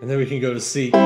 and 0.01 0.09
then 0.09 0.17
we 0.17 0.25
can 0.25 0.41
go 0.41 0.55
to 0.55 0.59
C. 0.59 0.89
where 0.89 0.99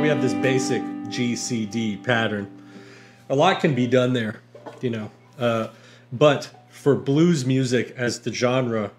we 0.00 0.08
have 0.08 0.20
this 0.20 0.34
basic 0.34 0.82
G 1.08 1.36
C 1.36 1.64
D 1.66 1.96
pattern. 1.98 2.50
A 3.28 3.36
lot 3.36 3.60
can 3.60 3.76
be 3.76 3.86
done 3.86 4.12
there, 4.12 4.40
you 4.80 4.90
know. 4.90 5.10
Uh, 5.38 5.68
but 6.12 6.50
for 6.82 6.96
blues 6.96 7.46
music, 7.46 7.94
as 7.96 8.18
the 8.18 8.32
genre 8.32 8.90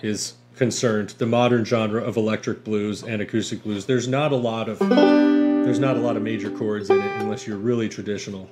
is 0.00 0.34
concerned, 0.54 1.10
the 1.18 1.26
modern 1.26 1.64
genre 1.64 2.00
of 2.00 2.16
electric 2.16 2.62
blues 2.62 3.02
and 3.02 3.20
acoustic 3.20 3.64
blues, 3.64 3.84
there's 3.86 4.06
not 4.06 4.30
a 4.30 4.36
lot 4.36 4.68
of 4.68 4.78
there's 4.78 5.80
not 5.80 5.96
a 5.96 5.98
lot 5.98 6.16
of 6.16 6.22
major 6.22 6.52
chords 6.52 6.88
in 6.88 7.00
it 7.00 7.20
unless 7.20 7.44
you're 7.44 7.56
really 7.56 7.88
traditional. 7.88 8.48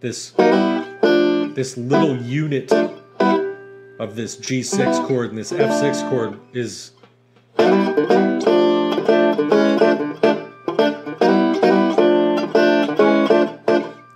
This 0.00 0.30
this 0.30 1.76
little 1.76 2.16
unit 2.22 2.72
of 2.72 4.16
this 4.16 4.36
G6 4.36 5.06
chord 5.06 5.28
and 5.28 5.38
this 5.38 5.52
F6 5.52 6.08
chord 6.08 6.40
is 6.54 6.92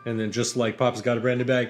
And 0.07 0.18
then 0.18 0.32
just 0.32 0.57
like 0.57 0.78
Papa's 0.78 1.03
got 1.03 1.18
a 1.18 1.20
brand 1.20 1.38
new 1.38 1.44
bag. 1.44 1.68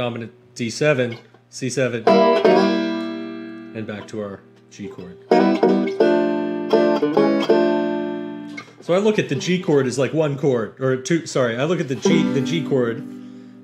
Dominant 0.00 0.32
D7, 0.54 1.18
C7, 1.50 2.08
and 3.76 3.86
back 3.86 4.08
to 4.08 4.22
our 4.22 4.40
G 4.70 4.88
chord. 4.88 5.18
So 8.80 8.94
I 8.94 8.98
look 8.98 9.18
at 9.18 9.28
the 9.28 9.34
G 9.34 9.60
chord 9.60 9.86
as 9.86 9.98
like 9.98 10.14
one 10.14 10.38
chord, 10.38 10.80
or 10.80 10.96
two. 10.96 11.26
Sorry, 11.26 11.58
I 11.58 11.64
look 11.64 11.80
at 11.80 11.88
the 11.88 11.96
G 11.96 12.22
the 12.32 12.40
G 12.40 12.66
chord, 12.66 13.04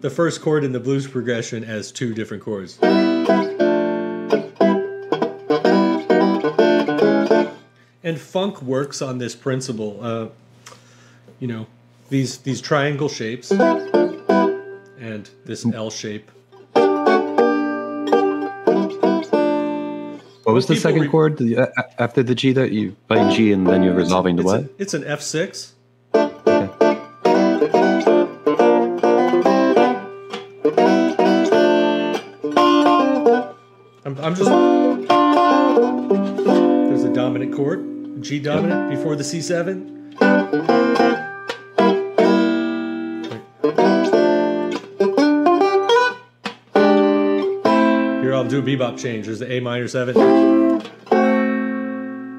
the 0.02 0.10
first 0.10 0.42
chord 0.42 0.62
in 0.62 0.72
the 0.72 0.78
blues 0.78 1.06
progression 1.06 1.64
as 1.64 1.90
two 1.90 2.12
different 2.12 2.42
chords. 2.42 2.76
and 8.02 8.20
funk 8.20 8.60
works 8.60 9.00
on 9.00 9.16
this 9.16 9.34
principle. 9.34 9.98
Uh, 10.02 10.28
you 11.40 11.48
know, 11.48 11.66
these 12.10 12.36
these 12.38 12.60
triangle 12.60 13.08
shapes 13.08 13.50
and 15.06 15.30
this 15.44 15.64
mm. 15.64 15.72
L 15.74 15.90
shape. 15.90 16.30
What 20.44 20.52
was 20.54 20.66
the 20.66 20.74
People 20.74 20.82
second 20.82 21.02
re- 21.02 21.08
chord 21.08 21.38
the, 21.38 21.72
after 21.98 22.22
the 22.22 22.34
G 22.34 22.52
that 22.52 22.72
you 22.72 22.96
playing 23.08 23.34
G 23.34 23.52
and 23.52 23.66
then 23.66 23.82
you're 23.82 23.94
resolving 23.94 24.36
to 24.36 24.42
It's, 24.42 24.46
what? 24.46 24.60
a- 24.60 24.70
it's 24.78 24.94
an 24.94 25.04
F 25.04 25.20
six. 25.20 25.74
Okay. 26.14 26.70
I'm, 34.04 34.18
I'm 34.20 34.34
just. 34.36 34.50
There's 36.88 37.04
a 37.04 37.12
dominant 37.12 37.54
chord, 37.54 38.22
G 38.22 38.38
dominant 38.38 38.90
before 38.90 39.16
the 39.16 39.24
C7. 39.24 40.45
Do 48.62 48.72
a 48.72 48.76
bebop 48.76 48.98
change. 48.98 49.26
There's 49.26 49.40
the 49.40 49.52
A 49.52 49.60
minor 49.60 49.88
seven. 49.88 50.14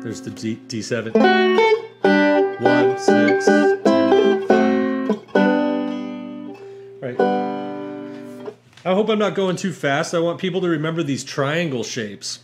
There's 0.02 0.22
the 0.22 0.32
D 0.32 0.60
D7. 0.68 1.14
One, 2.60 2.98
six, 2.98 3.46
two, 3.46 4.46
five. 4.48 5.78
Right. 7.02 7.20
I 8.86 8.94
hope 8.94 9.10
I'm 9.10 9.20
not 9.20 9.36
going 9.36 9.58
too 9.58 9.74
fast. 9.74 10.14
I 10.14 10.20
want 10.20 10.40
people 10.40 10.62
to 10.62 10.68
remember 10.68 11.04
these 11.04 11.24
triangle 11.24 11.84
shapes. 11.84 12.40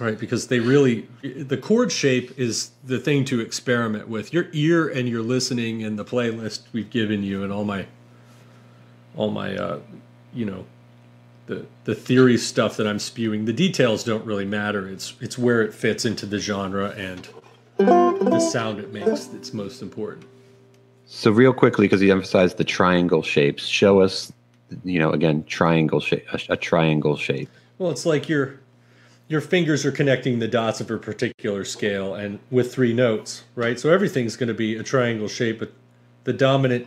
Right, 0.00 0.18
because 0.18 0.48
they 0.48 0.58
really 0.58 1.06
the 1.22 1.56
chord 1.56 1.92
shape 1.92 2.36
is 2.36 2.72
the 2.82 2.98
thing 2.98 3.24
to 3.26 3.38
experiment 3.40 4.08
with. 4.08 4.32
Your 4.32 4.46
ear 4.52 4.88
and 4.88 5.08
your 5.08 5.22
listening 5.22 5.84
and 5.84 5.96
the 5.96 6.04
playlist 6.04 6.62
we've 6.72 6.90
given 6.90 7.22
you 7.22 7.44
and 7.44 7.52
all 7.52 7.64
my 7.64 7.86
all 9.14 9.30
my 9.30 9.56
uh 9.56 9.78
you 10.32 10.44
know 10.44 10.64
the 11.46 11.66
the 11.84 11.94
theory 11.94 12.38
stuff 12.38 12.76
that 12.76 12.86
I'm 12.86 12.98
spewing. 12.98 13.44
The 13.44 13.52
details 13.52 14.04
don't 14.04 14.24
really 14.24 14.44
matter. 14.44 14.88
It's 14.88 15.14
it's 15.20 15.38
where 15.38 15.62
it 15.62 15.74
fits 15.74 16.04
into 16.04 16.26
the 16.26 16.38
genre 16.38 16.90
and 16.90 17.28
the 17.76 18.40
sound 18.40 18.78
it 18.78 18.92
makes 18.92 19.26
that's 19.26 19.52
most 19.52 19.82
important. 19.82 20.26
So 21.06 21.30
real 21.30 21.52
quickly, 21.52 21.86
because 21.86 22.02
you 22.02 22.10
emphasized 22.12 22.56
the 22.56 22.64
triangle 22.64 23.22
shapes, 23.22 23.66
show 23.66 24.00
us, 24.00 24.32
you 24.84 24.98
know, 24.98 25.10
again, 25.10 25.44
triangle 25.44 26.00
shape, 26.00 26.24
a, 26.32 26.40
a 26.50 26.56
triangle 26.56 27.16
shape. 27.16 27.50
Well, 27.78 27.90
it's 27.90 28.06
like 28.06 28.28
your 28.28 28.60
your 29.28 29.40
fingers 29.40 29.84
are 29.84 29.92
connecting 29.92 30.38
the 30.38 30.48
dots 30.48 30.80
of 30.80 30.90
a 30.90 30.98
particular 30.98 31.64
scale 31.64 32.14
and 32.14 32.38
with 32.50 32.72
three 32.72 32.92
notes, 32.92 33.44
right? 33.54 33.78
So 33.80 33.90
everything's 33.90 34.36
going 34.36 34.48
to 34.48 34.54
be 34.54 34.76
a 34.76 34.82
triangle 34.82 35.28
shape, 35.28 35.58
but 35.58 35.72
the 36.24 36.32
dominant 36.32 36.86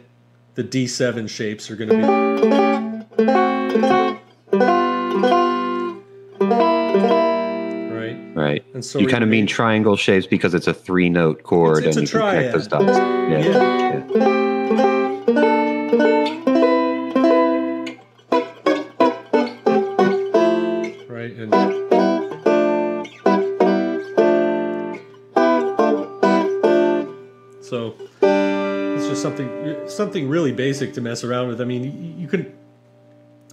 the 0.56 0.64
D7 0.64 1.30
shapes 1.30 1.70
are 1.70 1.76
going 1.76 1.90
to 1.90 1.98
be 3.98 4.07
Right. 8.38 8.64
And 8.76 8.86
so 8.86 9.00
you 9.00 9.08
kind 9.08 9.24
of 9.24 9.32
mean 9.32 9.48
triangle 9.48 9.98
shapes 9.98 10.28
because 10.28 10.54
it's 10.54 10.68
a 10.68 10.74
three 10.74 11.10
note 11.10 11.42
chord 11.42 11.80
it's, 11.86 11.98
it's 11.98 11.98
and 11.98 12.08
you 12.08 12.20
can 12.20 12.30
connect 12.30 12.54
those 12.54 12.68
dots. 12.68 12.86
Yeah. 12.86 13.40
Yeah. 13.40 13.48
yeah. 13.48 14.28
Right. 21.10 21.34
And 21.34 21.52
so 27.66 27.96
it's 28.22 29.08
just 29.08 29.24
something 29.24 29.90
something 29.90 30.30
really 30.30 30.52
basic 30.52 30.94
to 30.94 31.02
mess 31.02 31.24
around 31.24 31.48
with. 31.48 31.60
I 31.60 31.66
mean, 31.66 32.20
you 32.20 32.28
can 32.28 32.56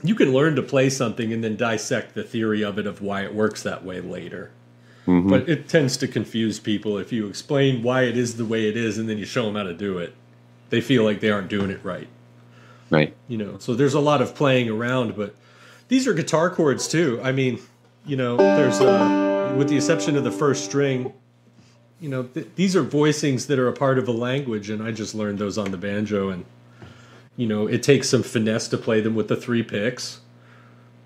you 0.02 0.14
can 0.14 0.34
learn 0.34 0.56
to 0.56 0.62
play 0.62 0.90
something 0.90 1.32
and 1.32 1.42
then 1.42 1.56
dissect 1.56 2.14
the 2.14 2.22
theory 2.22 2.62
of 2.62 2.78
it 2.78 2.86
of 2.86 3.00
why 3.00 3.22
it 3.22 3.34
works 3.34 3.62
that 3.62 3.82
way 3.82 4.02
later. 4.02 4.50
But 5.06 5.48
it 5.48 5.68
tends 5.68 5.96
to 5.98 6.08
confuse 6.08 6.58
people 6.58 6.96
if 6.98 7.12
you 7.12 7.26
explain 7.26 7.82
why 7.82 8.02
it 8.02 8.16
is 8.16 8.36
the 8.36 8.44
way 8.44 8.68
it 8.68 8.76
is 8.76 8.98
and 8.98 9.08
then 9.08 9.18
you 9.18 9.26
show 9.26 9.44
them 9.44 9.54
how 9.54 9.64
to 9.64 9.74
do 9.74 9.98
it. 9.98 10.14
They 10.70 10.80
feel 10.80 11.04
like 11.04 11.20
they 11.20 11.30
aren't 11.30 11.48
doing 11.48 11.70
it 11.70 11.80
right. 11.84 12.08
Right. 12.90 13.14
You 13.28 13.38
know, 13.38 13.58
so 13.58 13.74
there's 13.74 13.94
a 13.94 14.00
lot 14.00 14.22
of 14.22 14.34
playing 14.34 14.70
around, 14.70 15.16
but 15.16 15.34
these 15.88 16.06
are 16.06 16.14
guitar 16.14 16.50
chords 16.50 16.88
too. 16.88 17.20
I 17.22 17.32
mean, 17.32 17.60
you 18.06 18.16
know, 18.16 18.36
there's 18.36 18.80
uh, 18.80 19.54
with 19.56 19.68
the 19.68 19.76
exception 19.76 20.16
of 20.16 20.24
the 20.24 20.30
first 20.30 20.64
string, 20.64 21.12
you 22.00 22.08
know, 22.08 22.24
th- 22.24 22.48
these 22.56 22.76
are 22.76 22.84
voicings 22.84 23.46
that 23.46 23.58
are 23.58 23.68
a 23.68 23.72
part 23.72 23.98
of 23.98 24.08
a 24.08 24.12
language, 24.12 24.70
and 24.70 24.82
I 24.82 24.90
just 24.90 25.14
learned 25.14 25.38
those 25.38 25.56
on 25.56 25.70
the 25.70 25.78
banjo, 25.78 26.28
and 26.28 26.44
you 27.36 27.46
know, 27.46 27.66
it 27.66 27.82
takes 27.82 28.08
some 28.08 28.22
finesse 28.22 28.68
to 28.68 28.78
play 28.78 29.00
them 29.00 29.14
with 29.14 29.28
the 29.28 29.36
three 29.36 29.62
picks. 29.62 30.20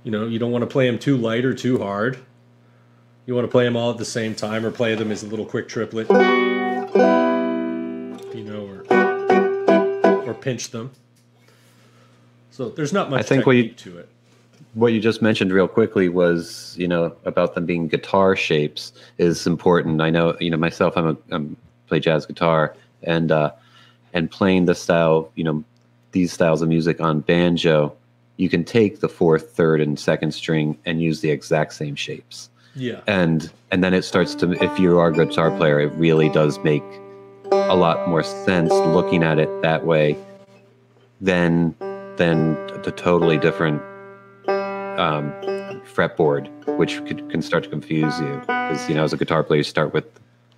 You 0.04 0.10
know, 0.10 0.26
you 0.26 0.38
don't 0.38 0.50
want 0.50 0.62
to 0.62 0.66
play 0.66 0.86
them 0.86 0.98
too 0.98 1.16
light 1.16 1.44
or 1.44 1.54
too 1.54 1.78
hard. 1.78 2.18
You 3.28 3.34
want 3.34 3.44
to 3.44 3.52
play 3.52 3.64
them 3.64 3.76
all 3.76 3.90
at 3.90 3.98
the 3.98 4.06
same 4.06 4.34
time, 4.34 4.64
or 4.64 4.70
play 4.70 4.94
them 4.94 5.12
as 5.12 5.22
a 5.22 5.26
little 5.26 5.44
quick 5.44 5.68
triplet. 5.68 6.08
You 6.08 6.16
know, 8.42 8.66
or 8.66 8.86
or 10.26 10.32
pinch 10.32 10.70
them. 10.70 10.92
So 12.50 12.70
there's 12.70 12.94
not 12.94 13.10
much 13.10 13.20
I 13.20 13.22
think 13.22 13.44
what 13.44 13.56
you- 13.56 13.68
to 13.68 13.98
it. 13.98 14.08
What 14.72 14.94
you 14.94 15.00
just 15.00 15.20
mentioned 15.20 15.52
real 15.52 15.68
quickly 15.68 16.08
was, 16.08 16.74
you 16.78 16.88
know, 16.88 17.14
about 17.26 17.54
them 17.54 17.66
being 17.66 17.86
guitar 17.86 18.34
shapes 18.34 18.92
is 19.18 19.46
important. 19.46 20.00
I 20.00 20.08
know, 20.08 20.34
you 20.40 20.48
know, 20.48 20.56
myself, 20.56 20.96
I'm 20.96 21.08
a 21.08 21.16
I'm 21.30 21.54
play 21.86 22.00
jazz 22.00 22.24
guitar 22.24 22.74
and 23.02 23.30
uh 23.30 23.50
and 24.14 24.30
playing 24.30 24.64
the 24.64 24.74
style, 24.74 25.30
you 25.34 25.44
know, 25.44 25.62
these 26.12 26.32
styles 26.32 26.62
of 26.62 26.70
music 26.70 26.98
on 26.98 27.20
banjo, 27.20 27.94
you 28.38 28.48
can 28.48 28.64
take 28.64 29.00
the 29.00 29.08
fourth, 29.10 29.50
third, 29.50 29.82
and 29.82 30.00
second 30.00 30.32
string 30.32 30.78
and 30.86 31.02
use 31.02 31.20
the 31.20 31.30
exact 31.30 31.74
same 31.74 31.94
shapes. 31.94 32.48
Yeah. 32.78 33.00
and 33.06 33.50
and 33.70 33.82
then 33.82 33.92
it 33.92 34.02
starts 34.02 34.34
to 34.36 34.52
if 34.62 34.78
you 34.78 34.98
are 34.98 35.08
a 35.08 35.12
guitar 35.12 35.50
player 35.50 35.80
it 35.80 35.92
really 35.94 36.28
does 36.28 36.58
make 36.60 36.84
a 37.50 37.76
lot 37.76 38.08
more 38.08 38.22
sense 38.22 38.70
looking 38.70 39.22
at 39.22 39.38
it 39.38 39.50
that 39.62 39.84
way 39.84 40.16
than 41.20 41.74
than 42.16 42.54
the 42.82 42.92
totally 42.96 43.38
different 43.38 43.82
um, 44.48 45.32
fretboard 45.94 46.48
which 46.78 47.04
could, 47.06 47.28
can 47.30 47.42
start 47.42 47.64
to 47.64 47.70
confuse 47.70 48.18
you 48.20 48.38
because 48.40 48.88
you 48.88 48.94
know 48.94 49.04
as 49.04 49.12
a 49.12 49.16
guitar 49.16 49.42
player 49.42 49.58
you 49.58 49.64
start 49.64 49.92
with 49.92 50.04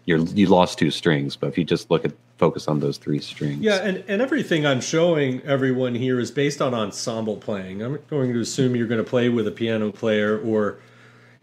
you're 0.04 0.18
you 0.18 0.46
lost 0.46 0.78
two 0.78 0.90
strings 0.90 1.36
but 1.36 1.46
if 1.48 1.58
you 1.58 1.64
just 1.64 1.90
look 1.90 2.04
at 2.04 2.12
focus 2.40 2.66
on 2.66 2.80
those 2.80 2.96
three 2.96 3.20
strings 3.20 3.60
Yeah, 3.60 3.76
and, 3.76 4.02
and 4.08 4.22
everything 4.22 4.66
I'm 4.66 4.80
showing 4.80 5.42
everyone 5.42 5.94
here 5.94 6.18
is 6.18 6.30
based 6.30 6.62
on 6.62 6.72
ensemble 6.72 7.36
playing. 7.36 7.82
I'm 7.82 7.98
going 8.08 8.32
to 8.32 8.40
assume 8.40 8.74
you're 8.74 8.86
going 8.86 9.04
to 9.04 9.08
play 9.08 9.28
with 9.28 9.46
a 9.46 9.50
piano 9.50 9.92
player, 9.92 10.40
or 10.40 10.78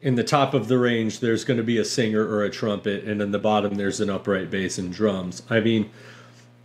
in 0.01 0.15
the 0.15 0.23
top 0.23 0.53
of 0.53 0.67
the 0.67 0.77
range, 0.77 1.19
there's 1.19 1.43
going 1.43 1.57
to 1.57 1.63
be 1.63 1.77
a 1.79 1.85
singer 1.85 2.23
or 2.23 2.43
a 2.43 2.49
trumpet, 2.49 3.03
and 3.05 3.21
in 3.21 3.31
the 3.31 3.39
bottom, 3.39 3.75
there's 3.75 3.99
an 3.99 4.09
upright 4.09 4.51
bass 4.51 4.77
and 4.77 4.93
drums. 4.93 5.41
I 5.49 5.59
mean, 5.59 5.89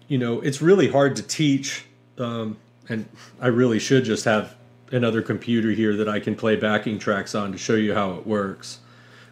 you 0.08 0.18
know, 0.18 0.40
it's 0.40 0.60
really 0.60 0.88
hard 0.88 1.16
to 1.16 1.22
teach, 1.22 1.86
um, 2.18 2.58
and 2.88 3.08
I 3.40 3.46
really 3.46 3.78
should 3.78 4.04
just 4.04 4.24
have 4.26 4.56
another 4.90 5.22
computer 5.22 5.70
here 5.70 5.96
that 5.96 6.08
I 6.08 6.20
can 6.20 6.34
play 6.34 6.56
backing 6.56 6.98
tracks 6.98 7.34
on 7.34 7.52
to 7.52 7.58
show 7.58 7.74
you 7.74 7.94
how 7.94 8.12
it 8.12 8.26
works. 8.26 8.80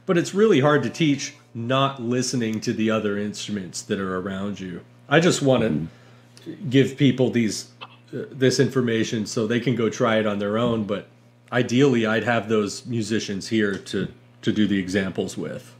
But 0.07 0.17
it's 0.17 0.35
really 0.35 0.61
hard 0.61 0.83
to 0.85 0.91
teach 0.91 1.35
not 1.53 2.01
listening 2.01 2.61
to 2.63 2.73
the 2.73 2.91
other 2.91 3.19
instruments 3.19 3.83
that 3.83 4.01
are 4.01 4.19
around 4.19 4.59
you. 4.61 4.81
I 5.09 5.21
just 5.21 5.43
want 5.43 5.63
to 5.63 6.57
give 6.71 6.97
people 6.97 7.31
these 7.31 7.71
uh, 7.83 8.25
this 8.31 8.59
information 8.59 9.27
so 9.27 9.47
they 9.47 9.61
can 9.61 9.77
go 9.77 9.91
try 9.91 10.17
it 10.17 10.27
on 10.27 10.39
their 10.39 10.57
own. 10.57 10.85
But 10.85 11.07
ideally, 11.53 12.07
I'd 12.07 12.25
have 12.25 12.49
those 12.49 12.87
musicians 12.87 13.49
here 13.49 13.77
to 13.77 14.09
to 14.43 14.53
do 14.53 14.67
the 14.67 14.79
examples 14.79 15.37
with. 15.37 15.75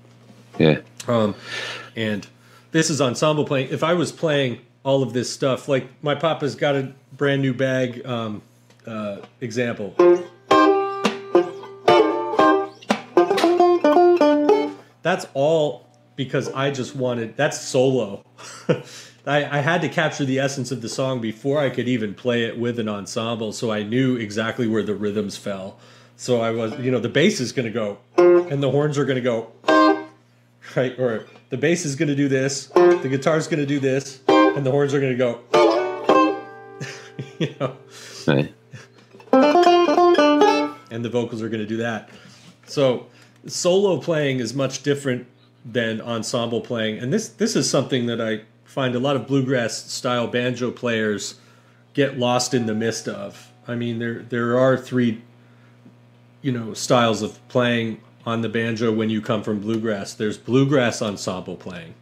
yeah 0.59 0.81
Um, 1.09 1.35
and 1.97 2.27
this 2.73 2.91
is 2.91 3.01
ensemble 3.01 3.45
playing. 3.45 3.71
If 3.71 3.83
I 3.83 3.95
was 3.95 4.13
playing 4.13 4.61
all 4.85 5.03
of 5.03 5.13
this 5.13 5.33
stuff, 5.33 5.69
like 5.69 5.89
my 6.03 6.15
papa's 6.15 6.55
got 6.55 6.77
a 6.77 6.93
brand 7.17 7.43
new 7.43 7.55
bag 7.55 8.05
um, 8.07 8.43
uh, 8.87 9.19
example. 9.41 9.95
That's 15.03 15.27
all 15.33 15.87
because 16.17 16.51
I 16.53 16.71
just 16.71 16.95
wanted. 16.95 17.37
That's 17.37 17.59
solo. 17.61 18.25
I, 19.27 19.59
I 19.59 19.61
had 19.61 19.83
to 19.83 19.89
capture 19.89 20.25
the 20.25 20.39
essence 20.39 20.71
of 20.71 20.81
the 20.81 20.89
song 20.89 21.21
before 21.21 21.59
I 21.59 21.71
could 21.71 21.89
even 21.89 22.15
play 22.15 22.45
it 22.45 22.59
with 22.59 22.79
an 22.79 22.89
ensemble, 22.89 23.53
so 23.53 23.71
I 23.71 23.83
knew 23.83 24.17
exactly 24.17 24.67
where 24.67 24.83
the 24.83 24.95
rhythms 24.95 25.37
fell. 25.37 25.79
So 26.17 26.41
I 26.41 26.51
was, 26.51 26.79
you 26.79 26.91
know, 26.91 27.01
the 27.01 27.09
bass 27.09 27.41
is 27.41 27.53
going 27.53 27.67
to 27.67 27.73
go, 27.73 27.99
and 28.17 28.63
the 28.63 28.71
horns 28.71 28.99
are 28.99 29.05
going 29.05 29.23
to 29.23 29.23
go, 29.23 29.53
right? 30.77 30.99
Or 30.99 31.27
the 31.51 31.57
bass 31.57 31.85
is 31.85 31.97
going 31.97 32.09
to 32.09 32.17
do 32.17 32.29
this, 32.29 32.67
the 32.67 33.09
guitar 33.11 33.37
is 33.37 33.47
going 33.47 33.61
to 33.61 33.67
do 33.67 33.79
this, 33.79 34.21
and 34.29 34.65
the 34.65 34.71
horns 34.71 34.95
are 34.95 35.01
going 35.01 35.17
to 35.17 35.19
go, 35.19 35.41
you 37.39 37.55
know, 37.61 37.77
right. 38.27 38.55
and 40.91 41.05
the 41.05 41.11
vocals 41.11 41.43
are 41.43 41.49
going 41.49 41.63
to 41.63 41.67
do 41.67 41.79
that. 41.79 42.09
So 42.67 43.07
solo 43.47 43.99
playing 43.99 44.41
is 44.41 44.55
much 44.55 44.83
different 44.83 45.27
than 45.65 46.01
ensemble 46.01 46.61
playing, 46.61 46.99
and 46.99 47.13
this 47.13 47.29
this 47.29 47.55
is 47.55 47.69
something 47.69 48.07
that 48.07 48.21
I 48.21 48.43
find 48.71 48.95
a 48.95 49.01
lot 49.01 49.17
of 49.17 49.27
bluegrass 49.27 49.91
style 49.93 50.29
banjo 50.29 50.71
players 50.71 51.35
get 51.93 52.17
lost 52.17 52.55
in 52.55 52.67
the 52.67 52.75
mist 52.75 53.09
of. 53.09 53.51
I 53.67 53.75
mean, 53.75 53.99
there 53.99 54.21
there 54.21 54.57
are 54.57 54.77
three, 54.77 55.23
you 56.41 56.53
know, 56.53 56.73
styles 56.73 57.21
of 57.21 57.47
playing 57.49 58.01
on 58.25 58.43
the 58.43 58.49
banjo 58.49 58.93
when 58.93 59.11
you 59.11 59.21
come 59.21 59.43
from 59.43 59.59
bluegrass. 59.59 60.15
There's 60.15 60.39
bluegrass 60.39 61.03
ensemble 61.03 61.57
playing, 61.57 61.95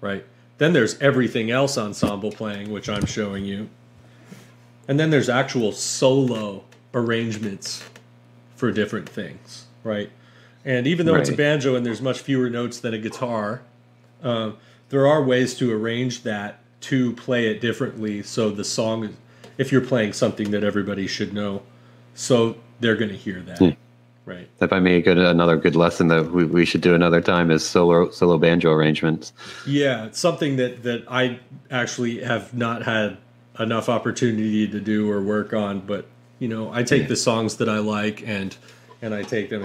right? 0.00 0.24
Then 0.58 0.72
there's 0.74 0.96
everything 1.00 1.50
else 1.50 1.76
ensemble 1.76 2.30
playing, 2.30 2.70
which 2.70 2.88
I'm 2.88 3.06
showing 3.06 3.44
you. 3.44 3.68
And 4.86 5.00
then 5.00 5.10
there's 5.10 5.28
actual 5.28 5.72
solo 5.72 6.62
arrangements 6.94 7.82
for 8.54 8.70
different 8.70 9.08
things, 9.08 9.66
right? 9.82 10.10
And 10.64 10.86
even 10.86 11.06
though 11.06 11.16
it's 11.16 11.30
a 11.30 11.36
banjo 11.36 11.74
and 11.74 11.84
there's 11.84 12.02
much 12.02 12.20
fewer 12.20 12.48
notes 12.48 12.78
than 12.78 12.94
a 12.94 12.98
guitar, 12.98 13.62
um, 14.22 14.56
there 14.90 15.06
are 15.06 15.22
ways 15.22 15.54
to 15.54 15.72
arrange 15.72 16.22
that 16.24 16.60
to 16.82 17.12
play 17.14 17.46
it 17.46 17.60
differently. 17.60 18.22
So 18.22 18.50
the 18.50 18.64
song, 18.64 19.16
if 19.58 19.72
you're 19.72 19.80
playing 19.80 20.12
something 20.12 20.50
that 20.50 20.62
everybody 20.62 21.06
should 21.06 21.32
know, 21.32 21.62
so 22.14 22.56
they're 22.80 22.96
going 22.96 23.10
to 23.10 23.16
hear 23.16 23.40
that, 23.40 23.60
Yeah. 23.60 23.74
right? 24.26 24.48
that 24.58 24.70
might 24.70 24.80
be 24.80 24.96
a 24.96 25.02
good 25.02 25.18
another 25.18 25.56
good 25.56 25.76
lesson 25.76 26.08
that 26.08 26.30
we, 26.30 26.44
we 26.44 26.64
should 26.64 26.80
do 26.80 26.94
another 26.94 27.20
time 27.20 27.50
is 27.50 27.64
solo 27.64 28.10
solo 28.10 28.38
banjo 28.38 28.70
arrangements 28.70 29.32
Yeah, 29.66 30.06
it's 30.06 30.18
something 30.18 30.56
that 30.56 30.82
that 30.82 31.04
I 31.08 31.40
actually 31.70 32.22
have 32.22 32.52
not 32.52 32.82
had 32.82 33.18
enough 33.58 33.88
opportunity 33.88 34.66
to 34.66 34.80
do 34.80 35.10
or 35.10 35.20
work 35.20 35.52
on, 35.52 35.80
but 35.80 36.06
you 36.38 36.48
know, 36.48 36.72
I 36.72 36.82
take 36.82 37.02
hmm. 37.02 37.08
the 37.08 37.16
songs 37.16 37.56
that 37.56 37.68
I 37.68 37.78
like 37.78 38.26
and 38.26 38.56
and 39.02 39.14
I 39.14 39.22
take 39.22 39.50
them. 39.50 39.62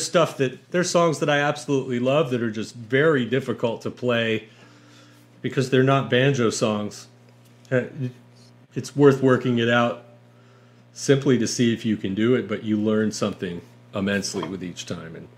There's 0.00 0.06
stuff 0.08 0.38
that 0.38 0.70
there's 0.70 0.88
songs 0.90 1.18
that 1.18 1.28
I 1.28 1.40
absolutely 1.40 1.98
love 1.98 2.30
that 2.30 2.42
are 2.42 2.50
just 2.50 2.74
very 2.74 3.26
difficult 3.26 3.82
to 3.82 3.90
play 3.90 4.48
because 5.42 5.68
they're 5.70 5.82
not 5.82 6.08
banjo 6.08 6.48
songs. 6.50 7.06
Uh, 7.70 7.82
It's 8.74 8.94
worth 8.96 9.20
working 9.22 9.58
it 9.58 9.68
out 9.68 10.04
simply 10.92 11.36
to 11.38 11.46
see 11.46 11.74
if 11.74 11.84
you 11.84 11.96
can 11.96 12.14
do 12.14 12.34
it, 12.34 12.48
but 12.48 12.62
you 12.62 12.76
learn 12.78 13.10
something 13.12 13.60
immensely 13.94 14.46
with 14.48 14.62
each 14.62 14.86
time 14.86 15.16
and 15.16 15.28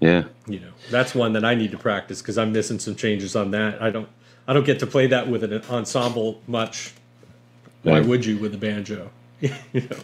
Yeah. 0.00 0.24
you 0.46 0.60
know 0.60 0.72
that's 0.90 1.14
one 1.14 1.32
that 1.34 1.44
I 1.44 1.54
need 1.54 1.72
to 1.72 1.78
practice 1.78 2.22
because 2.22 2.38
I'm 2.38 2.52
missing 2.52 2.78
some 2.78 2.94
changes 2.96 3.34
on 3.36 3.50
that. 3.50 3.82
I 3.82 3.90
don't 3.90 4.08
I 4.48 4.52
don't 4.54 4.64
get 4.64 4.78
to 4.78 4.86
play 4.86 5.06
that 5.08 5.28
with 5.28 5.42
an 5.44 5.60
ensemble 5.68 6.40
much. 6.46 6.92
Why 7.82 8.00
would 8.00 8.24
you 8.24 8.38
with 8.38 8.54
a 8.54 8.58
banjo? 8.58 9.10
you 9.40 9.50
know. 9.74 9.98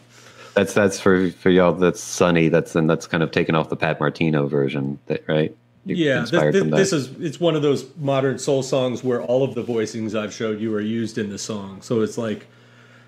That's 0.54 0.74
that's 0.74 1.00
for 1.00 1.30
for 1.30 1.50
y'all. 1.50 1.72
That's 1.72 2.00
Sunny. 2.00 2.48
That's 2.48 2.74
and 2.76 2.88
that's 2.88 3.06
kind 3.06 3.22
of 3.22 3.30
taken 3.30 3.54
off 3.54 3.68
the 3.68 3.76
Pat 3.76 4.00
Martino 4.00 4.46
version. 4.46 4.98
That 5.06 5.24
right? 5.26 5.54
Yeah, 5.84 6.20
this, 6.20 6.30
this, 6.30 6.70
this 6.70 6.92
is 6.92 7.10
it's 7.20 7.40
one 7.40 7.56
of 7.56 7.62
those 7.62 7.86
modern 7.96 8.38
soul 8.38 8.62
songs 8.62 9.02
where 9.02 9.20
all 9.20 9.42
of 9.42 9.54
the 9.54 9.64
voicings 9.64 10.16
I've 10.18 10.32
showed 10.32 10.60
you 10.60 10.72
are 10.74 10.80
used 10.80 11.18
in 11.18 11.30
the 11.30 11.38
song. 11.38 11.82
So 11.82 12.02
it's 12.02 12.16
like 12.16 12.46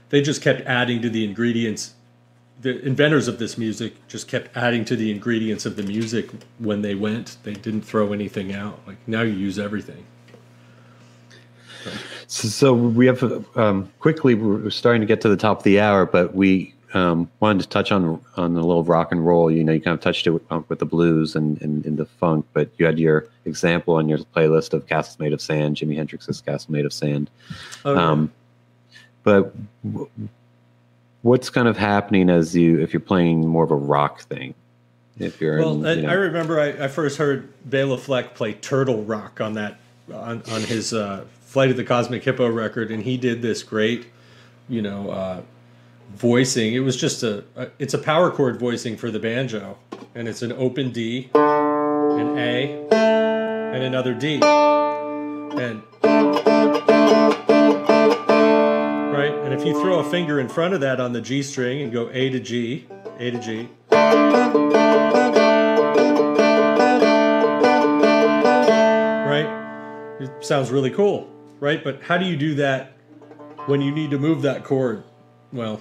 they 0.08 0.22
just 0.22 0.42
kept 0.42 0.62
adding 0.62 1.00
to 1.02 1.10
the 1.10 1.24
ingredients. 1.24 1.94
The 2.62 2.84
inventors 2.84 3.28
of 3.28 3.38
this 3.38 3.58
music 3.58 3.94
just 4.08 4.26
kept 4.26 4.56
adding 4.56 4.84
to 4.86 4.96
the 4.96 5.12
ingredients 5.12 5.66
of 5.66 5.76
the 5.76 5.82
music 5.84 6.30
when 6.58 6.82
they 6.82 6.94
went. 6.94 7.36
They 7.44 7.52
didn't 7.52 7.82
throw 7.82 8.12
anything 8.12 8.52
out. 8.52 8.80
Like 8.86 8.96
now 9.06 9.22
you 9.22 9.34
use 9.34 9.58
everything. 9.58 10.06
So, 12.26 12.48
so 12.48 12.74
we 12.74 13.06
have 13.06 13.22
um, 13.56 13.92
quickly. 14.00 14.34
We're 14.34 14.70
starting 14.70 15.00
to 15.00 15.06
get 15.06 15.20
to 15.20 15.28
the 15.28 15.36
top 15.36 15.58
of 15.58 15.64
the 15.64 15.78
hour, 15.78 16.06
but 16.06 16.34
we 16.34 16.73
um, 16.94 17.28
wanted 17.40 17.62
to 17.62 17.68
touch 17.68 17.92
on 17.92 18.20
on 18.36 18.52
a 18.56 18.60
little 18.60 18.84
rock 18.84 19.12
and 19.12 19.26
roll. 19.26 19.50
You 19.50 19.64
know, 19.64 19.72
you 19.72 19.80
kind 19.80 19.94
of 19.94 20.00
touched 20.00 20.26
it 20.26 20.30
with, 20.30 20.42
uh, 20.50 20.62
with 20.68 20.78
the 20.78 20.86
blues 20.86 21.34
and, 21.34 21.60
and, 21.60 21.84
and 21.84 21.96
the 21.96 22.06
funk, 22.06 22.46
but 22.52 22.70
you 22.78 22.86
had 22.86 22.98
your 22.98 23.26
example 23.44 23.94
on 23.94 24.08
your 24.08 24.18
playlist 24.18 24.72
of 24.72 24.86
"Castles 24.86 25.18
Made 25.18 25.32
of 25.32 25.40
Sand," 25.40 25.76
Jimi 25.76 25.96
Hendrix's 25.96 26.40
"Castle 26.40 26.72
Made 26.72 26.84
of 26.86 26.92
Sand." 26.92 27.30
Oh, 27.84 27.94
yeah. 27.94 28.10
Um, 28.10 28.32
but 29.24 29.52
w- 29.84 30.08
what's 31.22 31.50
kind 31.50 31.66
of 31.68 31.76
happening 31.76 32.30
as 32.30 32.54
you 32.54 32.80
if 32.80 32.92
you're 32.92 33.00
playing 33.00 33.46
more 33.46 33.64
of 33.64 33.70
a 33.70 33.76
rock 33.76 34.22
thing? 34.22 34.54
If 35.18 35.40
you're 35.40 35.58
Well, 35.58 35.74
in, 35.74 35.86
I, 35.86 35.92
you 35.94 36.02
know- 36.02 36.08
I 36.10 36.14
remember 36.14 36.60
I, 36.60 36.84
I 36.84 36.88
first 36.88 37.18
heard 37.18 37.52
Bela 37.64 37.98
Fleck 37.98 38.34
play 38.34 38.52
Turtle 38.54 39.02
Rock 39.04 39.40
on 39.40 39.54
that 39.54 39.78
on, 40.12 40.42
on 40.50 40.60
his 40.62 40.92
uh, 40.92 41.24
Flight 41.46 41.70
of 41.70 41.76
the 41.76 41.84
Cosmic 41.84 42.22
Hippo 42.24 42.48
record, 42.48 42.90
and 42.90 43.02
he 43.02 43.16
did 43.16 43.40
this 43.40 43.62
great, 43.62 44.06
you 44.68 44.82
know, 44.82 45.10
uh, 45.10 45.42
voicing. 46.14 46.74
It 46.74 46.80
was 46.80 46.96
just 46.96 47.22
a, 47.22 47.44
a 47.56 47.68
it's 47.78 47.94
a 47.94 47.98
power 47.98 48.30
chord 48.30 48.58
voicing 48.58 48.96
for 48.96 49.10
the 49.10 49.18
banjo, 49.18 49.76
and 50.14 50.28
it's 50.28 50.42
an 50.42 50.52
open 50.52 50.90
D, 50.90 51.30
an 51.34 52.38
A, 52.38 52.86
and 52.92 53.82
another 53.82 54.14
D, 54.14 54.34
and 54.42 55.82
right. 59.12 59.34
And 59.44 59.52
if 59.52 59.66
you 59.66 59.72
throw 59.80 59.98
a 59.98 60.04
finger 60.04 60.40
in 60.40 60.48
front 60.48 60.74
of 60.74 60.80
that 60.80 61.00
on 61.00 61.12
the 61.12 61.20
G 61.20 61.42
string 61.42 61.82
and 61.82 61.92
go 61.92 62.08
A 62.12 62.30
to 62.30 62.40
G, 62.40 62.86
A 63.18 63.30
to 63.30 63.40
G. 63.40 63.68
right? 69.26 70.20
It 70.20 70.44
sounds 70.44 70.70
really 70.70 70.90
cool, 70.90 71.28
right? 71.58 71.82
But 71.82 72.02
how 72.02 72.18
do 72.18 72.24
you 72.24 72.36
do 72.36 72.54
that 72.56 72.92
when 73.66 73.80
you 73.80 73.90
need 73.90 74.12
to 74.12 74.18
move 74.18 74.42
that 74.42 74.62
chord? 74.62 75.02
Well, 75.52 75.80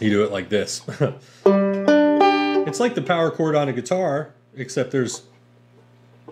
you 0.00 0.10
do 0.10 0.24
it 0.24 0.32
like 0.32 0.48
this. 0.48 0.82
it's 1.46 2.80
like 2.80 2.94
the 2.94 3.02
power 3.02 3.30
chord 3.30 3.54
on 3.54 3.68
a 3.68 3.72
guitar, 3.72 4.32
except 4.56 4.90
there's 4.90 5.22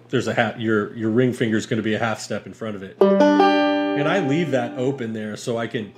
there's 0.08 0.26
a 0.26 0.34
half 0.34 0.58
your 0.58 0.94
your 0.96 1.10
ring 1.10 1.32
finger 1.32 1.56
is 1.56 1.66
going 1.66 1.78
to 1.78 1.82
be 1.82 1.94
a 1.94 1.98
half 1.98 2.20
step 2.20 2.46
in 2.46 2.54
front 2.54 2.76
of 2.76 2.82
it. 2.82 2.96
And 3.00 4.08
I 4.08 4.20
leave 4.20 4.50
that 4.50 4.76
open 4.78 5.12
there 5.12 5.36
so 5.36 5.58
I 5.58 5.66
can 5.66 5.92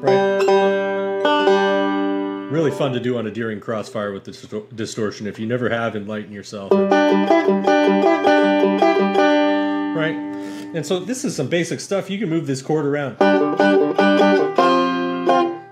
right 0.00 0.32
really 2.50 2.70
fun 2.70 2.92
to 2.92 3.00
do 3.00 3.16
on 3.16 3.26
a 3.26 3.30
Deering 3.30 3.60
Crossfire 3.60 4.12
with 4.12 4.24
the 4.24 4.32
distor- 4.32 4.76
distortion 4.76 5.26
if 5.26 5.38
you 5.38 5.46
never 5.46 5.70
have 5.70 5.96
enlighten 5.96 6.32
yourself. 6.32 6.70
Right? 9.94 10.31
And 10.74 10.86
so 10.86 10.98
this 11.00 11.24
is 11.24 11.36
some 11.36 11.48
basic 11.48 11.80
stuff. 11.80 12.08
You 12.08 12.18
can 12.18 12.30
move 12.30 12.46
this 12.46 12.62
chord 12.62 12.86
around. 12.86 13.16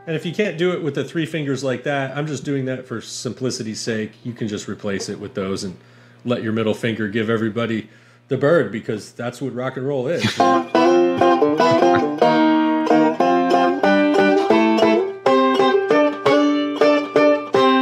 And 0.06 0.16
if 0.16 0.26
you 0.26 0.34
can't 0.34 0.58
do 0.58 0.72
it 0.72 0.82
with 0.82 0.94
the 0.94 1.04
three 1.04 1.24
fingers 1.24 1.64
like 1.64 1.84
that, 1.84 2.16
I'm 2.16 2.26
just 2.26 2.44
doing 2.44 2.66
that 2.66 2.86
for 2.86 3.00
simplicity's 3.00 3.80
sake. 3.80 4.12
You 4.24 4.32
can 4.32 4.48
just 4.48 4.68
replace 4.68 5.08
it 5.08 5.18
with 5.18 5.34
those 5.34 5.64
and 5.64 5.76
let 6.24 6.42
your 6.42 6.52
middle 6.52 6.74
finger 6.74 7.08
give 7.08 7.30
everybody 7.30 7.88
the 8.28 8.36
bird 8.36 8.72
because 8.72 9.12
that's 9.12 9.40
what 9.40 9.54
rock 9.54 9.76
and 9.76 9.86
roll 9.86 10.08
is. 10.08 10.22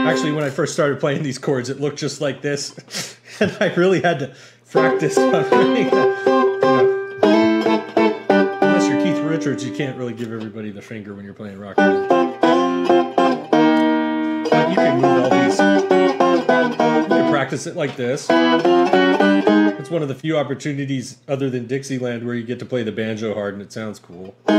Actually, 0.07 0.33
when 0.33 0.45
I 0.45 0.51
first 0.51 0.73
started 0.73 1.01
playing 1.01 1.23
these 1.23 1.39
chords, 1.39 1.69
it 1.69 1.81
looked 1.81 1.99
just 1.99 2.21
like 2.21 2.43
this, 2.43 3.17
and 3.41 3.57
I 3.61 3.75
really 3.75 4.03
had 4.03 4.19
to 4.21 4.35
practice 4.71 5.17
on 5.19 6.38
Richards, 9.39 9.65
you 9.65 9.73
can't 9.73 9.97
really 9.97 10.15
give 10.15 10.33
everybody 10.33 10.73
the 10.73 10.83
finger 10.83 11.15
when 11.15 11.25
you're 11.25 11.33
playing 11.33 11.61
rock 11.61 11.79
and 11.79 12.11
roll. 12.11 12.37
But 14.51 14.69
you 14.69 14.75
can 14.75 14.97
move 14.97 15.05
all 15.05 15.31
these. 15.31 15.57
You 15.61 15.87
can 17.09 17.31
practice 17.31 17.69
it 17.69 17.77
like 17.77 17.95
this. 17.95 18.27
It's 18.29 19.91
one 19.91 20.03
of 20.03 20.09
the 20.09 20.17
few 20.17 20.37
opportunities, 20.37 21.19
other 21.29 21.49
than 21.51 21.69
Dixieland, 21.69 22.27
where 22.27 22.35
you 22.35 22.43
get 22.43 22.59
to 22.59 22.67
play 22.67 22.83
the 22.83 22.91
banjo 22.91 23.33
hard 23.33 23.55
and 23.55 23.63
it 23.63 23.73
sounds 23.73 24.01
cool. 24.01 24.35
Right. 24.49 24.59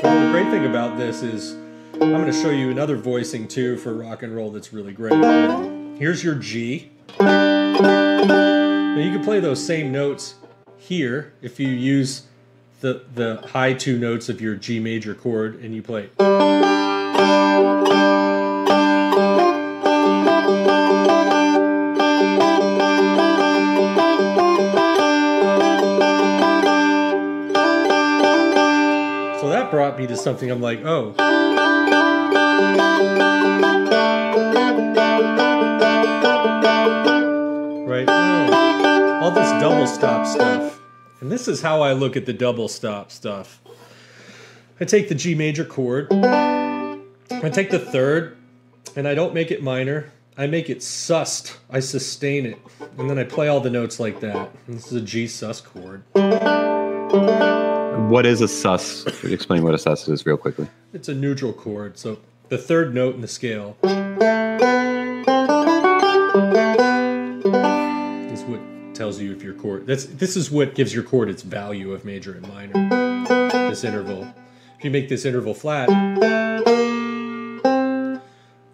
But 0.00 0.24
the 0.24 0.30
great 0.32 0.50
thing 0.50 0.64
about 0.64 0.96
this 0.96 1.22
is 1.22 1.52
I'm 1.92 2.12
going 2.12 2.24
to 2.24 2.32
show 2.32 2.48
you 2.48 2.70
another 2.70 2.96
voicing 2.96 3.46
too 3.46 3.76
for 3.76 3.92
rock 3.92 4.22
and 4.22 4.34
roll 4.34 4.50
that's 4.50 4.72
really 4.72 4.94
great. 4.94 5.12
Here's 5.98 6.24
your 6.24 6.36
G. 6.36 6.92
Now 8.90 8.96
you 8.96 9.12
can 9.12 9.22
play 9.22 9.38
those 9.38 9.64
same 9.64 9.92
notes 9.92 10.34
here 10.76 11.32
if 11.42 11.60
you 11.60 11.68
use 11.68 12.24
the 12.80 13.04
the 13.14 13.36
high 13.52 13.72
two 13.72 13.96
notes 13.96 14.28
of 14.28 14.40
your 14.40 14.56
G 14.56 14.80
major 14.80 15.14
chord 15.14 15.60
and 15.62 15.72
you 15.72 15.80
play. 15.80 16.10
So 16.18 16.26
that 29.50 29.68
brought 29.70 29.96
me 30.00 30.08
to 30.08 30.16
something 30.16 30.50
I'm 30.50 30.60
like, 30.60 30.80
oh. 30.84 31.14
Double 39.52 39.86
stop 39.86 40.26
stuff. 40.26 40.80
And 41.20 41.30
this 41.30 41.48
is 41.48 41.60
how 41.60 41.82
I 41.82 41.92
look 41.92 42.16
at 42.16 42.26
the 42.26 42.32
double 42.32 42.68
stop 42.68 43.10
stuff. 43.10 43.60
I 44.80 44.84
take 44.84 45.08
the 45.08 45.14
G 45.14 45.34
major 45.34 45.64
chord, 45.64 46.08
I 46.12 47.50
take 47.52 47.70
the 47.70 47.78
third, 47.78 48.36
and 48.96 49.06
I 49.06 49.14
don't 49.14 49.34
make 49.34 49.50
it 49.50 49.62
minor. 49.62 50.12
I 50.38 50.46
make 50.46 50.70
it 50.70 50.78
sussed. 50.78 51.56
I 51.68 51.80
sustain 51.80 52.46
it. 52.46 52.56
And 52.96 53.10
then 53.10 53.18
I 53.18 53.24
play 53.24 53.48
all 53.48 53.60
the 53.60 53.68
notes 53.68 54.00
like 54.00 54.20
that. 54.20 54.50
This 54.66 54.86
is 54.86 54.94
a 54.94 55.00
G 55.02 55.26
sus 55.26 55.60
chord. 55.60 56.02
what 58.10 58.24
is 58.24 58.40
a 58.40 58.48
sus? 58.48 59.04
Explain 59.24 59.62
what 59.62 59.74
a 59.74 59.78
sus 59.78 60.08
is 60.08 60.24
real 60.24 60.38
quickly. 60.38 60.68
It's 60.94 61.08
a 61.08 61.14
neutral 61.14 61.52
chord, 61.52 61.98
so 61.98 62.18
the 62.48 62.58
third 62.58 62.94
note 62.94 63.14
in 63.14 63.20
the 63.20 63.28
scale 63.28 63.76
tells 69.00 69.18
you 69.18 69.32
if 69.32 69.42
your 69.42 69.54
chord. 69.54 69.86
That's 69.86 70.04
this 70.04 70.36
is 70.36 70.50
what 70.50 70.74
gives 70.74 70.92
your 70.92 71.02
chord 71.02 71.30
its 71.30 71.42
value 71.42 71.94
of 71.94 72.04
major 72.04 72.34
and 72.34 72.46
minor. 72.46 73.70
This 73.70 73.82
interval. 73.82 74.30
If 74.76 74.84
you 74.84 74.90
make 74.90 75.08
this 75.08 75.24
interval 75.24 75.54
flat, 75.54 75.88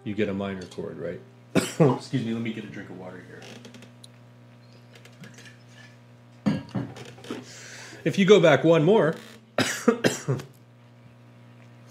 you 0.03 0.13
get 0.13 0.27
a 0.27 0.33
minor 0.33 0.63
chord, 0.63 0.97
right? 0.97 1.21
Excuse 1.55 2.25
me. 2.25 2.33
Let 2.33 2.41
me 2.41 2.51
get 2.51 2.65
a 2.65 2.67
drink 2.67 2.89
of 2.89 2.99
water 2.99 3.23
here. 6.45 6.59
If 8.03 8.19
you 8.19 8.25
go 8.25 8.41
back 8.41 8.65
one 8.65 8.83
more, 8.83 9.15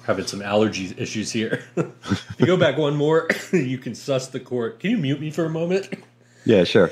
having 0.03 0.27
some 0.27 0.43
allergy 0.43 0.95
issues 0.99 1.31
here. 1.31 1.65
if 1.77 2.35
you 2.39 2.45
go 2.45 2.59
back 2.59 2.77
one 2.77 2.97
more, 2.97 3.31
you 3.55 3.79
can 3.79 3.95
suss 3.95 4.27
the 4.27 4.41
chord. 4.41 4.79
Can 4.79 4.91
you 4.91 4.99
mute 4.99 5.23
me 5.23 5.31
for 5.31 5.47
a 5.47 5.51
moment? 5.51 5.89
Yeah, 6.45 6.65
sure. 6.65 6.91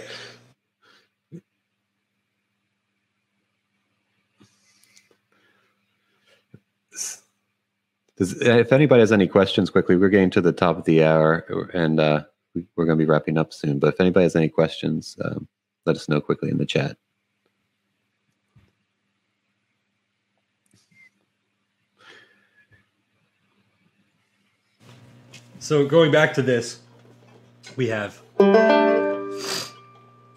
Does, 8.17 8.41
if 8.41 8.73
anybody 8.73 9.01
has 9.01 9.11
any 9.11 9.27
questions, 9.27 9.71
quickly, 9.71 9.97
we're 9.97 10.09
getting 10.09 10.31
to 10.31 10.41
the 10.41 10.53
top 10.53 10.79
of 10.79 10.85
the 10.85 11.03
hour, 11.03 11.71
and 11.75 11.99
uh, 11.99 12.23
we, 12.55 12.65
we're 12.77 12.85
going 12.85 12.97
to 12.97 13.05
be 13.05 13.09
wrapping 13.09 13.37
up 13.37 13.53
soon. 13.53 13.81
But 13.81 13.95
if 13.95 14.01
anybody 14.01 14.23
has 14.23 14.37
any 14.37 14.49
questions, 14.49 15.17
um, 15.25 15.49
let 15.85 15.97
us 15.97 16.09
know 16.09 16.21
quickly 16.21 16.49
in 16.51 16.59
the 16.59 16.67
chat. 16.67 16.97
So 25.59 25.87
going 25.87 26.12
back 26.12 26.35
to 26.35 26.43
this, 26.43 26.81
we 27.75 27.89
have 27.89 28.21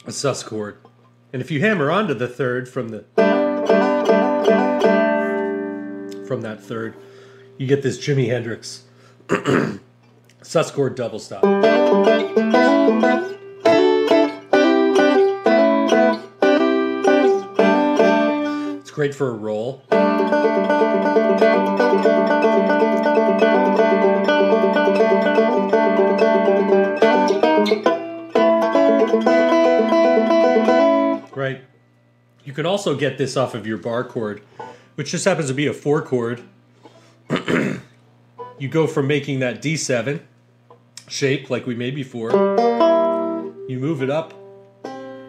a 0.06 0.12
sus 0.12 0.42
chord, 0.42 0.80
and 1.34 1.42
if 1.42 1.52
you 1.52 1.60
hammer 1.60 1.92
onto 1.92 2.14
the 2.14 2.30
third 2.30 2.68
from 2.70 2.90
the 2.90 3.04
from 6.26 6.42
that 6.42 6.64
third, 6.64 6.96
you 7.58 7.66
get 7.66 7.82
this 7.82 7.98
Jimi 7.98 8.28
Hendrix 8.28 8.84
sus 10.42 10.72
chord 10.72 10.96
double 10.96 11.20
stop. 11.20 11.44
It's 18.80 18.92
great 18.92 19.16
for 19.16 19.30
a 19.30 19.34
roll. 19.34 19.84
Right. 31.36 31.62
You 32.44 32.54
can 32.54 32.66
also 32.66 32.96
get 32.96 33.18
this 33.18 33.38
off 33.38 33.54
of 33.54 33.68
your 33.68 33.78
bar 33.78 34.04
chord, 34.04 34.42
which 34.96 35.12
just 35.12 35.26
happens 35.26 35.50
to 35.50 35.54
be 35.54 35.68
a 35.68 35.74
four 35.74 36.02
chord. 36.02 36.44
You 38.60 38.68
go 38.68 38.88
from 38.88 39.08
making 39.08 39.40
that 39.40 39.62
D7 39.62 40.22
shape 41.08 41.50
like 41.50 41.66
we 41.66 41.76
made 41.76 41.96
before, 41.96 42.32
you 43.68 43.78
move 43.80 44.02
it 44.02 44.10
up 44.10 44.34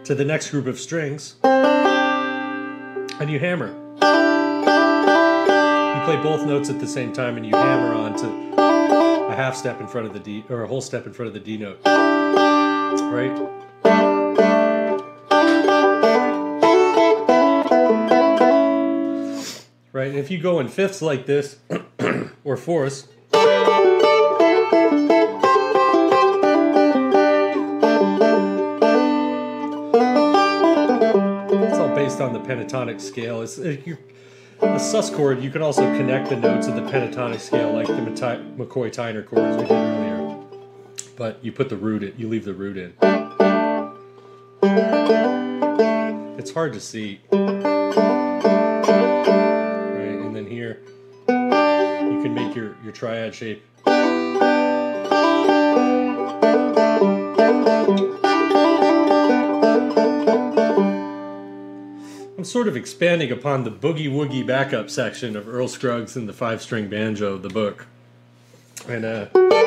to 0.05 0.14
the 0.14 0.24
next 0.24 0.51
group 0.51 0.66
of 0.66 0.79
strings, 0.79 1.37
and 1.45 3.31
you 3.31 3.39
hammer. 3.39 3.68
You 5.99 6.05
play 6.05 6.16
both 6.22 6.47
notes 6.47 6.70
at 6.70 6.81
the 6.81 6.87
same 6.87 7.12
time 7.12 7.37
and 7.37 7.45
you 7.45 7.55
hammer 7.55 7.93
on 7.95 8.16
to 8.16 8.26
a 9.31 9.35
half 9.37 9.55
step 9.55 9.81
in 9.81 9.87
front 9.87 10.07
of 10.07 10.14
the 10.14 10.20
D, 10.20 10.45
or 10.49 10.62
a 10.62 10.66
whole 10.66 10.81
step 10.81 11.07
in 11.07 11.12
front 11.12 11.29
of 11.29 11.35
the 11.35 11.41
D 11.41 11.59
note. 11.59 11.81
Right? 11.85 13.37
Right, 19.93 20.09
and 20.09 20.18
if 20.18 20.31
you 20.31 20.39
go 20.39 20.61
in 20.61 20.68
fifths 20.68 21.03
like 21.03 21.26
this, 21.26 21.59
or 22.45 22.57
fourths, 22.57 23.09
based 32.19 32.35
on 32.35 32.43
the 32.43 32.49
pentatonic 32.49 33.01
scale. 33.01 33.43
It's 33.43 33.59
it, 33.59 33.87
you, 33.87 33.97
the 34.61 34.79
sus 34.79 35.09
chord. 35.11 35.41
You 35.43 35.51
can 35.51 35.62
also 35.62 35.83
connect 35.97 36.31
the 36.31 36.37
notes 36.37 36.66
of 36.66 36.75
the 36.75 36.83
pentatonic 36.83 37.39
scale, 37.39 37.73
like 37.73 37.87
the 37.87 37.93
McCoy 37.93 38.91
Tyner 38.91 39.25
chords 39.25 39.57
we 39.57 39.62
did 39.62 39.71
earlier. 39.71 40.37
But 41.16 41.39
you 41.45 41.53
put 41.53 41.69
the 41.69 41.77
root 41.77 42.03
in. 42.03 42.14
You 42.16 42.29
leave 42.29 42.45
the 42.45 42.55
root 42.55 42.77
in. 42.77 42.93
It's 46.39 46.51
hard 46.51 46.73
to 46.73 46.81
see. 46.81 47.21
Right, 47.31 47.41
and 50.25 50.35
then 50.35 50.47
here 50.47 50.81
you 51.29 52.23
can 52.23 52.35
make 52.35 52.57
your 52.57 52.77
your 52.83 52.93
triad 52.93 53.35
shape. 53.35 53.62
Sort 62.49 62.69
of 62.69 62.77
expanding 62.77 63.31
upon 63.31 63.65
the 63.65 63.71
boogie 63.71 64.11
woogie 64.11 64.47
backup 64.47 64.91
section 64.91 65.37
of 65.37 65.49
Earl 65.49 65.69
Scruggs 65.69 66.17
and 66.17 66.29
the 66.29 66.33
Five 66.33 66.63
String 66.63 66.89
Banjo, 66.89 67.37
the 67.39 67.49
book. 67.49 67.87
And 68.89 69.05
uh 69.05 69.58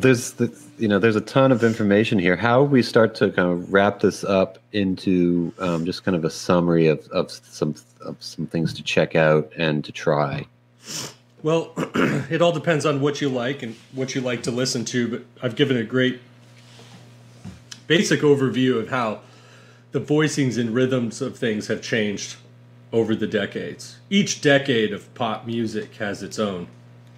there's 0.00 0.32
the, 0.32 0.52
you 0.78 0.88
know 0.88 0.98
there's 0.98 1.16
a 1.16 1.20
ton 1.20 1.52
of 1.52 1.62
information 1.62 2.18
here. 2.18 2.36
How 2.36 2.62
we 2.62 2.82
start 2.82 3.14
to 3.16 3.30
kind 3.30 3.50
of 3.50 3.72
wrap 3.72 4.00
this 4.00 4.24
up 4.24 4.58
into 4.72 5.52
um, 5.58 5.84
just 5.84 6.04
kind 6.04 6.16
of 6.16 6.24
a 6.24 6.30
summary 6.30 6.86
of, 6.86 7.06
of 7.08 7.30
some 7.30 7.74
of 8.00 8.16
some 8.20 8.46
things 8.46 8.72
to 8.74 8.82
check 8.82 9.14
out 9.14 9.52
and 9.56 9.84
to 9.84 9.92
try. 9.92 10.46
Well, 11.42 11.72
it 12.30 12.42
all 12.42 12.52
depends 12.52 12.84
on 12.84 13.00
what 13.00 13.20
you 13.20 13.28
like 13.28 13.62
and 13.62 13.76
what 13.92 14.14
you 14.14 14.20
like 14.20 14.42
to 14.44 14.50
listen 14.50 14.84
to, 14.86 15.08
but 15.08 15.22
I've 15.42 15.56
given 15.56 15.76
a 15.76 15.84
great 15.84 16.20
basic 17.86 18.20
overview 18.20 18.78
of 18.78 18.88
how 18.88 19.20
the 19.92 20.00
voicings 20.00 20.58
and 20.58 20.74
rhythms 20.74 21.20
of 21.20 21.36
things 21.36 21.66
have 21.66 21.82
changed 21.82 22.36
over 22.92 23.14
the 23.14 23.26
decades. 23.26 23.96
Each 24.08 24.40
decade 24.40 24.92
of 24.92 25.12
pop 25.14 25.46
music 25.46 25.96
has 25.96 26.22
its 26.22 26.38
own 26.38 26.68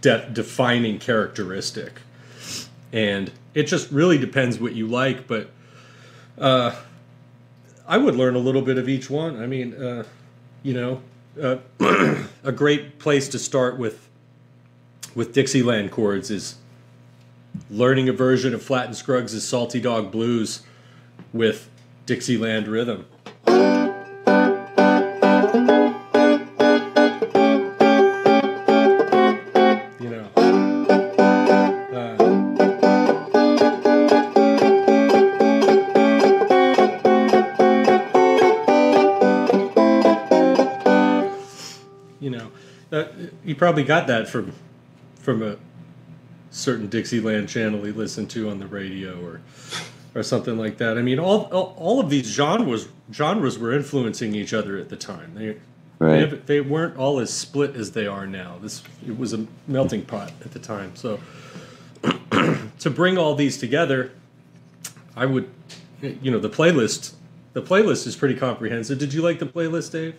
de- 0.00 0.28
defining 0.30 0.98
characteristic. 0.98 2.00
And 2.92 3.32
it 3.54 3.64
just 3.64 3.90
really 3.90 4.18
depends 4.18 4.60
what 4.60 4.74
you 4.74 4.86
like, 4.86 5.26
but 5.26 5.50
uh, 6.38 6.74
I 7.86 7.96
would 7.96 8.16
learn 8.16 8.34
a 8.34 8.38
little 8.38 8.62
bit 8.62 8.78
of 8.78 8.88
each 8.88 9.08
one. 9.08 9.42
I 9.42 9.46
mean, 9.46 9.74
uh, 9.74 10.04
you 10.62 10.74
know, 10.74 11.02
uh, 11.40 11.56
a 12.44 12.52
great 12.52 12.98
place 12.98 13.28
to 13.28 13.38
start 13.38 13.78
with 13.78 14.08
with 15.14 15.34
Dixieland 15.34 15.90
chords 15.90 16.30
is 16.30 16.56
learning 17.70 18.08
a 18.08 18.12
version 18.12 18.54
of 18.54 18.62
Flatt 18.62 18.86
and 18.86 18.96
Scruggs' 18.96 19.46
Salty 19.46 19.80
Dog 19.80 20.10
Blues 20.10 20.62
with 21.32 21.68
Dixieland 22.06 22.66
rhythm. 22.66 23.06
You 43.52 43.58
probably 43.58 43.84
got 43.84 44.06
that 44.06 44.28
from 44.28 44.54
from 45.20 45.42
a 45.42 45.56
certain 46.50 46.88
Dixieland 46.88 47.50
channel 47.50 47.84
he 47.84 47.92
listened 47.92 48.30
to 48.30 48.48
on 48.48 48.58
the 48.58 48.66
radio 48.66 49.22
or 49.22 49.42
or 50.14 50.22
something 50.22 50.56
like 50.56 50.78
that. 50.78 50.96
I 50.96 51.02
mean, 51.02 51.18
all 51.18 51.50
all, 51.52 51.74
all 51.78 52.00
of 52.00 52.08
these 52.08 52.26
genres 52.26 52.88
genres 53.12 53.58
were 53.58 53.74
influencing 53.74 54.34
each 54.34 54.54
other 54.54 54.78
at 54.78 54.88
the 54.88 54.96
time. 54.96 55.34
They 55.34 55.58
Right. 55.98 56.30
they, 56.30 56.36
they 56.36 56.60
weren't 56.62 56.96
all 56.96 57.20
as 57.20 57.32
split 57.32 57.76
as 57.76 57.92
they 57.92 58.06
are 58.06 58.26
now. 58.26 58.56
This 58.60 58.82
it 59.06 59.18
was 59.18 59.34
a 59.34 59.46
melting 59.68 60.06
pot 60.06 60.32
at 60.44 60.52
the 60.52 60.58
time. 60.58 60.96
So 60.96 61.20
to 62.80 62.90
bring 62.90 63.18
all 63.18 63.34
these 63.34 63.58
together, 63.58 64.12
I 65.14 65.26
would, 65.26 65.48
you 66.00 66.30
know, 66.30 66.40
the 66.40 66.50
playlist. 66.50 67.12
The 67.52 67.60
playlist 67.60 68.06
is 68.06 68.16
pretty 68.16 68.34
comprehensive. 68.34 68.98
Did 68.98 69.12
you 69.12 69.20
like 69.20 69.38
the 69.38 69.46
playlist, 69.46 69.92
Dave? 69.92 70.14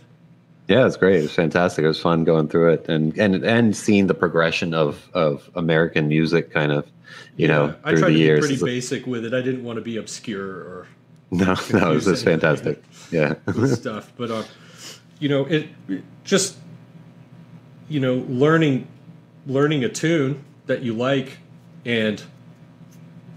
Yeah, 0.68 0.86
it's 0.86 0.98
great. 0.98 1.20
It 1.20 1.24
was 1.24 1.34
fantastic. 1.36 1.84
It 1.84 1.88
was 1.88 2.00
fun 2.00 2.24
going 2.24 2.48
through 2.48 2.74
it 2.74 2.88
and 2.88 3.18
and 3.18 3.44
and 3.44 3.76
seeing 3.76 4.08
the 4.08 4.14
progression 4.14 4.74
of 4.74 5.10
of 5.14 5.50
American 5.56 6.08
music, 6.08 6.52
kind 6.52 6.72
of, 6.72 6.90
you 7.36 7.48
know, 7.48 7.76
I 7.84 7.92
through 7.92 8.00
tried 8.00 8.10
the 8.10 8.14
to 8.14 8.20
years. 8.20 8.40
be 8.40 8.42
pretty 8.42 8.54
It's 8.54 8.64
basic 8.64 9.06
with 9.08 9.26
it. 9.26 9.34
I 9.34 9.42
didn't 9.42 9.64
want 9.64 9.78
to 9.78 9.82
be 9.82 9.98
obscure 9.98 10.48
or 10.48 10.88
no, 11.32 11.56
no, 11.74 11.92
it 11.92 11.96
was 11.96 12.06
just 12.06 12.24
fantastic. 12.24 12.82
Yeah. 13.12 13.36
stuff, 13.66 14.12
but 14.18 14.30
uh, 14.30 14.44
you 15.20 15.30
know, 15.30 15.46
it, 15.46 15.68
just 16.24 16.58
you 17.90 18.00
know, 18.00 18.24
learning 18.30 18.88
learning 19.48 19.84
a 19.84 19.90
tune 19.90 20.44
that 20.68 20.84
you 20.84 20.94
like 20.94 21.38
and 21.86 22.24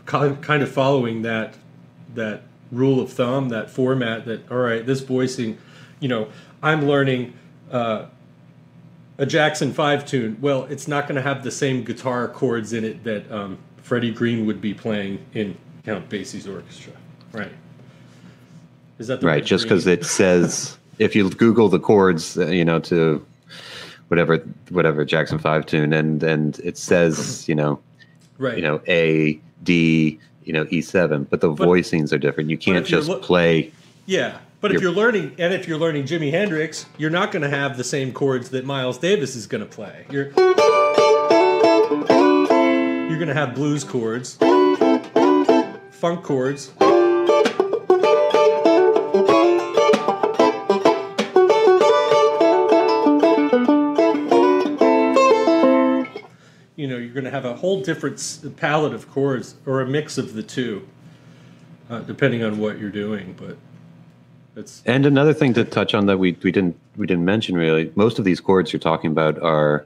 kind 0.04 0.62
of 0.62 0.70
following 0.70 1.22
that 1.22 1.56
that 2.14 2.42
rule 2.70 3.00
of 3.00 3.12
thumb, 3.12 3.48
that 3.48 3.70
format. 3.70 4.24
That 4.26 4.50
all 4.50 4.58
right, 4.58 4.84
this 4.84 5.00
voicing, 5.00 5.58
you 6.00 6.08
know, 6.08 6.28
I'm 6.62 6.86
learning. 6.86 7.34
Uh, 7.70 8.06
a 9.18 9.24
Jackson 9.24 9.72
5 9.72 10.04
tune, 10.04 10.36
well, 10.42 10.64
it's 10.64 10.86
not 10.86 11.08
going 11.08 11.16
to 11.16 11.22
have 11.22 11.42
the 11.42 11.50
same 11.50 11.82
guitar 11.82 12.28
chords 12.28 12.74
in 12.74 12.84
it 12.84 13.02
that 13.04 13.30
um, 13.32 13.56
Freddie 13.78 14.10
Green 14.10 14.44
would 14.44 14.60
be 14.60 14.74
playing 14.74 15.24
in 15.32 15.56
Count 15.86 16.06
Basie's 16.10 16.46
orchestra, 16.46 16.92
right? 17.32 17.50
Is 18.98 19.06
that 19.06 19.20
the 19.22 19.26
right 19.26 19.44
just 19.44 19.64
because 19.64 19.86
it 19.86 20.04
says 20.04 20.76
if 20.98 21.16
you 21.16 21.30
google 21.30 21.68
the 21.68 21.78
chords 21.78 22.36
uh, 22.38 22.46
you 22.46 22.64
know 22.64 22.78
to 22.80 23.24
whatever 24.08 24.38
whatever 24.70 25.04
jackson 25.04 25.38
5 25.38 25.66
tune 25.66 25.92
and 25.92 26.22
and 26.22 26.58
it 26.60 26.78
says 26.78 27.46
you 27.46 27.54
know 27.54 27.78
right? 28.38 28.56
you 28.56 28.62
know 28.62 28.80
a 28.88 29.38
D, 29.66 30.18
you 30.44 30.52
know, 30.52 30.64
E7, 30.66 31.26
but 31.28 31.40
the 31.40 31.50
But- 31.50 31.68
voicings 31.68 32.12
are 32.12 32.18
different. 32.18 32.48
You 32.48 32.56
can't 32.56 32.86
just 32.86 33.10
play. 33.20 33.72
Yeah, 34.06 34.38
but 34.60 34.74
if 34.74 34.80
You're- 34.80 34.94
learning, 34.94 35.34
and 35.38 35.52
if 35.52 35.68
you're 35.68 35.78
learning 35.78 36.04
Jimi 36.04 36.30
Hendrix, 36.30 36.86
you're 36.98 37.10
not 37.10 37.30
going 37.32 37.42
to 37.42 37.48
have 37.50 37.76
the 37.76 37.84
same 37.84 38.12
chords 38.12 38.50
that 38.50 38.64
Miles 38.64 38.98
Davis 38.98 39.36
is 39.36 39.46
going 39.46 39.62
to 39.62 39.70
play. 39.70 40.06
You're 40.10 40.32
you're 43.08 43.18
going 43.18 43.28
to 43.28 43.34
have 43.34 43.54
blues 43.54 43.84
chords, 43.84 44.36
funk 45.90 46.22
chords. 46.22 46.72
You 56.78 56.86
know, 56.86 56.98
you're 56.98 57.14
going 57.14 57.24
to 57.24 57.30
have 57.30 57.46
a 57.46 57.56
whole 57.56 57.80
different 57.80 58.20
palette 58.58 58.92
of 58.92 59.10
chords, 59.10 59.54
or 59.64 59.80
a 59.80 59.86
mix 59.86 60.18
of 60.18 60.34
the 60.34 60.42
two, 60.42 60.86
uh, 61.88 62.00
depending 62.00 62.44
on 62.44 62.58
what 62.58 62.78
you're 62.78 62.90
doing. 62.90 63.34
But 63.38 63.56
it's 64.56 64.82
And 64.86 65.06
another 65.06 65.34
thing 65.34 65.54
to 65.54 65.64
touch 65.64 65.94
on 65.94 66.06
that 66.06 66.18
we, 66.18 66.36
we 66.42 66.50
didn't 66.50 66.76
we 66.96 67.06
didn't 67.06 67.24
mention 67.24 67.56
really, 67.56 67.92
most 67.94 68.18
of 68.18 68.24
these 68.24 68.40
chords 68.40 68.72
you're 68.72 68.80
talking 68.80 69.10
about 69.10 69.40
are 69.42 69.84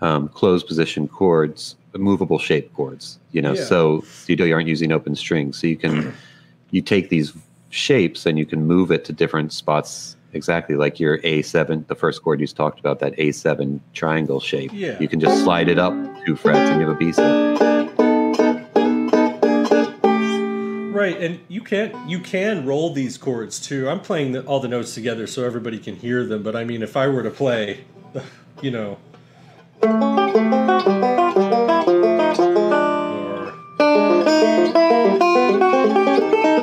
um, 0.00 0.28
closed 0.28 0.66
position 0.66 1.08
chords, 1.08 1.76
movable 1.94 2.38
shape 2.38 2.72
chords. 2.74 3.18
You 3.32 3.42
know, 3.42 3.54
Yeah. 3.54 3.64
so 3.64 4.04
you 4.26 4.36
know 4.36 4.44
you 4.44 4.54
aren't 4.54 4.68
using 4.68 4.92
open 4.92 5.14
strings, 5.16 5.60
so 5.60 5.66
you 5.66 5.76
can 5.76 6.12
you 6.70 6.82
take 6.82 7.08
these 7.08 7.32
shapes 7.70 8.26
and 8.26 8.38
you 8.38 8.46
can 8.46 8.64
move 8.66 8.90
it 8.90 9.04
to 9.06 9.12
different 9.12 9.52
spots. 9.52 10.16
Exactly 10.34 10.76
like 10.76 10.98
your 10.98 11.18
A7, 11.18 11.86
the 11.88 11.94
first 11.94 12.22
chord 12.22 12.40
you 12.40 12.46
just 12.46 12.56
talked 12.56 12.80
about, 12.80 13.00
that 13.00 13.14
A7 13.16 13.80
triangle 13.92 14.40
shape. 14.40 14.70
Yeah. 14.72 14.98
You 14.98 15.06
can 15.06 15.20
just 15.20 15.42
slide 15.44 15.68
it 15.68 15.78
up 15.78 15.92
two 16.24 16.36
frets 16.36 16.70
and 16.70 16.80
you 16.80 16.86
have 16.86 16.96
a 16.96 16.98
B 16.98 17.12
set. 17.12 17.81
Right, 20.92 21.16
and 21.18 21.40
you 21.48 21.62
can 21.62 22.06
you 22.06 22.20
can 22.20 22.66
roll 22.66 22.92
these 22.92 23.16
chords 23.16 23.58
too. 23.58 23.88
I'm 23.88 24.00
playing 24.00 24.32
the, 24.32 24.44
all 24.44 24.60
the 24.60 24.68
notes 24.68 24.92
together 24.92 25.26
so 25.26 25.42
everybody 25.42 25.78
can 25.78 25.96
hear 25.96 26.26
them. 26.26 26.42
But 26.42 26.54
I 26.54 26.64
mean, 26.64 26.82
if 26.82 26.98
I 26.98 27.08
were 27.08 27.22
to 27.22 27.30
play, 27.30 27.86
you 28.62 28.70
know, 28.70 28.98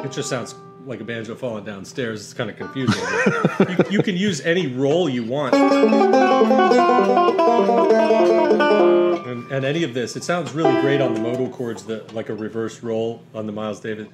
it 0.04 0.12
just 0.12 0.30
sounds 0.30 0.54
like 0.90 1.00
a 1.02 1.04
banjo 1.04 1.36
falling 1.36 1.64
downstairs. 1.64 2.22
It's 2.22 2.34
kind 2.34 2.50
of 2.50 2.58
confusing. 2.58 3.00
you, 3.70 3.78
you 3.92 4.04
can 4.04 4.18
use 4.18 4.42
any 4.42 4.66
roll 4.66 5.08
you 5.08 5.24
want, 5.24 5.54
and, 9.24 9.52
and 9.52 9.66
any 9.66 9.84
of 9.84 9.94
this. 9.94 10.16
It 10.16 10.24
sounds 10.24 10.52
really 10.52 10.82
great 10.82 11.00
on 11.00 11.14
the 11.14 11.22
modal 11.22 11.50
chords, 11.50 11.84
that 11.84 12.16
like 12.16 12.30
a 12.30 12.36
reverse 12.36 12.82
roll 12.82 13.22
on 13.36 13.46
the 13.46 13.52
Miles 13.52 13.80
Davis. 13.80 14.08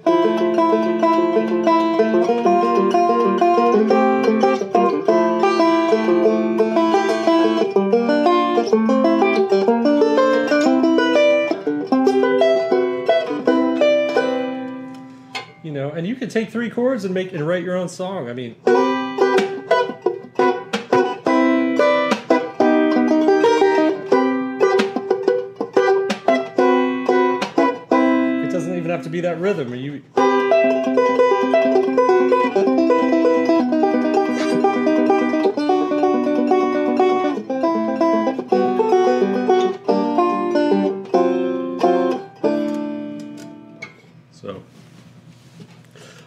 And 16.06 16.12
you 16.12 16.16
can 16.16 16.30
take 16.30 16.52
three 16.52 16.70
chords 16.70 17.04
and 17.04 17.16
make 17.16 17.34
and 17.34 17.48
write 17.48 17.64
your 17.64 17.76
own 17.76 17.90
song. 17.90 18.30
I 18.30 18.34
mean, 18.34 18.56
it 28.44 28.52
doesn't 28.52 28.78
even 28.78 28.92
have 28.92 29.02
to 29.02 29.10
be 29.10 29.22
that 29.22 29.40
rhythm. 29.40 29.74
You 29.74 30.04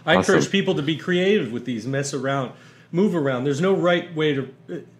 I 0.08 0.16
Awesome. 0.16 0.34
encourage 0.34 0.50
people 0.50 0.74
to 0.76 0.82
be 0.82 0.96
creative 0.96 1.52
with 1.52 1.66
these, 1.66 1.86
mess 1.86 2.14
around, 2.14 2.52
move 2.90 3.14
around. 3.14 3.44
There's 3.44 3.60
no 3.60 3.74
right 3.74 4.12
way 4.16 4.32
to, 4.34 4.48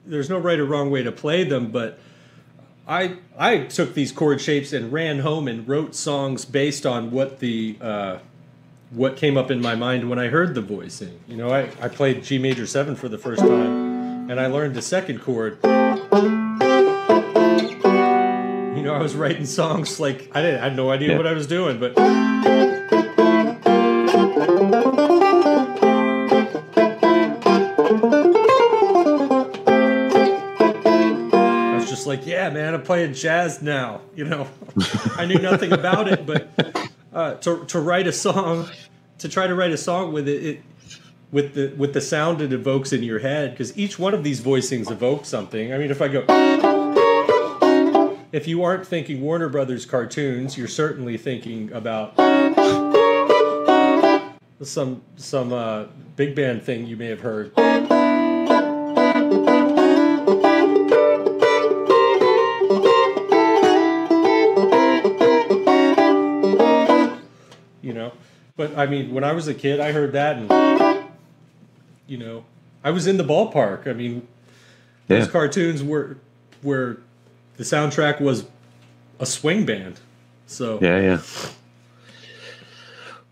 there's 0.04 0.28
no 0.28 0.38
right 0.38 0.58
or 0.60 0.66
wrong 0.66 0.90
way 0.90 1.02
to 1.02 1.10
play 1.10 1.44
them, 1.44 1.70
but 1.70 1.98
I 2.86 3.16
I 3.38 3.58
took 3.60 3.94
these 3.94 4.12
chord 4.12 4.40
shapes 4.40 4.72
and 4.72 4.92
ran 4.92 5.20
home 5.20 5.48
and 5.48 5.66
wrote 5.68 5.94
songs 5.94 6.44
based 6.44 6.84
on 6.86 7.10
what 7.10 7.38
the 7.40 7.76
uh, 7.80 8.18
what 8.90 9.16
came 9.16 9.36
up 9.38 9.50
in 9.50 9.60
my 9.62 9.74
mind 9.74 10.08
when 10.10 10.18
I 10.18 10.28
heard 10.28 10.54
the 10.54 10.60
voicing. 10.62 11.18
You 11.28 11.36
know, 11.38 11.50
I, 11.50 11.70
I 11.80 11.88
played 11.88 12.22
G 12.22 12.38
major 12.38 12.66
seven 12.66 12.94
for 12.96 13.08
the 13.08 13.18
first 13.18 13.40
time, 13.40 14.30
and 14.30 14.38
I 14.40 14.46
learned 14.46 14.74
the 14.74 14.82
second 14.82 15.20
chord. 15.20 15.58
You 15.62 15.68
know, 18.84 18.94
I 18.94 19.02
was 19.02 19.14
writing 19.14 19.44
songs 19.46 19.98
like 20.00 20.30
I 20.34 20.40
didn't 20.42 20.60
I 20.60 20.64
had 20.64 20.76
no 20.76 20.90
idea 20.90 21.10
Yeah. 21.10 21.16
what 21.18 21.26
I 21.26 21.32
was 21.32 21.46
doing, 21.46 21.78
but 21.80 21.92
man, 32.78 32.86
playing 32.86 33.14
jazz 33.14 33.62
now. 33.62 34.00
You 34.14 34.24
know, 34.24 34.48
I 35.16 35.26
knew 35.26 35.38
nothing 35.38 35.72
about 35.72 36.08
it, 36.08 36.26
but 36.26 36.48
uh, 37.12 37.34
to 37.34 37.64
to 37.66 37.80
write 37.80 38.06
a 38.06 38.12
song, 38.12 38.68
to 39.18 39.28
try 39.28 39.46
to 39.46 39.54
write 39.54 39.70
a 39.72 39.76
song 39.76 40.12
with 40.12 40.28
it, 40.28 40.44
it 40.44 40.62
with 41.30 41.54
the 41.54 41.74
with 41.76 41.92
the 41.94 42.00
sound 42.00 42.40
it 42.40 42.52
evokes 42.52 42.92
in 42.92 43.02
your 43.02 43.18
head, 43.18 43.52
because 43.52 43.76
each 43.78 43.98
one 43.98 44.14
of 44.14 44.24
these 44.24 44.40
voicings 44.40 44.90
evokes 44.90 45.28
something. 45.28 45.72
I 45.72 45.78
mean, 45.78 45.90
if 45.90 46.02
I 46.02 46.08
go. 46.08 46.24
If 48.30 48.46
you 48.46 48.62
aren't 48.62 48.86
thinking 48.86 49.22
Warner 49.22 49.48
Brothers 49.48 49.86
cartoons, 49.86 50.58
you're 50.58 50.68
certainly 50.68 51.16
thinking 51.16 51.72
about 51.72 52.14
some 54.62 55.02
some 55.16 55.52
uh, 55.52 55.84
big 56.14 56.34
band 56.34 56.62
thing 56.62 56.86
you 56.86 56.98
may 56.98 57.06
have 57.06 57.20
heard. 57.20 57.52
But 68.58 68.76
I 68.76 68.84
mean, 68.86 69.14
when 69.14 69.24
I 69.24 69.32
was 69.32 69.48
a 69.48 69.54
kid, 69.54 69.80
I 69.80 69.92
heard 69.92 70.12
that, 70.12 70.36
and 70.36 71.06
you 72.06 72.18
know, 72.18 72.44
I 72.84 72.90
was 72.90 73.06
in 73.06 73.16
the 73.16 73.24
ballpark. 73.24 73.86
I 73.86 73.92
mean, 73.94 74.26
those 75.06 75.24
Yeah. 75.26 75.32
cartoons 75.32 75.82
were 75.82 76.18
where 76.60 76.98
the 77.56 77.62
soundtrack 77.64 78.20
was 78.20 78.44
a 79.20 79.24
swing 79.26 79.64
band. 79.64 80.00
So 80.46 80.78
Yeah, 80.82 81.00
yeah. 81.00 81.20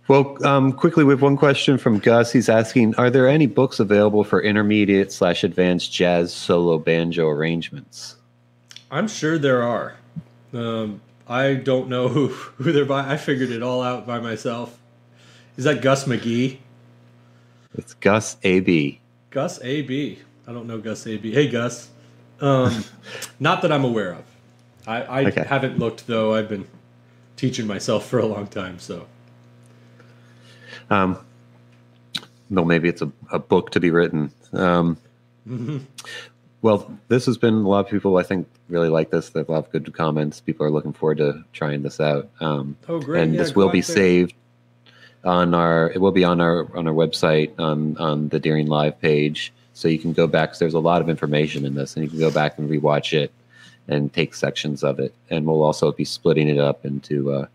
Well, 0.08 0.36
um, 0.46 0.72
quickly, 0.72 1.02
we 1.02 1.12
have 1.12 1.22
one 1.22 1.36
question 1.36 1.78
from 1.78 1.98
Gus. 1.98 2.30
He's 2.30 2.48
asking 2.48 2.94
Are 2.94 3.10
there 3.10 3.26
any 3.28 3.46
books 3.46 3.80
available 3.80 4.22
for 4.22 4.40
intermediate 4.40 5.10
slash 5.12 5.42
advanced 5.42 5.92
jazz 5.92 6.32
solo 6.32 6.78
banjo 6.78 7.28
arrangements? 7.28 8.14
I'm 8.92 9.08
sure 9.08 9.36
there 9.38 9.64
are. 9.64 9.96
Um, 10.54 11.00
I 11.28 11.54
don't 11.54 11.88
know 11.88 12.06
who, 12.16 12.28
who 12.28 12.70
they're 12.70 12.84
by. 12.84 13.12
I 13.12 13.16
figured 13.16 13.50
it 13.50 13.62
all 13.64 13.82
out 13.82 14.06
by 14.06 14.20
myself. 14.20 14.78
Is 15.56 15.64
that 15.64 15.80
Gus 15.82 16.04
McGee? 16.04 16.58
It's 17.76 17.94
Gus 17.94 18.36
AB. 18.42 19.00
Gus 19.30 19.60
AB. 19.62 20.18
I 20.46 20.52
don't 20.52 20.66
know 20.66 20.78
Gus 20.78 21.06
AB. 21.06 21.32
Hey, 21.32 21.48
Gus. 21.48 21.88
Um, 22.40 22.84
not 23.40 23.62
that 23.62 23.72
I'm 23.72 23.84
aware 23.84 24.12
of. 24.12 24.24
I, 24.86 25.02
I 25.02 25.24
Okay. 25.26 25.44
haven't 25.44 25.78
looked, 25.78 26.06
though. 26.06 26.34
I've 26.34 26.48
been 26.48 26.66
teaching 27.36 27.66
myself 27.66 28.06
for 28.08 28.18
a 28.18 28.26
long 28.26 28.46
time. 28.46 28.78
So, 28.78 29.06
Um, 30.90 31.18
well, 32.50 32.64
maybe 32.64 32.88
it's 32.88 33.02
a, 33.02 33.10
a 33.32 33.38
book 33.38 33.70
to 33.72 33.80
be 33.80 33.90
written. 33.90 34.30
Um, 34.52 34.96
Well, 36.62 36.98
this 37.08 37.26
has 37.26 37.36
been 37.38 37.54
a 37.54 37.68
lot 37.68 37.84
of 37.84 37.90
people. 37.90 38.16
I 38.16 38.22
think 38.24 38.48
really 38.68 38.88
like 38.88 39.10
this. 39.10 39.28
There's 39.28 39.46
a 39.48 39.52
lot 39.52 39.64
of 39.64 39.70
good 39.70 39.92
comments. 39.92 40.40
People 40.40 40.66
are 40.66 40.70
looking 40.70 40.92
forward 40.92 41.18
to 41.18 41.44
trying 41.52 41.82
this 41.82 42.00
out. 42.00 42.28
Um, 42.40 42.76
Oh, 42.88 42.98
great. 43.00 43.22
And 43.22 43.34
Yeah, 43.34 43.42
this 43.42 43.54
will 43.54 43.68
be 43.68 43.80
there. 43.80 43.94
saved 43.94 44.34
on 45.26 45.52
our. 45.52 45.90
It 45.90 46.00
will 46.00 46.12
be 46.12 46.24
on 46.24 46.40
our 46.40 46.66
on 46.74 46.86
our 46.88 46.94
website 46.94 47.50
on 47.58 47.98
on 47.98 48.30
the 48.30 48.40
Deering 48.40 48.68
Live 48.68 48.98
page, 49.00 49.52
so 49.74 49.88
you 49.88 49.98
can 49.98 50.14
go 50.14 50.26
back. 50.26 50.50
'cause 50.50 50.58
there's 50.58 50.74
a 50.74 50.78
lot 50.78 51.02
of 51.02 51.10
information 51.10 51.66
in 51.66 51.74
this, 51.74 51.96
and 51.96 52.04
you 52.04 52.10
can 52.10 52.18
go 52.18 52.30
back 52.30 52.58
and 52.58 52.70
rewatch 52.70 53.12
it 53.12 53.30
and 53.88 54.12
take 54.12 54.34
sections 54.34 54.82
of 54.82 54.98
it. 54.98 55.12
And 55.30 55.46
we'll 55.46 55.62
also 55.62 55.92
be 55.92 56.04
splitting 56.04 56.48
it 56.48 56.58
up 56.58 56.86
into 56.86 57.32
uh, 57.32 57.46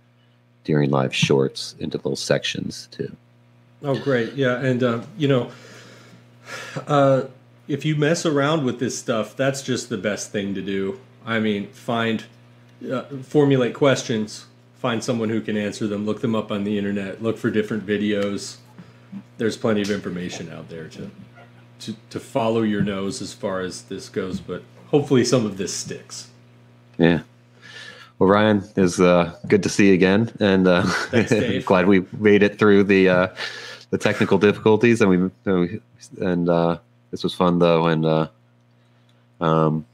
Deering 0.64 0.92
Live 0.92 1.14
shorts 1.16 1.76
into 1.80 1.98
little 1.98 2.16
sections 2.16 2.88
too. 2.92 3.12
Oh, 3.84 3.98
great. 3.98 4.34
Yeah. 4.34 4.60
And, 4.60 4.84
uh, 4.84 5.02
you 5.18 5.28
know, 5.28 5.52
uh, 6.88 7.24
if 7.68 7.84
you 7.84 7.96
mess 7.96 8.26
around 8.26 8.64
with 8.64 8.80
this 8.80 8.98
stuff, 8.98 9.36
that's 9.36 9.64
just 9.64 9.90
the 9.90 9.98
best 9.98 10.32
thing 10.32 10.54
to 10.54 10.62
do. 10.62 11.00
I 11.26 11.40
mean, 11.40 11.68
find, 11.70 12.24
uh, 12.92 13.04
formulate 13.24 13.74
questions, 13.74 14.46
find 14.82 15.04
someone 15.04 15.30
who 15.30 15.42
can 15.42 15.56
answer 15.56 15.86
them. 15.86 16.08
Look 16.08 16.22
them 16.22 16.34
up 16.34 16.52
on 16.52 16.64
the 16.64 16.76
internet. 16.76 17.22
Look 17.22 17.38
for 17.38 17.52
different 17.52 17.86
videos. 17.86 18.58
There's 19.38 19.56
plenty 19.56 19.84
of 19.84 19.92
information 19.92 20.52
out 20.52 20.70
there 20.70 20.88
to 20.90 21.12
to, 21.82 21.96
to 22.10 22.20
follow 22.20 22.62
your 22.62 22.82
nose 22.82 23.22
as 23.22 23.34
far 23.34 23.62
as 23.62 23.84
this 23.84 24.08
goes, 24.10 24.40
but 24.40 24.64
hopefully 24.88 25.26
some 25.26 25.46
of 25.48 25.58
this 25.58 25.74
sticks. 25.74 26.30
Yeah. 27.00 27.22
Well, 28.20 28.30
Ryan, 28.30 28.64
is 28.76 29.00
uh, 29.00 29.36
good 29.48 29.64
to 29.64 29.70
see 29.70 29.88
you 29.88 29.94
again, 29.96 30.32
and 30.40 30.68
uh, 30.68 30.84
Thanks, 30.84 31.66
glad 31.66 31.88
we 31.88 32.06
made 32.12 32.44
it 32.44 32.60
through 32.60 32.84
the 32.84 33.10
uh, 33.10 33.28
the 33.90 33.98
technical 33.98 34.38
difficulties, 34.38 35.02
and 35.02 35.10
we 35.10 35.80
and 36.20 36.50
uh, 36.50 36.78
this 37.10 37.24
was 37.24 37.34
fun 37.34 37.58
though, 37.58 37.88
and 37.88 38.06
uh, 38.06 38.28
um, 39.40 39.86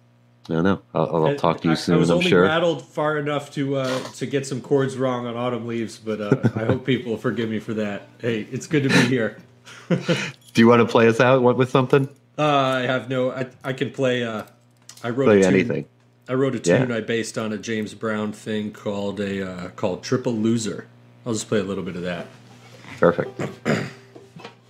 Don't 0.48 0.64
know. 0.64 0.82
I'll, 0.94 1.28
I'll 1.28 1.36
talk 1.36 1.60
to 1.62 1.70
you 1.70 1.76
soon. 1.76 1.96
I, 1.96 1.98
I 1.98 2.00
was 2.00 2.10
I'm 2.10 2.18
only 2.18 2.30
sure. 2.30 2.44
rattled 2.44 2.82
far 2.82 3.18
enough 3.18 3.52
to 3.54 3.76
uh, 3.78 4.00
to 4.14 4.26
get 4.26 4.46
some 4.48 4.62
chords 4.62 4.98
wrong 4.98 5.26
on 5.28 5.36
Autumn 5.36 5.68
Leaves, 5.68 5.98
but 5.98 6.22
uh, 6.22 6.40
I 6.56 6.64
hope 6.66 6.86
people 6.86 7.18
forgive 7.18 7.50
me 7.50 7.60
for 7.60 7.74
that. 7.76 8.08
Hey, 8.20 8.48
it's 8.52 8.66
good 8.66 8.84
to 8.84 8.90
be 8.90 8.96
here. 9.08 9.38
Do 9.90 10.62
you 10.62 10.68
want 10.68 10.80
to 10.82 10.86
play 10.88 11.08
us 11.10 11.20
out 11.20 11.42
with 11.44 11.70
something? 11.70 12.08
Uh, 12.38 12.44
I 12.46 12.80
have 12.82 13.10
no. 13.10 13.32
I, 13.32 13.48
I 13.64 13.74
can 13.74 13.92
play. 13.92 14.24
Uh, 14.24 14.44
I 15.04 15.10
wrote 15.10 15.26
Play 15.26 15.42
a 15.42 15.44
tune, 15.44 15.54
anything. 15.54 15.86
I 16.30 16.34
wrote 16.34 16.56
a 16.56 16.58
Yeah. 16.70 16.80
tune 16.80 16.92
I 16.92 17.02
based 17.02 17.38
on 17.38 17.52
a 17.52 17.58
James 17.58 17.94
Brown 17.94 18.32
thing 18.32 18.72
called 18.72 19.20
a 19.20 19.50
uh, 19.50 19.70
called 19.70 20.02
Triple 20.04 20.34
Loser. 20.34 20.88
I'll 21.26 21.34
just 21.34 21.50
play 21.50 21.60
a 21.60 21.64
little 21.64 21.84
bit 21.84 21.96
of 21.98 22.04
that. 22.04 22.28
Perfect. 23.00 23.40
All 23.68 23.76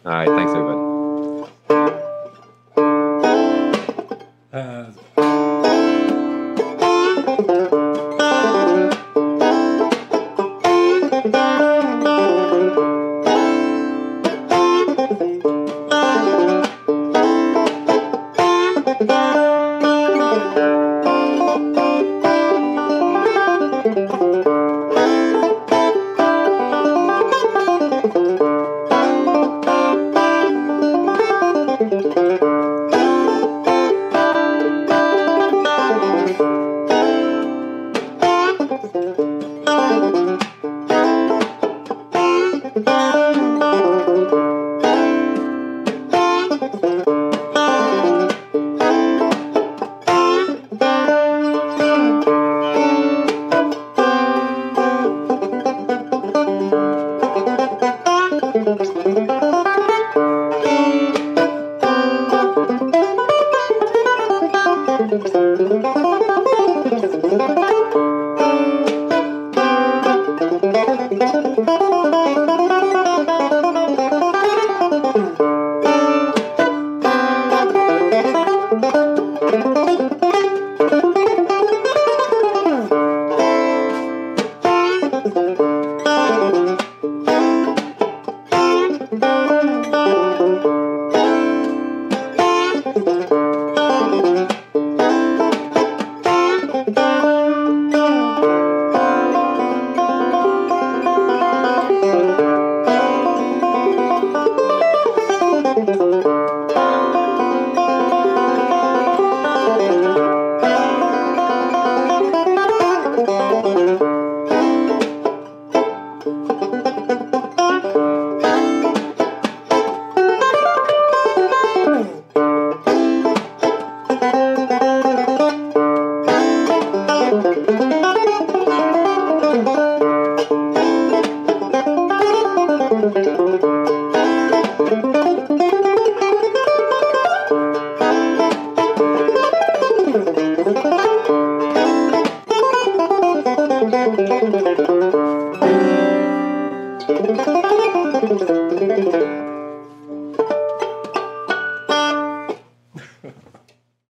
right. 0.05 0.27
Thanks, 0.27 0.51
everybody. 0.53 2.03